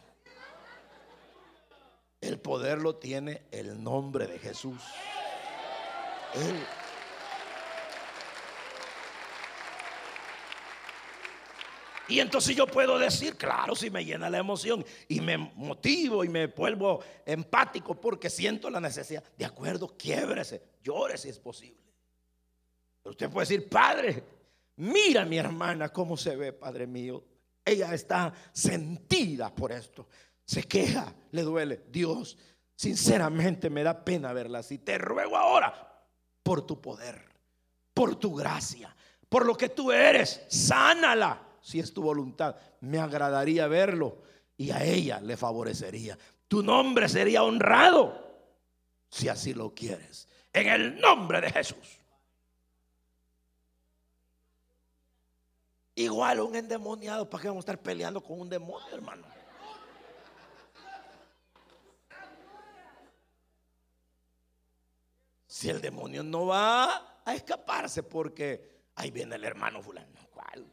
El 2.20 2.41
poder 2.41 2.78
lo 2.78 2.97
tiene 2.97 3.43
el 3.53 3.80
nombre 3.80 4.26
de 4.26 4.41
Jesús. 4.41 4.83
Él 6.35 6.66
Y 12.12 12.20
entonces 12.20 12.54
yo 12.54 12.66
puedo 12.66 12.98
decir, 12.98 13.38
claro, 13.38 13.74
si 13.74 13.88
me 13.88 14.04
llena 14.04 14.28
la 14.28 14.36
emoción 14.36 14.84
y 15.08 15.22
me 15.22 15.38
motivo 15.38 16.22
y 16.22 16.28
me 16.28 16.48
vuelvo 16.48 17.02
empático 17.24 17.98
porque 17.98 18.28
siento 18.28 18.68
la 18.68 18.80
necesidad. 18.80 19.24
De 19.38 19.46
acuerdo, 19.46 19.96
quiebrese, 19.96 20.62
llore 20.82 21.16
si 21.16 21.30
es 21.30 21.38
posible. 21.38 21.80
Pero 23.02 23.12
usted 23.12 23.30
puede 23.30 23.46
decir, 23.46 23.66
Padre, 23.66 24.22
mira 24.76 25.24
mi 25.24 25.38
hermana 25.38 25.88
cómo 25.88 26.18
se 26.18 26.36
ve, 26.36 26.52
Padre 26.52 26.86
mío. 26.86 27.24
Ella 27.64 27.94
está 27.94 28.30
sentida 28.52 29.54
por 29.54 29.72
esto. 29.72 30.06
Se 30.44 30.64
queja, 30.64 31.14
le 31.30 31.40
duele. 31.40 31.84
Dios, 31.88 32.36
sinceramente 32.74 33.70
me 33.70 33.82
da 33.82 34.04
pena 34.04 34.34
verla 34.34 34.58
así. 34.58 34.76
Te 34.76 34.98
ruego 34.98 35.34
ahora 35.38 36.04
por 36.42 36.66
tu 36.66 36.78
poder, 36.78 37.24
por 37.94 38.16
tu 38.16 38.34
gracia, 38.34 38.94
por 39.30 39.46
lo 39.46 39.56
que 39.56 39.70
tú 39.70 39.90
eres. 39.90 40.42
Sánala 40.48 41.51
si 41.62 41.80
es 41.80 41.94
tu 41.94 42.02
voluntad. 42.02 42.56
Me 42.80 42.98
agradaría 42.98 43.66
verlo 43.68 44.18
y 44.56 44.70
a 44.70 44.84
ella 44.84 45.20
le 45.20 45.36
favorecería. 45.36 46.18
Tu 46.48 46.62
nombre 46.62 47.08
sería 47.08 47.42
honrado 47.42 48.22
si 49.08 49.28
así 49.28 49.54
lo 49.54 49.74
quieres. 49.74 50.28
En 50.52 50.68
el 50.68 51.00
nombre 51.00 51.40
de 51.40 51.50
Jesús. 51.50 51.98
Igual 55.94 56.40
un 56.40 56.56
endemoniado, 56.56 57.28
¿para 57.28 57.42
qué 57.42 57.48
vamos 57.48 57.62
a 57.62 57.72
estar 57.72 57.82
peleando 57.82 58.22
con 58.22 58.40
un 58.40 58.48
demonio, 58.48 58.94
hermano? 58.94 59.26
Si 65.46 65.68
el 65.68 65.80
demonio 65.80 66.22
no 66.22 66.46
va 66.46 67.20
a 67.24 67.34
escaparse 67.34 68.02
porque 68.02 68.80
ahí 68.96 69.10
viene 69.10 69.36
el 69.36 69.44
hermano 69.44 69.82
fulano. 69.82 70.18
¿Cuál? 70.32 70.66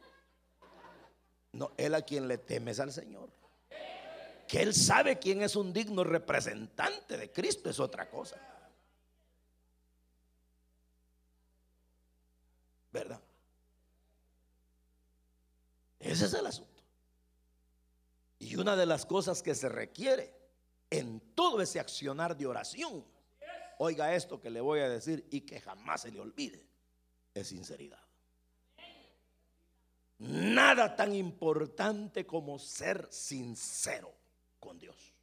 No, 1.52 1.72
él 1.76 1.94
a 1.94 2.02
quien 2.02 2.28
le 2.28 2.38
teme 2.38 2.70
es 2.70 2.80
al 2.80 2.92
Señor. 2.92 3.30
Que 4.46 4.62
él 4.62 4.74
sabe 4.74 5.18
quién 5.18 5.42
es 5.42 5.56
un 5.56 5.72
digno 5.72 6.04
representante 6.04 7.16
de 7.16 7.30
Cristo 7.30 7.70
es 7.70 7.78
otra 7.78 8.08
cosa. 8.08 8.36
¿Verdad? 12.92 13.20
Ese 16.00 16.24
es 16.24 16.34
el 16.34 16.46
asunto. 16.46 16.82
Y 18.38 18.56
una 18.56 18.74
de 18.74 18.86
las 18.86 19.06
cosas 19.06 19.42
que 19.42 19.54
se 19.54 19.68
requiere 19.68 20.34
en 20.88 21.20
todo 21.34 21.60
ese 21.60 21.78
accionar 21.78 22.36
de 22.36 22.46
oración, 22.46 23.04
oiga 23.78 24.14
esto 24.14 24.40
que 24.40 24.50
le 24.50 24.60
voy 24.60 24.80
a 24.80 24.88
decir 24.88 25.26
y 25.30 25.42
que 25.42 25.60
jamás 25.60 26.00
se 26.02 26.10
le 26.10 26.20
olvide, 26.20 26.66
es 27.34 27.48
sinceridad. 27.48 28.09
Nada 30.20 30.94
tan 30.94 31.14
importante 31.14 32.26
como 32.26 32.58
ser 32.58 33.08
sincero 33.10 34.14
con 34.58 34.78
Dios. 34.78 35.14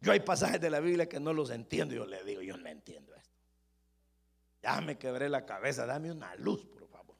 Yo 0.00 0.12
hay 0.12 0.20
pasajes 0.20 0.60
de 0.60 0.68
la 0.68 0.80
Biblia 0.80 1.08
que 1.08 1.18
no 1.18 1.32
los 1.32 1.50
entiendo. 1.50 1.94
Yo 1.94 2.04
le 2.04 2.22
digo, 2.22 2.42
yo 2.42 2.58
no 2.58 2.68
entiendo 2.68 3.14
esto. 3.14 3.34
Ya 4.62 4.80
me 4.82 4.98
quebré 4.98 5.30
la 5.30 5.46
cabeza, 5.46 5.86
dame 5.86 6.12
una 6.12 6.34
luz, 6.36 6.66
por 6.66 6.86
favor. 6.86 7.16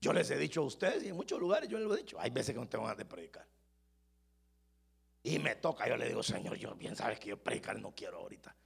Yo 0.00 0.14
les 0.14 0.30
he 0.30 0.38
dicho 0.38 0.62
a 0.62 0.64
ustedes 0.64 1.04
y 1.04 1.08
en 1.08 1.16
muchos 1.16 1.38
lugares 1.38 1.68
yo 1.68 1.78
les 1.78 1.86
lo 1.86 1.94
he 1.94 1.98
dicho. 1.98 2.18
Hay 2.18 2.30
veces 2.30 2.54
que 2.54 2.60
no 2.60 2.68
tengo 2.68 2.84
ganas 2.84 2.98
de 2.98 3.04
predicar. 3.04 3.46
Y 5.22 5.38
me 5.38 5.56
toca, 5.56 5.86
yo 5.86 5.98
le 5.98 6.08
digo, 6.08 6.22
Señor, 6.22 6.56
yo 6.56 6.74
bien 6.74 6.96
sabes 6.96 7.20
que 7.20 7.28
yo 7.28 7.36
predicar 7.36 7.78
no 7.78 7.94
quiero 7.94 8.18
ahorita. 8.18 8.56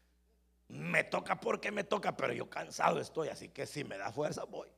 Me 0.69 1.05
toca 1.05 1.41
porque 1.41 1.71
me 1.71 1.85
toca, 1.85 2.17
pero 2.17 2.33
yo 2.33 2.49
cansado 2.49 3.01
estoy, 3.01 3.29
así 3.29 3.49
que 3.49 3.67
si 3.67 3.85
me 3.85 3.97
da 3.97 4.13
fuerza 4.13 4.45
voy. 4.45 4.69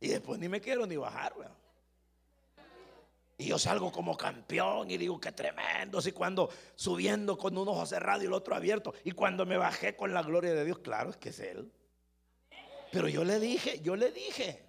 Y 0.00 0.08
después 0.08 0.38
ni 0.38 0.48
me 0.48 0.60
quiero 0.60 0.86
ni 0.86 0.96
bajar, 0.96 1.34
Y 3.36 3.46
yo 3.46 3.58
salgo 3.58 3.90
como 3.90 4.16
campeón 4.16 4.90
y 4.90 4.96
digo 4.96 5.20
que 5.20 5.32
tremendo. 5.32 5.98
Y 6.04 6.12
cuando 6.12 6.50
subiendo 6.74 7.36
con 7.38 7.56
un 7.56 7.68
ojo 7.68 7.86
cerrado 7.86 8.22
y 8.22 8.26
el 8.26 8.32
otro 8.32 8.54
abierto. 8.54 8.94
Y 9.04 9.12
cuando 9.12 9.46
me 9.46 9.56
bajé 9.56 9.96
con 9.96 10.12
la 10.12 10.22
gloria 10.22 10.52
de 10.52 10.64
Dios, 10.64 10.78
claro, 10.80 11.10
es 11.10 11.16
que 11.16 11.30
es 11.30 11.40
Él. 11.40 11.72
Pero 12.92 13.08
yo 13.08 13.24
le 13.24 13.40
dije, 13.40 13.80
yo 13.80 13.96
le 13.96 14.12
dije. 14.12 14.67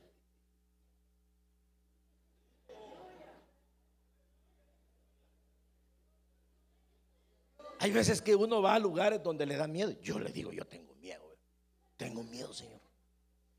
Hay 7.79 7.91
veces 7.91 8.21
que 8.21 8.35
uno 8.35 8.61
va 8.61 8.75
a 8.75 8.79
lugares 8.79 9.23
donde 9.23 9.45
le 9.45 9.55
da 9.55 9.67
miedo. 9.67 9.91
Yo 10.01 10.19
le 10.19 10.31
digo, 10.31 10.51
yo 10.51 10.65
tengo 10.65 10.93
miedo. 10.95 11.37
Tengo 11.95 12.23
miedo, 12.23 12.53
Señor. 12.53 12.79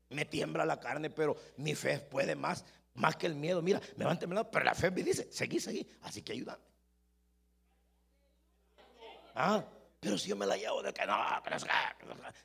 Me 0.09 0.25
tiembla 0.25 0.63
la 0.63 0.79
carne, 0.79 1.09
pero 1.09 1.35
mi 1.57 1.73
fe 1.73 1.99
puede 1.99 2.35
más, 2.35 2.63
más 2.93 3.15
que 3.15 3.25
el 3.25 3.35
miedo. 3.35 3.61
Mira, 3.61 3.81
me 3.95 4.05
van 4.05 4.19
temblando, 4.19 4.49
pero 4.51 4.65
la 4.65 4.75
fe 4.75 4.91
me 4.91 5.01
dice, 5.01 5.31
seguí, 5.31 5.59
seguí. 5.59 5.87
Así 6.01 6.21
que 6.21 6.33
ayúdame. 6.33 6.61
Ah, 9.33 9.63
pero 9.99 10.17
si 10.17 10.29
yo 10.29 10.35
me 10.35 10.45
la 10.45 10.55
llevo 10.55 10.83
de 10.83 10.93
que 10.93 11.05
no, 11.05 11.17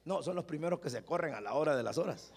no, 0.04 0.22
son 0.22 0.36
los 0.36 0.44
primeros 0.44 0.80
que 0.80 0.88
se 0.88 1.04
corren 1.04 1.34
a 1.34 1.40
la 1.40 1.54
hora 1.54 1.76
de 1.76 1.82
las 1.82 1.98
horas. 1.98 2.32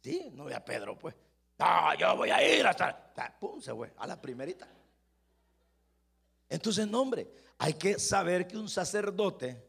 Sí, 0.00 0.30
no 0.32 0.44
ve 0.44 0.54
a 0.54 0.64
Pedro, 0.64 0.96
pues. 0.98 1.14
No, 1.58 1.94
yo 1.94 2.16
voy 2.16 2.30
a 2.30 2.46
ir 2.46 2.66
hasta. 2.66 3.00
Pum, 3.38 3.60
se 3.60 3.72
fue 3.72 3.92
a 3.98 4.06
la 4.06 4.20
primerita. 4.20 4.68
Entonces, 6.48 6.86
no, 6.88 7.00
hombre, 7.00 7.30
hay 7.58 7.74
que 7.74 7.98
saber 7.98 8.46
que 8.46 8.56
un 8.56 8.68
sacerdote, 8.68 9.64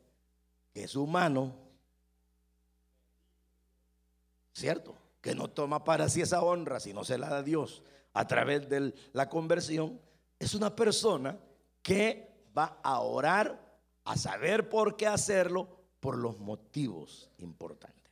que 0.73 0.83
es 0.83 0.95
humano, 0.95 1.55
¿cierto? 4.53 4.95
Que 5.21 5.35
no 5.35 5.49
toma 5.49 5.83
para 5.83 6.09
sí 6.09 6.21
esa 6.21 6.41
honra, 6.41 6.79
sino 6.79 7.03
se 7.03 7.17
la 7.17 7.29
da 7.29 7.37
a 7.37 7.43
Dios 7.43 7.83
a 8.13 8.25
través 8.25 8.69
de 8.69 8.93
la 9.13 9.29
conversión, 9.29 9.99
es 10.39 10.53
una 10.53 10.75
persona 10.75 11.37
que 11.81 12.47
va 12.57 12.79
a 12.81 12.99
orar, 13.01 13.61
a 14.05 14.17
saber 14.17 14.69
por 14.69 14.95
qué 14.95 15.07
hacerlo, 15.07 15.67
por 15.99 16.17
los 16.17 16.39
motivos 16.39 17.29
importantes. 17.39 18.11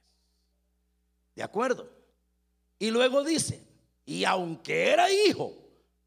¿De 1.36 1.43
acuerdo? 1.43 1.89
Y 2.84 2.92
luego 2.92 3.24
dice, 3.24 3.66
y 4.04 4.26
aunque 4.26 4.92
era 4.92 5.10
hijo, 5.10 5.56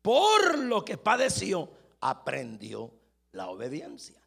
por 0.02 0.58
lo 0.58 0.84
que 0.84 0.98
padeció, 0.98 1.70
aprendió 2.02 2.92
la 3.32 3.48
obediencia. 3.48 4.20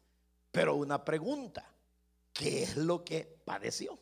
Pero 0.50 0.74
una 0.74 1.04
pregunta, 1.04 1.64
¿qué 2.32 2.64
es 2.64 2.76
lo 2.76 3.04
que 3.04 3.22
padeció? 3.44 3.96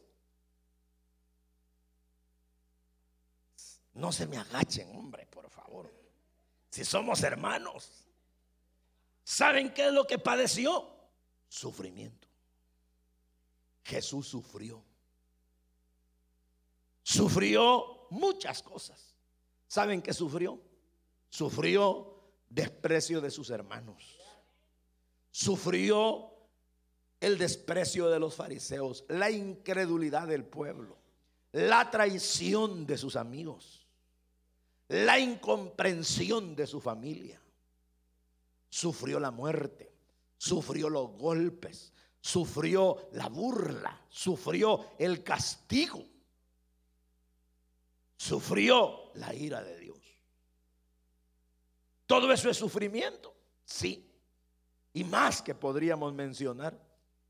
No 3.93 4.13
se 4.13 4.27
me 4.27 4.39
agachen, 4.39 4.97
hombre, 4.97 5.27
por 5.27 5.51
favor. 5.51 5.93
Si 6.71 6.87
somos 6.87 7.23
hermanos, 7.23 8.07
¿saben 9.25 9.75
qué 9.75 9.89
es 9.89 9.93
lo 9.93 10.07
que 10.07 10.19
padeció? 10.19 10.89
Sufrimiento. 11.51 12.27
Jesús 13.85 14.27
sufrió. 14.27 14.83
Sufrió 17.03 17.98
muchas 18.11 18.63
cosas. 18.63 19.15
¿Saben 19.67 20.03
qué 20.03 20.13
sufrió? 20.13 20.61
Sufrió 21.29 22.15
desprecio 22.49 23.21
de 23.21 23.31
sus 23.31 23.51
hermanos 23.51 24.19
sufrió 25.39 26.33
el 27.21 27.39
desprecio 27.39 28.09
de 28.09 28.19
los 28.19 28.35
fariseos, 28.35 29.05
la 29.09 29.31
incredulidad 29.31 30.27
del 30.27 30.45
pueblo, 30.45 30.99
la 31.53 31.93
traición 31.93 32.87
de 32.87 32.99
sus 32.99 33.15
amigos, 33.15 33.87
la 34.89 35.21
incomprensión 35.21 36.57
de 36.57 36.67
su 36.67 36.81
familia. 36.81 37.41
Sufrió 38.69 39.21
la 39.21 39.31
muerte, 39.31 39.93
sufrió 40.37 40.91
los 40.91 41.11
golpes, 41.13 41.93
sufrió 42.21 43.09
la 43.13 43.29
burla, 43.29 44.05
sufrió 44.09 44.87
el 44.99 45.23
castigo, 45.23 46.05
sufrió 48.19 49.13
la 49.15 49.35
ira 49.35 49.65
de 49.65 49.79
Dios. 49.79 49.99
Todo 52.05 52.31
eso 52.31 52.51
es 52.51 52.59
sufrimiento, 52.59 53.35
sí 53.65 54.09
y 54.99 55.05
más 55.05 55.43
que 55.43 55.55
podríamos 55.55 56.13
mencionar. 56.13 56.77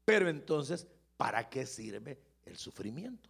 Pero 0.04 0.30
entonces, 0.30 0.86
¿para 1.18 1.50
qué 1.50 1.66
sirve 1.66 2.18
el 2.46 2.56
sufrimiento? 2.56 3.28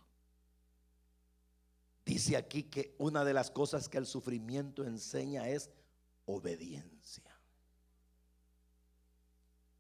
Dice 2.04 2.36
aquí 2.36 2.62
que 2.62 2.94
una 2.98 3.24
de 3.24 3.34
las 3.34 3.50
cosas 3.50 3.88
que 3.88 3.98
el 3.98 4.06
sufrimiento 4.06 4.84
enseña 4.84 5.48
es 5.48 5.70
obediencia. 6.26 7.36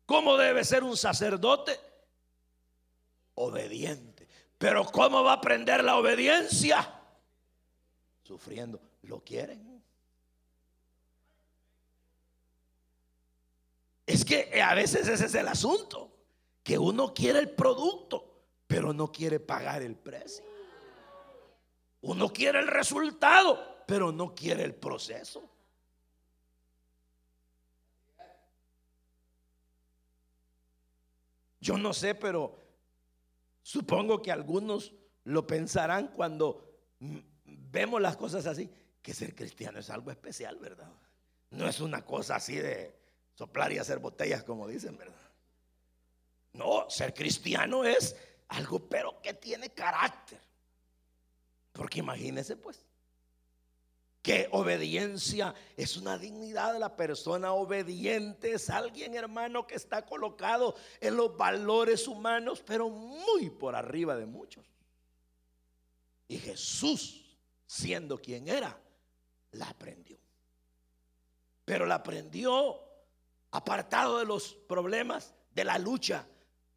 ¿Cómo 0.06 0.36
debe 0.36 0.64
ser 0.64 0.82
un 0.82 0.96
sacerdote? 0.96 1.78
Obediente. 3.34 4.26
Pero 4.58 4.84
¿cómo 4.86 5.22
va 5.22 5.34
a 5.34 5.36
aprender 5.36 5.84
la 5.84 5.96
obediencia? 5.96 6.97
Sufriendo. 8.28 8.78
¿Lo 9.04 9.24
quieren? 9.24 9.82
Es 14.04 14.22
que 14.22 14.60
a 14.60 14.74
veces 14.74 15.08
ese 15.08 15.24
es 15.24 15.34
el 15.34 15.48
asunto, 15.48 16.12
que 16.62 16.78
uno 16.78 17.14
quiere 17.14 17.38
el 17.38 17.48
producto, 17.48 18.44
pero 18.66 18.92
no 18.92 19.10
quiere 19.10 19.40
pagar 19.40 19.80
el 19.80 19.96
precio. 19.96 20.44
Uno 22.02 22.30
quiere 22.30 22.58
el 22.58 22.66
resultado, 22.66 23.82
pero 23.86 24.12
no 24.12 24.34
quiere 24.34 24.62
el 24.62 24.74
proceso. 24.74 25.48
Yo 31.60 31.78
no 31.78 31.94
sé, 31.94 32.14
pero 32.14 32.62
supongo 33.62 34.20
que 34.20 34.30
algunos 34.30 34.92
lo 35.24 35.46
pensarán 35.46 36.08
cuando 36.08 36.68
vemos 37.70 38.00
las 38.00 38.16
cosas 38.16 38.46
así, 38.46 38.70
que 39.02 39.14
ser 39.14 39.34
cristiano 39.34 39.78
es 39.78 39.90
algo 39.90 40.10
especial, 40.10 40.58
¿verdad? 40.58 40.90
No 41.50 41.66
es 41.66 41.80
una 41.80 42.04
cosa 42.04 42.36
así 42.36 42.56
de, 42.56 42.98
soplar 43.38 43.72
y 43.72 43.78
hacer 43.78 44.00
botellas, 44.00 44.42
como 44.42 44.66
dicen, 44.66 44.98
¿verdad? 44.98 45.14
No, 46.54 46.90
ser 46.90 47.14
cristiano 47.14 47.84
es 47.84 48.16
algo, 48.48 48.80
pero 48.88 49.22
que 49.22 49.32
tiene 49.34 49.70
carácter. 49.70 50.40
Porque 51.72 52.00
imagínese, 52.00 52.56
pues, 52.56 52.84
que 54.22 54.48
obediencia 54.50 55.54
es 55.76 55.96
una 55.96 56.18
dignidad 56.18 56.72
de 56.72 56.80
la 56.80 56.96
persona 56.96 57.52
obediente, 57.52 58.54
es 58.54 58.70
alguien, 58.70 59.14
hermano, 59.14 59.68
que 59.68 59.76
está 59.76 60.04
colocado 60.04 60.74
en 61.00 61.16
los 61.16 61.36
valores 61.36 62.08
humanos, 62.08 62.60
pero 62.66 62.90
muy 62.90 63.50
por 63.50 63.76
arriba 63.76 64.16
de 64.16 64.26
muchos. 64.26 64.66
Y 66.26 66.38
Jesús 66.38 67.24
siendo 67.68 68.18
quien 68.18 68.48
era, 68.48 68.76
la 69.52 69.68
aprendió. 69.68 70.18
Pero 71.64 71.84
la 71.86 71.96
aprendió 71.96 72.80
apartado 73.50 74.18
de 74.18 74.24
los 74.24 74.54
problemas, 74.54 75.34
de 75.54 75.64
la 75.64 75.78
lucha, 75.78 76.26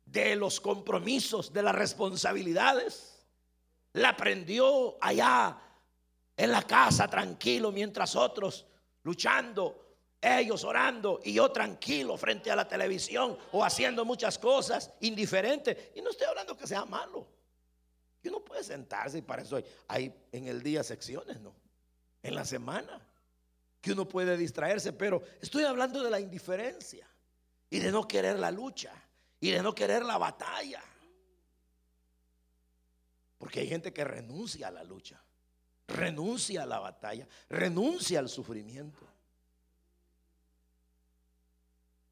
de 0.05 0.35
los 0.35 0.59
compromisos, 0.59 1.53
de 1.53 1.63
las 1.63 1.73
responsabilidades. 1.73 3.25
La 3.93 4.09
aprendió 4.09 4.97
allá 5.01 5.57
en 6.35 6.51
la 6.51 6.61
casa 6.63 7.07
tranquilo 7.07 7.71
mientras 7.71 8.15
otros 8.15 8.65
luchando, 9.03 9.95
ellos 10.19 10.63
orando 10.65 11.19
y 11.23 11.33
yo 11.33 11.51
tranquilo 11.51 12.17
frente 12.17 12.51
a 12.51 12.55
la 12.55 12.67
televisión 12.67 13.37
o 13.53 13.63
haciendo 13.63 14.03
muchas 14.03 14.37
cosas 14.37 14.91
indiferentes. 14.99 15.91
Y 15.95 16.01
no 16.01 16.09
estoy 16.09 16.27
hablando 16.27 16.55
que 16.55 16.67
sea 16.67 16.85
malo. 16.85 17.40
Y 18.23 18.29
uno 18.29 18.39
puede 18.43 18.63
sentarse 18.63 19.17
y 19.17 19.21
para 19.21 19.41
eso 19.41 19.55
hay, 19.55 19.65
hay 19.87 20.25
en 20.31 20.47
el 20.47 20.61
día 20.61 20.83
secciones, 20.83 21.39
¿no? 21.39 21.55
En 22.21 22.35
la 22.35 22.45
semana 22.45 23.01
que 23.81 23.91
uno 23.93 24.07
puede 24.07 24.37
distraerse, 24.37 24.93
pero 24.93 25.23
estoy 25.41 25.63
hablando 25.63 26.03
de 26.03 26.11
la 26.11 26.19
indiferencia 26.19 27.07
y 27.69 27.79
de 27.79 27.91
no 27.91 28.07
querer 28.07 28.37
la 28.37 28.51
lucha 28.51 28.93
y 29.39 29.49
de 29.49 29.63
no 29.63 29.73
querer 29.73 30.05
la 30.05 30.19
batalla. 30.19 30.83
Porque 33.39 33.61
hay 33.61 33.67
gente 33.67 33.91
que 33.91 34.03
renuncia 34.03 34.67
a 34.67 34.71
la 34.71 34.83
lucha, 34.83 35.19
renuncia 35.87 36.61
a 36.61 36.67
la 36.67 36.77
batalla, 36.77 37.27
renuncia 37.49 38.19
al 38.19 38.29
sufrimiento. 38.29 39.07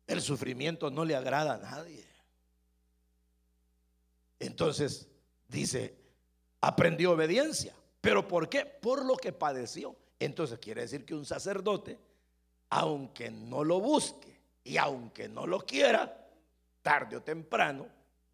El 0.08 0.24
sufrimiento 0.24 0.90
no 0.90 1.06
le 1.06 1.16
agrada 1.16 1.54
a 1.54 1.58
nadie. 1.58 2.04
Entonces 4.40 5.08
dice, 5.48 5.99
aprendió 6.62 7.12
obediencia. 7.12 7.74
¿Pero 8.02 8.28
por 8.28 8.50
qué? 8.50 8.66
Por 8.66 9.06
lo 9.06 9.16
que 9.18 9.32
padeció. 9.32 9.96
Entonces 10.20 10.60
quiere 10.60 10.82
decir 10.82 11.06
que 11.06 11.16
un 11.16 11.26
sacerdote, 11.26 11.98
aunque 12.70 13.32
no 13.32 13.64
lo 13.64 13.80
busque 13.80 14.40
y 14.64 14.78
aunque 14.78 15.28
no 15.28 15.48
lo 15.48 15.60
quiera, 15.62 16.28
tarde 16.82 17.18
o 17.18 17.22
temprano 17.22 17.88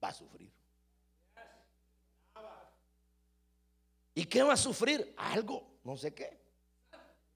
va 0.04 0.10
a 0.10 0.14
sufrir. 0.14 0.52
¿Y 4.14 4.26
qué 4.26 4.44
va 4.44 4.54
a 4.54 4.58
sufrir? 4.58 5.14
Algo, 5.18 5.80
no 5.84 5.98
sé 5.98 6.14
qué. 6.14 6.40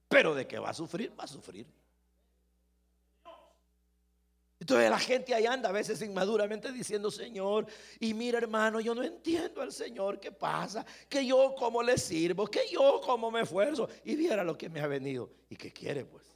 Pero 0.08 0.34
de 0.34 0.46
qué 0.46 0.58
va 0.58 0.70
a 0.70 0.74
sufrir, 0.74 1.12
va 1.18 1.24
a 1.24 1.28
sufrir. 1.28 1.66
Entonces 4.60 4.90
la 4.90 4.98
gente 4.98 5.34
ahí 5.34 5.46
anda 5.46 5.70
a 5.70 5.72
veces 5.72 6.02
inmaduramente 6.02 6.70
diciendo, 6.70 7.10
Señor, 7.10 7.66
y 7.98 8.12
mira 8.12 8.36
hermano, 8.36 8.78
yo 8.78 8.94
no 8.94 9.02
entiendo 9.02 9.62
al 9.62 9.72
Señor 9.72 10.20
qué 10.20 10.30
pasa, 10.30 10.84
que 11.08 11.24
yo 11.24 11.54
como 11.56 11.82
le 11.82 11.96
sirvo, 11.96 12.46
que 12.46 12.68
yo 12.70 13.00
como 13.02 13.30
me 13.30 13.40
esfuerzo, 13.40 13.88
y 14.04 14.16
viera 14.16 14.44
lo 14.44 14.58
que 14.58 14.68
me 14.68 14.80
ha 14.80 14.86
venido 14.86 15.30
y 15.48 15.56
que 15.56 15.72
quiere 15.72 16.04
pues. 16.04 16.26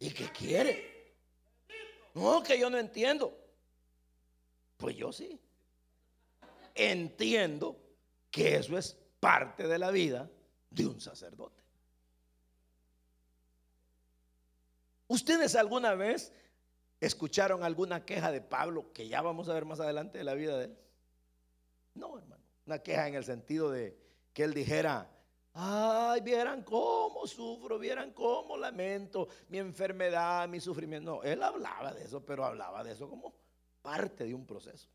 ¿Y 0.00 0.10
qué 0.10 0.30
quiere? 0.32 1.14
No, 2.14 2.42
que 2.42 2.58
yo 2.58 2.70
no 2.70 2.78
entiendo. 2.78 3.38
Pues 4.78 4.96
yo 4.96 5.12
sí. 5.12 5.38
Entiendo 6.74 7.76
que 8.30 8.56
eso 8.56 8.76
es 8.78 8.96
parte 9.20 9.68
de 9.68 9.78
la 9.78 9.90
vida 9.90 10.28
de 10.70 10.86
un 10.86 11.00
sacerdote. 11.00 11.62
¿Ustedes 15.08 15.56
alguna 15.56 15.94
vez 15.94 16.32
escucharon 17.00 17.64
alguna 17.64 18.04
queja 18.04 18.30
de 18.30 18.40
Pablo 18.40 18.92
que 18.92 19.08
ya 19.08 19.20
vamos 19.22 19.48
a 19.48 19.54
ver 19.54 19.64
más 19.64 19.80
adelante 19.80 20.18
de 20.18 20.24
la 20.24 20.34
vida 20.34 20.56
de 20.56 20.66
él? 20.66 20.78
No, 21.94 22.16
hermano. 22.16 22.44
Una 22.66 22.78
queja 22.78 23.08
en 23.08 23.16
el 23.16 23.24
sentido 23.24 23.70
de 23.70 23.98
que 24.32 24.44
él 24.44 24.54
dijera, 24.54 25.10
ay, 25.54 26.20
vieran 26.20 26.62
cómo 26.62 27.26
sufro, 27.26 27.78
vieran 27.78 28.12
cómo 28.12 28.56
lamento 28.56 29.28
mi 29.48 29.58
enfermedad, 29.58 30.48
mi 30.48 30.60
sufrimiento. 30.60 31.16
No, 31.16 31.22
él 31.24 31.42
hablaba 31.42 31.92
de 31.92 32.04
eso, 32.04 32.24
pero 32.24 32.44
hablaba 32.44 32.84
de 32.84 32.92
eso 32.92 33.08
como 33.08 33.34
parte 33.82 34.24
de 34.24 34.34
un 34.34 34.46
proceso. 34.46 34.88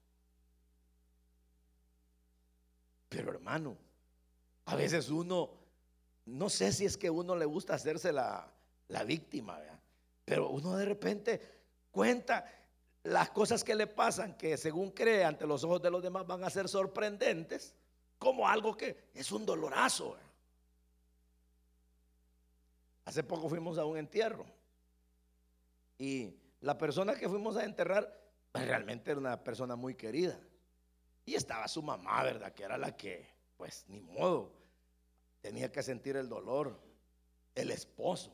Pero 3.09 3.31
hermano, 3.31 3.77
a 4.65 4.75
veces 4.75 5.09
uno 5.09 5.64
no 6.25 6.49
sé 6.49 6.71
si 6.71 6.85
es 6.85 6.97
que 6.97 7.09
uno 7.09 7.35
le 7.35 7.45
gusta 7.45 7.75
hacerse 7.75 8.11
la, 8.11 8.51
víctima, 9.05 9.59
pero 10.23 10.49
uno 10.49 10.75
de 10.75 10.85
repente 10.85 11.41
cuenta 11.91 12.45
las 13.03 13.29
cosas 13.29 13.63
que 13.63 13.75
le 13.75 13.87
pasan 13.87 14.35
que 14.35 14.57
según 14.57 14.91
cree 14.91 15.23
ante 15.23 15.45
los 15.45 15.63
ojos 15.63 15.81
de 15.81 15.91
los 15.91 16.01
demás 16.01 16.25
van 16.25 16.43
a 16.43 16.49
ser 16.49 16.67
sorprendentes 16.67 17.75
como 18.17 18.47
algo 18.47 18.75
que 18.75 19.09
es 19.13 19.31
un 19.31 19.45
dolorazo. 19.45 20.17
Hace 23.05 23.23
poco 23.23 23.47
fuimos 23.47 23.77
a 23.77 23.85
un 23.85 23.97
entierro 23.97 24.45
y 25.97 26.33
la 26.61 26.77
persona 26.77 27.15
que 27.15 27.29
fuimos 27.29 27.55
a 27.57 27.63
enterrar 27.63 28.25
pues, 28.51 28.67
realmente 28.67 29.11
era 29.11 29.19
una 29.19 29.43
persona 29.43 29.75
muy 29.75 29.95
querida. 29.95 30.39
Y 31.25 31.35
estaba 31.35 31.67
su 31.67 31.81
mamá, 31.81 32.23
¿verdad? 32.23 32.53
Que 32.53 32.63
era 32.63 32.77
la 32.77 32.95
que, 32.95 33.27
pues 33.57 33.85
ni 33.87 33.99
modo, 33.99 34.51
tenía 35.45 35.71
que 35.71 35.83
sentir 35.83 36.15
el 36.15 36.27
dolor, 36.27 36.75
el 37.53 37.69
esposo 37.69 38.33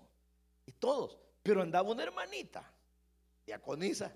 y 0.66 0.72
todos. 0.72 1.18
Pero 1.44 1.62
andaba 1.62 1.90
una 1.90 2.04
hermanita, 2.04 2.72
diaconisa, 3.46 4.16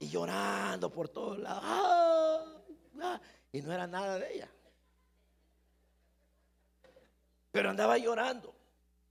y 0.00 0.08
llorando 0.08 0.90
por 0.90 1.08
todos 1.10 1.38
lados. 1.38 1.62
¡Ah! 1.64 2.44
¡Ah! 3.00 3.20
Y 3.52 3.62
no 3.62 3.72
era 3.72 3.86
nada 3.86 4.18
de 4.18 4.34
ella. 4.34 4.50
Pero 7.52 7.70
andaba 7.70 7.96
llorando. 7.98 8.52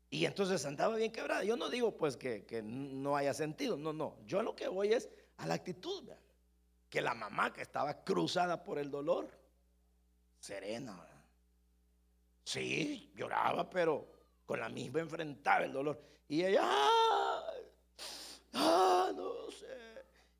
Y 0.09 0.25
entonces 0.25 0.65
andaba 0.65 0.97
bien 0.97 1.13
quebrada. 1.13 1.45
Yo 1.45 1.55
no 1.55 1.69
digo 1.69 1.95
pues 1.95 2.17
que, 2.17 2.43
que 2.43 2.61
no 2.61 3.15
haya 3.15 3.33
sentido. 3.33 3.77
No, 3.77 3.93
no. 3.93 4.17
Yo 4.25 4.41
lo 4.41 4.53
que 4.53 4.67
voy 4.67 4.91
es 4.91 5.07
a 5.37 5.47
la 5.47 5.53
actitud. 5.53 6.11
Que 6.89 6.99
la 6.99 7.13
mamá 7.13 7.53
que 7.53 7.61
estaba 7.61 8.03
cruzada 8.03 8.65
por 8.65 8.79
el 8.79 8.91
dolor, 8.91 9.29
serena. 10.41 11.08
Sí, 12.49 13.11
lloraba, 13.15 13.69
pero 13.69 14.07
con 14.43 14.59
la 14.59 14.69
misma 14.69 15.01
enfrentaba 15.01 15.65
el 15.65 15.71
dolor. 15.71 16.01
Y 16.27 16.43
ella, 16.43 16.63
ah, 18.53 19.11
no 19.15 19.51
sé. 19.51 19.67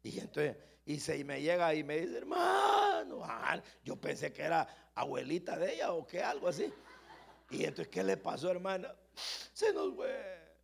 Y 0.01 0.17
entonces, 0.17 0.57
y 0.85 0.99
se 0.99 1.23
me 1.23 1.39
llega 1.39 1.71
y 1.75 1.83
me 1.83 1.99
dice, 1.99 2.17
hermano, 2.17 3.19
ah, 3.23 3.61
yo 3.83 3.95
pensé 3.95 4.33
que 4.33 4.41
era 4.41 4.67
abuelita 4.95 5.55
de 5.55 5.75
ella 5.75 5.93
o 5.93 6.07
que 6.07 6.23
algo 6.23 6.47
así. 6.47 6.73
Y 7.51 7.65
entonces, 7.65 7.89
¿qué 7.89 8.03
le 8.03 8.17
pasó, 8.17 8.49
hermana? 8.49 8.91
Se 9.53 9.71
nos 9.71 9.93
fue 9.93 10.55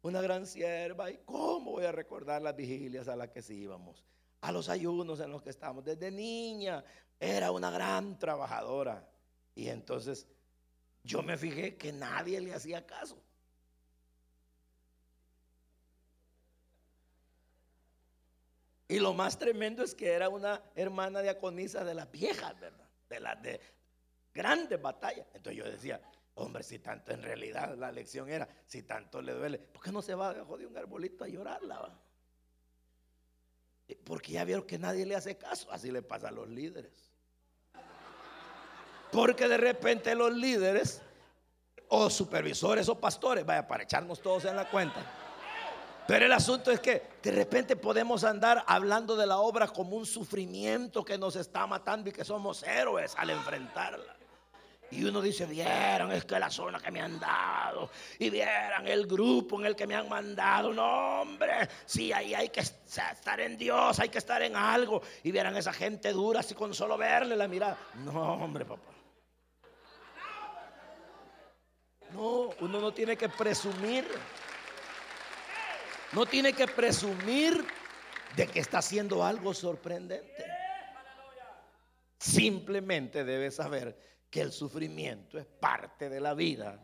una 0.00 0.22
gran 0.22 0.46
sierva. 0.46 1.10
¿Y 1.10 1.18
cómo 1.26 1.72
voy 1.72 1.84
a 1.84 1.92
recordar 1.92 2.40
las 2.40 2.56
vigilias 2.56 3.08
a 3.08 3.16
las 3.16 3.28
que 3.28 3.42
sí 3.42 3.56
íbamos? 3.58 4.06
A 4.40 4.50
los 4.50 4.70
ayunos 4.70 5.20
en 5.20 5.32
los 5.32 5.42
que 5.42 5.50
estábamos. 5.50 5.84
Desde 5.84 6.10
niña 6.10 6.82
era 7.20 7.50
una 7.50 7.70
gran 7.70 8.18
trabajadora. 8.18 9.06
Y 9.54 9.68
entonces 9.68 10.26
yo 11.04 11.22
me 11.22 11.36
fijé 11.36 11.76
que 11.76 11.92
nadie 11.92 12.40
le 12.40 12.54
hacía 12.54 12.86
caso. 12.86 13.22
Y 18.88 18.98
lo 18.98 19.14
más 19.14 19.38
tremendo 19.38 19.82
es 19.82 19.94
que 19.94 20.12
era 20.12 20.28
una 20.28 20.62
hermana 20.74 21.22
diaconisa 21.22 21.82
de 21.82 21.94
las 21.94 22.10
viejas, 22.10 22.58
¿verdad? 22.60 22.88
De 23.08 23.20
las 23.20 23.42
de 23.42 23.60
grandes 24.34 24.80
batallas. 24.80 25.26
Entonces 25.32 25.64
yo 25.64 25.70
decía, 25.70 26.00
hombre, 26.34 26.62
si 26.62 26.78
tanto 26.78 27.12
en 27.12 27.22
realidad 27.22 27.74
la 27.76 27.90
lección 27.90 28.28
era, 28.28 28.46
si 28.66 28.82
tanto 28.82 29.22
le 29.22 29.32
duele, 29.32 29.58
¿por 29.58 29.82
qué 29.82 29.92
no 29.92 30.02
se 30.02 30.14
va 30.14 30.34
debajo 30.34 30.58
de 30.58 30.66
un 30.66 30.76
arbolito 30.76 31.24
a 31.24 31.28
llorarla? 31.28 31.98
Porque 34.04 34.32
ya 34.32 34.44
vieron 34.44 34.66
que 34.66 34.78
nadie 34.78 35.06
le 35.06 35.16
hace 35.16 35.36
caso. 35.36 35.70
Así 35.72 35.90
le 35.90 36.02
pasa 36.02 36.28
a 36.28 36.32
los 36.32 36.48
líderes. 36.48 37.11
Porque 39.12 39.46
de 39.46 39.58
repente 39.58 40.14
los 40.14 40.32
líderes 40.32 41.02
o 41.88 42.08
supervisores 42.08 42.88
o 42.88 42.98
pastores, 42.98 43.44
vaya, 43.44 43.68
para 43.68 43.84
echarnos 43.84 44.20
todos 44.20 44.46
en 44.46 44.56
la 44.56 44.68
cuenta. 44.68 45.04
Pero 46.06 46.26
el 46.26 46.32
asunto 46.32 46.70
es 46.70 46.80
que 46.80 47.02
de 47.22 47.30
repente 47.30 47.76
podemos 47.76 48.24
andar 48.24 48.64
hablando 48.66 49.14
de 49.14 49.26
la 49.26 49.38
obra 49.38 49.68
como 49.68 49.96
un 49.96 50.06
sufrimiento 50.06 51.04
que 51.04 51.16
nos 51.16 51.36
está 51.36 51.66
matando 51.66 52.10
y 52.10 52.12
que 52.12 52.24
somos 52.24 52.62
héroes 52.64 53.14
al 53.16 53.30
enfrentarla. 53.30 54.16
Y 54.90 55.04
uno 55.04 55.22
dice, 55.22 55.46
vieron, 55.46 56.12
es 56.12 56.24
que 56.26 56.38
la 56.38 56.50
zona 56.50 56.78
que 56.78 56.90
me 56.90 57.00
han 57.00 57.18
dado. 57.18 57.90
Y 58.18 58.28
vieran 58.28 58.86
el 58.86 59.06
grupo 59.06 59.58
en 59.58 59.66
el 59.66 59.76
que 59.76 59.86
me 59.86 59.94
han 59.94 60.08
mandado. 60.08 60.72
No, 60.74 61.22
hombre, 61.22 61.68
sí, 61.86 62.12
ahí 62.12 62.34
hay 62.34 62.50
que 62.50 62.60
estar 62.60 63.40
en 63.40 63.56
Dios, 63.56 63.98
hay 64.00 64.10
que 64.10 64.18
estar 64.18 64.42
en 64.42 64.54
algo. 64.54 65.00
Y 65.22 65.30
vieran 65.30 65.56
esa 65.56 65.72
gente 65.72 66.12
dura, 66.12 66.40
así 66.40 66.54
con 66.54 66.74
solo 66.74 66.98
verle 66.98 67.36
la 67.36 67.48
mirada. 67.48 67.78
No, 67.94 68.34
hombre, 68.34 68.66
papá. 68.66 69.01
No, 72.14 72.50
uno 72.60 72.80
no 72.80 72.92
tiene 72.92 73.16
que 73.16 73.28
presumir. 73.28 74.06
No 76.12 76.26
tiene 76.26 76.52
que 76.52 76.66
presumir 76.66 77.64
de 78.36 78.46
que 78.46 78.60
está 78.60 78.78
haciendo 78.78 79.24
algo 79.24 79.54
sorprendente. 79.54 80.44
Simplemente 82.18 83.24
debe 83.24 83.50
saber 83.50 83.98
que 84.30 84.40
el 84.40 84.52
sufrimiento 84.52 85.38
es 85.38 85.46
parte 85.46 86.08
de 86.08 86.20
la 86.20 86.34
vida 86.34 86.82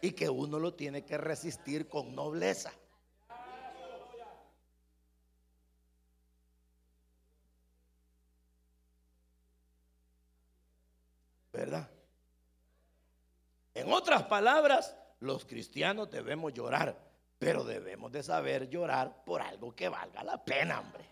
y 0.00 0.12
que 0.12 0.28
uno 0.28 0.58
lo 0.58 0.74
tiene 0.74 1.04
que 1.04 1.16
resistir 1.16 1.88
con 1.88 2.14
nobleza. 2.14 2.72
Otras 14.12 14.28
palabras, 14.28 14.94
los 15.20 15.46
cristianos 15.46 16.10
debemos 16.10 16.52
llorar, 16.52 16.94
pero 17.38 17.64
debemos 17.64 18.12
de 18.12 18.22
saber 18.22 18.68
llorar 18.68 19.24
por 19.24 19.40
algo 19.40 19.74
que 19.74 19.88
valga 19.88 20.22
la 20.22 20.44
pena, 20.44 20.80
hombre. 20.80 21.02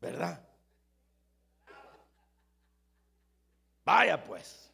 ¿Verdad? 0.00 0.40
Vaya 3.84 4.24
pues. 4.24 4.72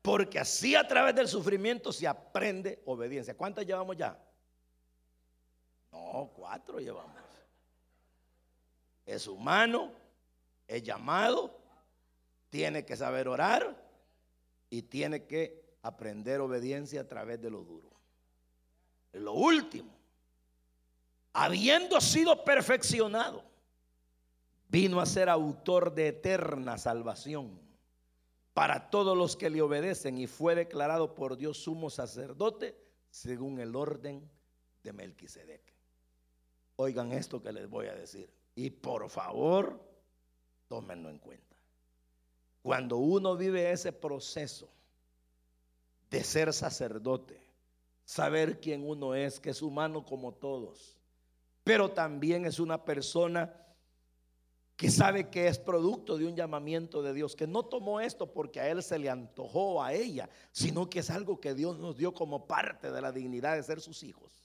Porque 0.00 0.38
así 0.38 0.76
a 0.76 0.86
través 0.86 1.12
del 1.16 1.26
sufrimiento 1.26 1.92
se 1.92 2.06
aprende 2.06 2.80
obediencia. 2.86 3.36
¿Cuántas 3.36 3.66
llevamos 3.66 3.96
ya? 3.96 4.16
No, 5.92 6.30
cuatro 6.34 6.78
llevamos. 6.78 7.16
Es 9.06 9.26
humano, 9.26 9.92
es 10.66 10.82
llamado, 10.82 11.58
tiene 12.50 12.84
que 12.84 12.96
saber 12.96 13.28
orar 13.28 13.76
y 14.70 14.82
tiene 14.82 15.24
que 15.24 15.64
aprender 15.82 16.40
obediencia 16.40 17.00
a 17.00 17.08
través 17.08 17.40
de 17.40 17.50
lo 17.50 17.62
duro. 17.64 17.90
Lo 19.12 19.32
último, 19.32 19.90
habiendo 21.32 22.00
sido 22.00 22.44
perfeccionado, 22.44 23.42
vino 24.68 25.00
a 25.00 25.06
ser 25.06 25.28
autor 25.28 25.94
de 25.94 26.08
eterna 26.08 26.76
salvación 26.76 27.58
para 28.52 28.90
todos 28.90 29.16
los 29.16 29.36
que 29.36 29.50
le 29.50 29.62
obedecen 29.62 30.18
y 30.18 30.26
fue 30.26 30.54
declarado 30.54 31.14
por 31.14 31.36
Dios 31.36 31.58
sumo 31.58 31.90
sacerdote 31.90 32.76
según 33.10 33.60
el 33.60 33.74
orden 33.74 34.28
de 34.82 34.92
Melquisedec. 34.92 35.77
Oigan 36.80 37.10
esto 37.12 37.42
que 37.42 37.52
les 37.52 37.68
voy 37.68 37.88
a 37.88 37.94
decir 37.94 38.30
y 38.54 38.70
por 38.70 39.10
favor, 39.10 39.80
tómenlo 40.68 41.10
en 41.10 41.18
cuenta. 41.18 41.56
Cuando 42.62 42.98
uno 42.98 43.36
vive 43.36 43.72
ese 43.72 43.92
proceso 43.92 44.68
de 46.08 46.22
ser 46.22 46.52
sacerdote, 46.52 47.42
saber 48.04 48.60
quién 48.60 48.88
uno 48.88 49.16
es, 49.16 49.40
que 49.40 49.50
es 49.50 49.60
humano 49.60 50.06
como 50.06 50.34
todos, 50.34 50.96
pero 51.64 51.90
también 51.90 52.46
es 52.46 52.60
una 52.60 52.84
persona 52.84 53.52
que 54.76 54.88
sabe 54.88 55.30
que 55.30 55.48
es 55.48 55.58
producto 55.58 56.16
de 56.16 56.26
un 56.26 56.36
llamamiento 56.36 57.02
de 57.02 57.12
Dios, 57.12 57.34
que 57.34 57.48
no 57.48 57.64
tomó 57.64 58.00
esto 58.00 58.32
porque 58.32 58.60
a 58.60 58.68
él 58.70 58.84
se 58.84 59.00
le 59.00 59.10
antojó 59.10 59.82
a 59.82 59.94
ella, 59.94 60.30
sino 60.52 60.88
que 60.88 61.00
es 61.00 61.10
algo 61.10 61.40
que 61.40 61.54
Dios 61.54 61.80
nos 61.80 61.96
dio 61.96 62.14
como 62.14 62.46
parte 62.46 62.92
de 62.92 63.00
la 63.00 63.10
dignidad 63.10 63.56
de 63.56 63.64
ser 63.64 63.80
sus 63.80 64.04
hijos. 64.04 64.44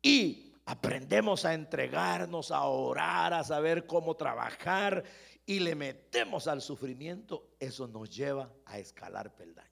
Y 0.00 0.51
aprendemos 0.64 1.44
a 1.44 1.54
entregarnos, 1.54 2.50
a 2.50 2.64
orar, 2.64 3.34
a 3.34 3.44
saber 3.44 3.86
cómo 3.86 4.16
trabajar 4.16 5.04
y 5.44 5.60
le 5.60 5.74
metemos 5.74 6.46
al 6.46 6.62
sufrimiento, 6.62 7.50
eso 7.58 7.88
nos 7.88 8.10
lleva 8.10 8.52
a 8.64 8.78
escalar 8.78 9.34
peldaños. 9.34 9.70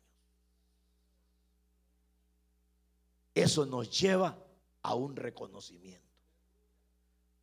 Eso 3.34 3.64
nos 3.64 3.98
lleva 3.98 4.36
a 4.82 4.94
un 4.94 5.14
reconocimiento. 5.14 6.08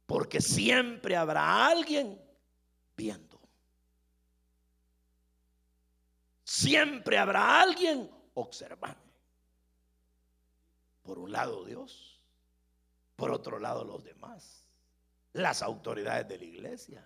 Porque 0.06 0.42
siempre 0.42 1.16
habrá 1.16 1.68
alguien 1.68 2.22
viendo. 2.96 3.40
Siempre 6.44 7.18
habrá 7.18 7.62
alguien 7.62 8.10
observando. 8.34 9.00
Por 11.04 11.20
un 11.20 11.32
lado 11.32 11.64
Dios, 11.64 12.17
por 13.18 13.32
otro 13.32 13.60
lado 13.60 13.84
los 13.84 14.04
demás, 14.04 14.64
las 15.34 15.62
autoridades 15.62 16.28
de 16.30 16.38
la 16.38 16.46
iglesia, 16.46 17.06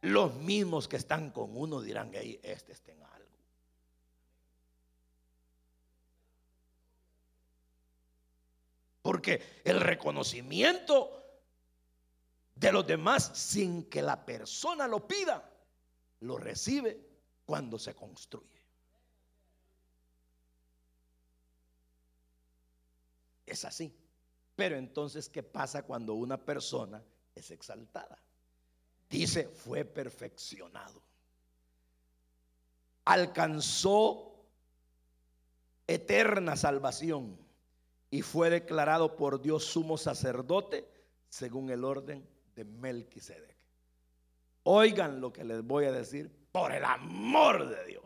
los 0.00 0.34
mismos 0.36 0.86
que 0.86 0.96
están 0.96 1.30
con 1.32 1.54
uno 1.54 1.80
dirán 1.80 2.12
que 2.12 2.40
este 2.42 2.72
está 2.72 2.92
en 2.92 3.02
algo. 3.02 3.28
Porque 9.02 9.60
el 9.64 9.80
reconocimiento 9.80 11.24
de 12.54 12.72
los 12.72 12.86
demás 12.86 13.32
sin 13.34 13.90
que 13.90 14.00
la 14.00 14.24
persona 14.24 14.86
lo 14.86 15.08
pida, 15.08 15.50
lo 16.20 16.38
recibe 16.38 17.00
cuando 17.44 17.80
se 17.80 17.96
construye. 17.96 18.62
Es 23.44 23.64
así. 23.64 23.92
Pero 24.58 24.76
entonces, 24.76 25.28
¿qué 25.28 25.44
pasa 25.44 25.84
cuando 25.84 26.14
una 26.14 26.36
persona 26.36 27.00
es 27.32 27.52
exaltada? 27.52 28.18
Dice, 29.08 29.46
fue 29.46 29.84
perfeccionado. 29.84 31.00
Alcanzó 33.04 34.34
eterna 35.86 36.56
salvación 36.56 37.38
y 38.10 38.22
fue 38.22 38.50
declarado 38.50 39.14
por 39.14 39.40
Dios 39.40 39.62
sumo 39.62 39.96
sacerdote 39.96 40.90
según 41.28 41.70
el 41.70 41.84
orden 41.84 42.28
de 42.56 42.64
Melquisedec. 42.64 43.56
Oigan 44.64 45.20
lo 45.20 45.32
que 45.32 45.44
les 45.44 45.62
voy 45.62 45.84
a 45.84 45.92
decir 45.92 46.32
por 46.50 46.72
el 46.72 46.84
amor 46.84 47.68
de 47.68 47.86
Dios. 47.86 48.04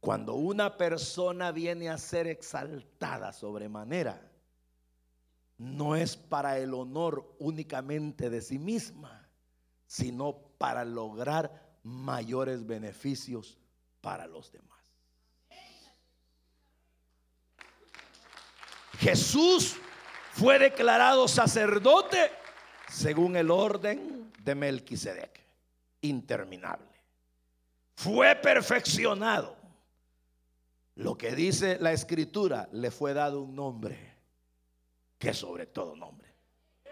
Cuando 0.00 0.34
una 0.34 0.76
persona 0.76 1.52
viene 1.52 1.88
a 1.88 1.98
ser 1.98 2.26
exaltada 2.26 3.32
sobremanera, 3.32 4.31
no 5.62 5.94
es 5.94 6.16
para 6.16 6.58
el 6.58 6.74
honor 6.74 7.36
únicamente 7.38 8.30
de 8.30 8.42
sí 8.42 8.58
misma, 8.58 9.28
sino 9.86 10.36
para 10.58 10.84
lograr 10.84 11.76
mayores 11.84 12.66
beneficios 12.66 13.58
para 14.00 14.26
los 14.26 14.50
demás. 14.50 14.80
Jesús 18.98 19.76
fue 20.32 20.58
declarado 20.58 21.28
sacerdote 21.28 22.32
según 22.88 23.36
el 23.36 23.50
orden 23.50 24.32
de 24.42 24.54
Melquisedec, 24.56 25.44
interminable. 26.00 26.90
Fue 27.94 28.34
perfeccionado. 28.34 29.56
Lo 30.96 31.16
que 31.16 31.36
dice 31.36 31.78
la 31.80 31.92
escritura, 31.92 32.68
le 32.72 32.90
fue 32.90 33.14
dado 33.14 33.42
un 33.42 33.54
nombre 33.54 34.11
que 35.22 35.32
sobre 35.32 35.66
todo 35.66 35.94
nombre. 35.94 36.34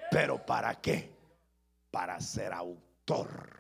Pero 0.09 0.47
¿para 0.47 0.81
qué? 0.81 1.11
Para 1.91 2.21
ser 2.21 2.53
autor 2.53 3.59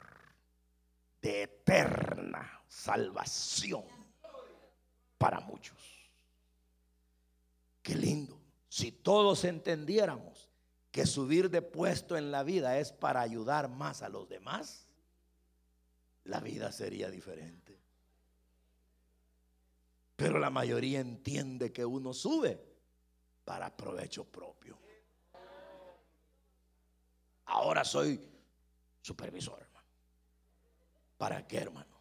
de 1.20 1.42
eterna 1.42 2.62
salvación 2.68 3.82
para 5.18 5.40
muchos. 5.40 5.76
Qué 7.82 7.96
lindo. 7.96 8.40
Si 8.68 8.92
todos 8.92 9.42
entendiéramos 9.42 10.48
que 10.92 11.04
subir 11.04 11.50
de 11.50 11.62
puesto 11.62 12.16
en 12.16 12.30
la 12.30 12.44
vida 12.44 12.78
es 12.78 12.92
para 12.92 13.22
ayudar 13.22 13.68
más 13.68 14.02
a 14.02 14.08
los 14.08 14.28
demás, 14.28 14.86
la 16.22 16.38
vida 16.38 16.70
sería 16.70 17.10
diferente. 17.10 17.76
Pero 20.14 20.38
la 20.38 20.50
mayoría 20.50 21.00
entiende 21.00 21.72
que 21.72 21.84
uno 21.84 22.14
sube 22.14 22.69
para 23.50 23.68
provecho 23.68 24.22
propio. 24.22 24.78
Ahora 27.46 27.84
soy 27.84 28.24
supervisor. 29.02 29.66
¿Para 31.18 31.44
qué, 31.48 31.58
hermano? 31.58 31.96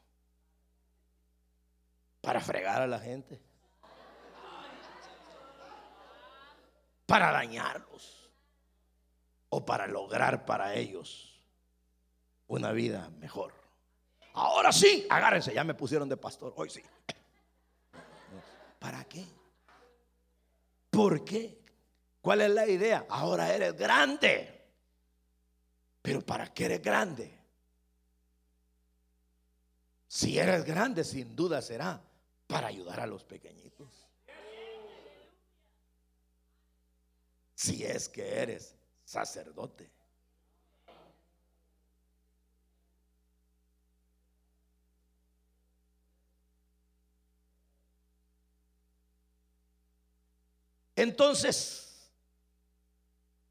Para 2.22 2.40
fregar 2.40 2.84
a 2.84 2.86
la 2.86 3.00
gente. 3.00 3.42
Para 7.08 7.32
dañarlos 7.32 8.30
o 9.50 9.66
para 9.66 9.88
lograr 9.88 10.46
para 10.46 10.76
ellos 10.76 11.42
una 12.46 12.72
vida 12.74 13.10
mejor. 13.18 13.56
Ahora 14.34 14.72
sí, 14.72 15.08
agárrense, 15.10 15.52
ya 15.52 15.64
me 15.64 15.74
pusieron 15.74 16.08
de 16.08 16.16
pastor, 16.16 16.54
hoy 16.56 16.70
sí. 16.70 16.84
¿Para 18.78 19.04
qué? 19.06 19.39
¿Por 21.00 21.24
qué? 21.24 21.58
¿Cuál 22.20 22.42
es 22.42 22.50
la 22.50 22.68
idea? 22.68 23.06
Ahora 23.08 23.56
eres 23.56 23.74
grande. 23.78 24.66
Pero 26.02 26.26
¿para 26.26 26.54
qué 26.54 26.66
eres 26.66 26.82
grande? 26.82 27.40
Si 30.10 30.38
eres 30.38 30.66
grande, 30.66 31.06
sin 31.06 31.38
duda 31.38 31.62
será 31.62 32.02
para 32.48 32.68
ayudar 32.68 33.00
a 33.00 33.08
los 33.08 33.24
pequeñitos. 33.24 34.10
Si 37.56 37.86
es 37.86 38.10
que 38.10 38.42
eres 38.42 38.76
sacerdote. 39.06 39.90
Entonces, 51.00 52.12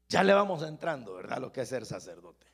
ya 0.07 0.21
le 0.23 0.35
vamos 0.35 0.61
entrando, 0.61 1.15
¿verdad? 1.15 1.39
Lo 1.39 1.51
que 1.51 1.61
es 1.61 1.69
ser 1.69 1.83
sacerdote. 1.83 2.45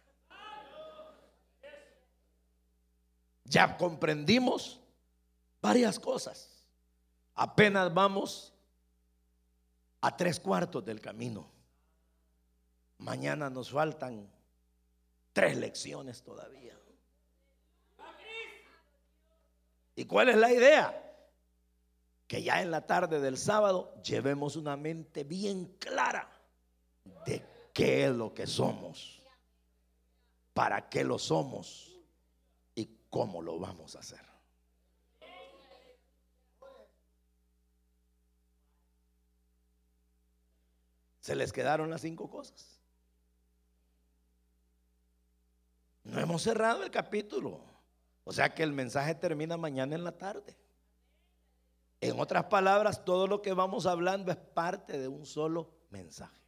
Ya 3.43 3.75
comprendimos 3.75 4.79
varias 5.61 5.99
cosas. 5.99 6.65
Apenas 7.33 7.93
vamos 7.93 8.53
a 9.99 10.15
tres 10.15 10.39
cuartos 10.39 10.85
del 10.85 11.01
camino. 11.01 11.51
Mañana 12.99 13.49
nos 13.49 13.71
faltan 13.71 14.31
tres 15.33 15.57
lecciones 15.57 16.23
todavía. 16.23 16.79
¿Y 19.97 20.05
cuál 20.05 20.29
es 20.29 20.37
la 20.37 20.53
idea? 20.53 21.04
Que 22.27 22.41
ya 22.43 22.61
en 22.61 22.71
la 22.71 22.85
tarde 22.85 23.19
del 23.19 23.37
sábado 23.37 23.93
llevemos 24.01 24.55
una 24.55 24.75
mente 24.77 25.23
bien 25.23 25.75
clara 25.79 26.29
de 27.25 27.45
qué 27.73 28.05
es 28.05 28.11
lo 28.11 28.33
que 28.33 28.47
somos, 28.47 29.21
para 30.53 30.89
qué 30.89 31.03
lo 31.03 31.19
somos 31.19 31.91
y 32.73 32.89
cómo 33.09 33.41
lo 33.41 33.59
vamos 33.59 33.95
a 33.95 33.99
hacer. 33.99 34.25
Se 41.19 41.35
les 41.35 41.51
quedaron 41.51 41.89
las 41.89 42.01
cinco 42.01 42.29
cosas. 42.29 42.79
No 46.03 46.19
hemos 46.19 46.43
cerrado 46.43 46.83
el 46.83 46.91
capítulo. 46.91 47.61
O 48.23 48.31
sea 48.31 48.53
que 48.53 48.61
el 48.61 48.71
mensaje 48.71 49.15
termina 49.15 49.57
mañana 49.57 49.95
en 49.95 50.03
la 50.03 50.11
tarde. 50.11 50.55
En 52.01 52.19
otras 52.19 52.45
palabras, 52.45 53.03
todo 53.03 53.27
lo 53.27 53.41
que 53.41 53.53
vamos 53.53 53.85
hablando 53.85 54.31
es 54.31 54.37
parte 54.37 54.99
de 54.99 55.07
un 55.07 55.25
solo 55.25 55.71
mensaje. 55.89 56.41